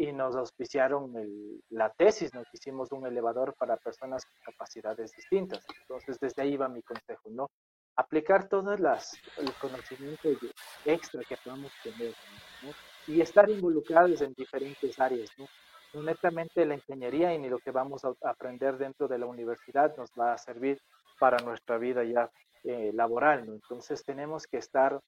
y 0.00 0.12
nos 0.12 0.34
auspiciaron 0.34 1.14
el, 1.14 1.62
la 1.68 1.90
tesis, 1.90 2.32
nos 2.32 2.46
hicimos 2.54 2.90
un 2.90 3.06
elevador 3.06 3.52
para 3.52 3.76
personas 3.76 4.24
con 4.24 4.54
capacidades 4.54 5.12
distintas. 5.14 5.62
Entonces, 5.82 6.18
desde 6.18 6.40
ahí 6.40 6.56
va 6.56 6.70
mi 6.70 6.80
consejo, 6.80 7.28
¿no? 7.28 7.50
Aplicar 7.96 8.48
las 8.78 9.12
el 9.36 9.52
conocimiento 9.60 10.30
extra 10.86 11.22
que 11.22 11.36
podemos 11.44 11.70
tener, 11.82 12.14
¿no? 12.62 12.70
Y 13.12 13.20
estar 13.20 13.50
involucrados 13.50 14.22
en 14.22 14.32
diferentes 14.32 14.98
áreas, 14.98 15.28
¿no? 15.36 15.46
No 15.92 16.02
netamente 16.02 16.64
la 16.64 16.76
ingeniería 16.76 17.34
y 17.34 17.38
ni 17.38 17.50
lo 17.50 17.58
que 17.58 17.70
vamos 17.70 18.02
a 18.06 18.14
aprender 18.22 18.78
dentro 18.78 19.06
de 19.06 19.18
la 19.18 19.26
universidad 19.26 19.94
nos 19.98 20.08
va 20.18 20.32
a 20.32 20.38
servir 20.38 20.80
para 21.18 21.36
nuestra 21.44 21.76
vida 21.76 22.04
ya 22.04 22.30
eh, 22.64 22.90
laboral, 22.94 23.46
¿no? 23.46 23.52
Entonces 23.52 24.02
tenemos 24.02 24.46
que 24.46 24.56
estar, 24.56 24.98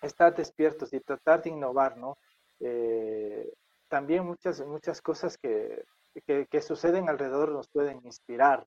estar 0.00 0.34
despiertos 0.34 0.90
y 0.94 1.00
tratar 1.00 1.42
de 1.42 1.50
innovar, 1.50 1.98
¿no? 1.98 2.16
Eh, 2.60 3.52
también 3.92 4.24
muchas, 4.24 4.66
muchas 4.66 5.02
cosas 5.02 5.36
que, 5.36 5.84
que, 6.24 6.62
suceden 6.62 7.10
alrededor 7.10 7.50
nos 7.52 7.68
pueden 7.68 8.00
inspirar. 8.06 8.66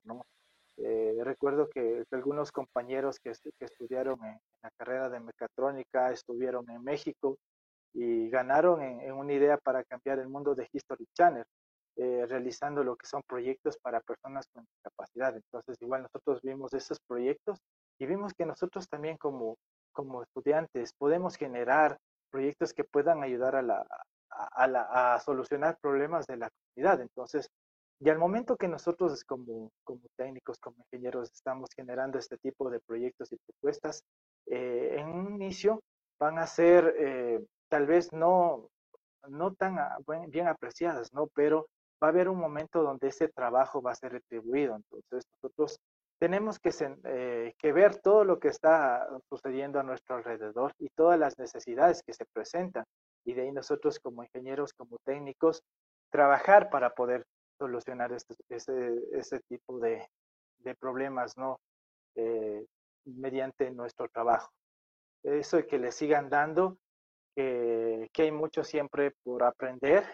Eh, 0.76 1.16
recuerdo 1.24 1.68
que, 1.68 2.04
algunos 2.12 2.52
compañeros 2.52 3.18
que, 3.18 3.32
estudiaron 3.58 4.24
en, 4.24 4.38
la 4.62 4.70
carrera 4.76 5.08
de 5.08 5.18
mecatrónica 5.18 6.12
estuvieron 6.12 6.70
en 6.70 6.80
México 6.84 7.38
y 7.92 8.30
ganaron 8.30 8.80
en, 8.80 9.12
una 9.14 9.32
idea 9.32 9.58
para 9.58 9.82
cambiar 9.82 10.20
el 10.20 10.28
mundo 10.28 10.54
de 10.54 10.68
History 10.72 11.08
Channel, 11.12 11.44
eh, 11.96 12.24
realizando 12.28 12.84
lo 12.84 12.94
que 12.94 13.08
son 13.08 13.22
proyectos 13.26 13.76
para 13.78 14.00
personas 14.02 14.46
con 14.52 14.64
discapacidad. 14.64 15.34
Entonces, 15.34 15.76
igual 15.82 16.02
nosotros 16.02 16.40
vimos 16.40 16.72
esos 16.72 17.00
proyectos 17.00 17.58
y 17.98 18.06
vimos 18.06 18.32
que 18.32 18.46
nosotros 18.46 18.88
también 18.88 19.16
como, 19.16 19.56
como 19.90 20.22
estudiantes 20.22 20.92
podemos 20.96 21.34
generar 21.34 21.98
proyectos 22.30 22.72
que 22.72 22.84
puedan 22.84 23.24
ayudar 23.24 23.56
a, 23.56 23.62
la, 23.62 23.84
a, 24.30 25.14
a 25.14 25.20
solucionar 25.20 25.78
problemas 25.80 26.26
de 26.26 26.36
la 26.36 26.50
comunidad. 26.50 27.00
Entonces, 27.00 27.48
y 27.98 28.10
al 28.10 28.18
momento 28.18 28.56
que 28.56 28.68
nosotros 28.68 29.24
como, 29.24 29.70
como 29.82 30.02
técnicos, 30.16 30.58
como 30.58 30.76
ingenieros, 30.84 31.32
estamos 31.32 31.70
generando 31.74 32.18
este 32.18 32.36
tipo 32.36 32.68
de 32.68 32.80
proyectos 32.80 33.32
y 33.32 33.38
propuestas, 33.38 34.04
eh, 34.46 34.96
en 34.98 35.08
un 35.08 35.34
inicio 35.34 35.80
van 36.18 36.38
a 36.38 36.46
ser 36.46 36.94
eh, 36.98 37.44
tal 37.68 37.86
vez 37.86 38.12
no, 38.12 38.68
no 39.28 39.54
tan 39.54 39.78
bien 40.28 40.46
apreciadas, 40.46 41.12
¿no? 41.14 41.26
Pero 41.28 41.68
va 42.02 42.08
a 42.08 42.10
haber 42.10 42.28
un 42.28 42.38
momento 42.38 42.82
donde 42.82 43.08
ese 43.08 43.28
trabajo 43.28 43.80
va 43.80 43.92
a 43.92 43.96
ser 43.96 44.12
retribuido. 44.12 44.76
Entonces 44.76 45.24
nosotros 45.32 45.80
tenemos 46.18 46.58
que, 46.58 46.70
eh, 47.04 47.54
que 47.58 47.72
ver 47.72 47.96
todo 47.96 48.24
lo 48.24 48.38
que 48.38 48.48
está 48.48 49.08
sucediendo 49.28 49.80
a 49.80 49.82
nuestro 49.82 50.16
alrededor 50.16 50.72
y 50.78 50.88
todas 50.90 51.18
las 51.18 51.38
necesidades 51.38 52.02
que 52.02 52.12
se 52.12 52.26
presentan. 52.26 52.84
Y 53.26 53.34
de 53.34 53.42
ahí 53.42 53.52
nosotros 53.52 53.98
como 53.98 54.22
ingenieros, 54.22 54.72
como 54.72 54.96
técnicos, 55.04 55.62
trabajar 56.10 56.70
para 56.70 56.94
poder 56.94 57.26
solucionar 57.58 58.12
este, 58.12 58.34
ese, 58.48 58.94
ese 59.12 59.40
tipo 59.48 59.78
de, 59.78 60.06
de 60.58 60.74
problemas, 60.74 61.36
¿no? 61.36 61.58
Eh, 62.14 62.64
mediante 63.04 63.70
nuestro 63.70 64.08
trabajo. 64.08 64.50
Eso 65.22 65.58
y 65.58 65.66
que 65.66 65.78
le 65.78 65.92
sigan 65.92 66.30
dando, 66.30 66.78
que, 67.34 68.08
que 68.12 68.22
hay 68.22 68.32
mucho 68.32 68.62
siempre 68.62 69.12
por 69.24 69.42
aprender, 69.42 70.04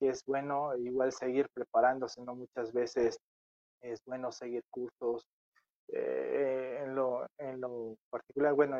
que 0.00 0.08
es 0.08 0.24
bueno 0.24 0.76
igual 0.76 1.12
seguir 1.12 1.48
preparándose, 1.52 2.22
¿no? 2.22 2.34
Muchas 2.34 2.72
veces 2.72 3.18
es 3.82 4.02
bueno 4.04 4.32
seguir 4.32 4.62
cursos. 4.70 5.26
Eh, 5.90 6.80
en, 6.82 6.94
lo, 6.94 7.26
en 7.38 7.60
lo 7.60 7.96
particular, 8.10 8.54
bueno, 8.54 8.76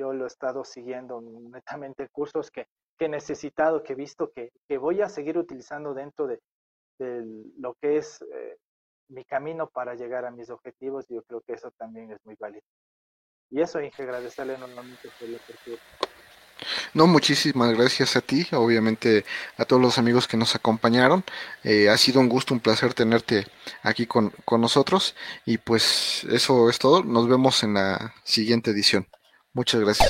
yo 0.00 0.12
lo 0.14 0.24
he 0.24 0.28
estado 0.28 0.64
siguiendo 0.64 1.20
netamente 1.20 2.08
cursos 2.08 2.50
que, 2.50 2.66
que 2.98 3.04
he 3.04 3.08
necesitado, 3.08 3.82
que 3.82 3.92
he 3.92 3.96
visto 3.96 4.30
que, 4.34 4.50
que 4.66 4.78
voy 4.78 5.02
a 5.02 5.08
seguir 5.08 5.36
utilizando 5.36 5.92
dentro 5.92 6.26
de, 6.26 6.40
de 6.98 7.22
lo 7.58 7.74
que 7.74 7.98
es 7.98 8.22
eh, 8.22 8.56
mi 9.08 9.24
camino 9.24 9.68
para 9.68 9.94
llegar 9.94 10.24
a 10.24 10.30
mis 10.30 10.48
objetivos, 10.48 11.06
yo 11.08 11.22
creo 11.24 11.42
que 11.46 11.52
eso 11.52 11.70
también 11.76 12.10
es 12.12 12.18
muy 12.24 12.34
válido. 12.38 12.64
Y 13.50 13.60
eso, 13.60 13.80
Inge, 13.80 14.02
agradecerle 14.02 14.54
enormemente 14.54 15.08
por 15.18 15.28
la 15.28 15.36
apertura. 15.36 15.82
No, 16.94 17.06
muchísimas 17.06 17.72
gracias 17.74 18.16
a 18.16 18.20
ti, 18.20 18.46
obviamente 18.52 19.24
a 19.56 19.64
todos 19.64 19.82
los 19.82 19.98
amigos 19.98 20.28
que 20.28 20.36
nos 20.36 20.54
acompañaron. 20.54 21.24
Eh, 21.64 21.88
ha 21.88 21.96
sido 21.96 22.20
un 22.20 22.28
gusto, 22.28 22.54
un 22.54 22.60
placer 22.60 22.94
tenerte 22.94 23.46
aquí 23.82 24.06
con, 24.06 24.30
con 24.44 24.60
nosotros. 24.60 25.14
Y 25.46 25.58
pues 25.58 26.24
eso 26.24 26.68
es 26.68 26.78
todo. 26.78 27.02
Nos 27.02 27.28
vemos 27.28 27.62
en 27.64 27.74
la 27.74 28.14
siguiente 28.24 28.70
edición. 28.70 29.06
Muchas 29.52 29.80
gracias. 29.80 30.08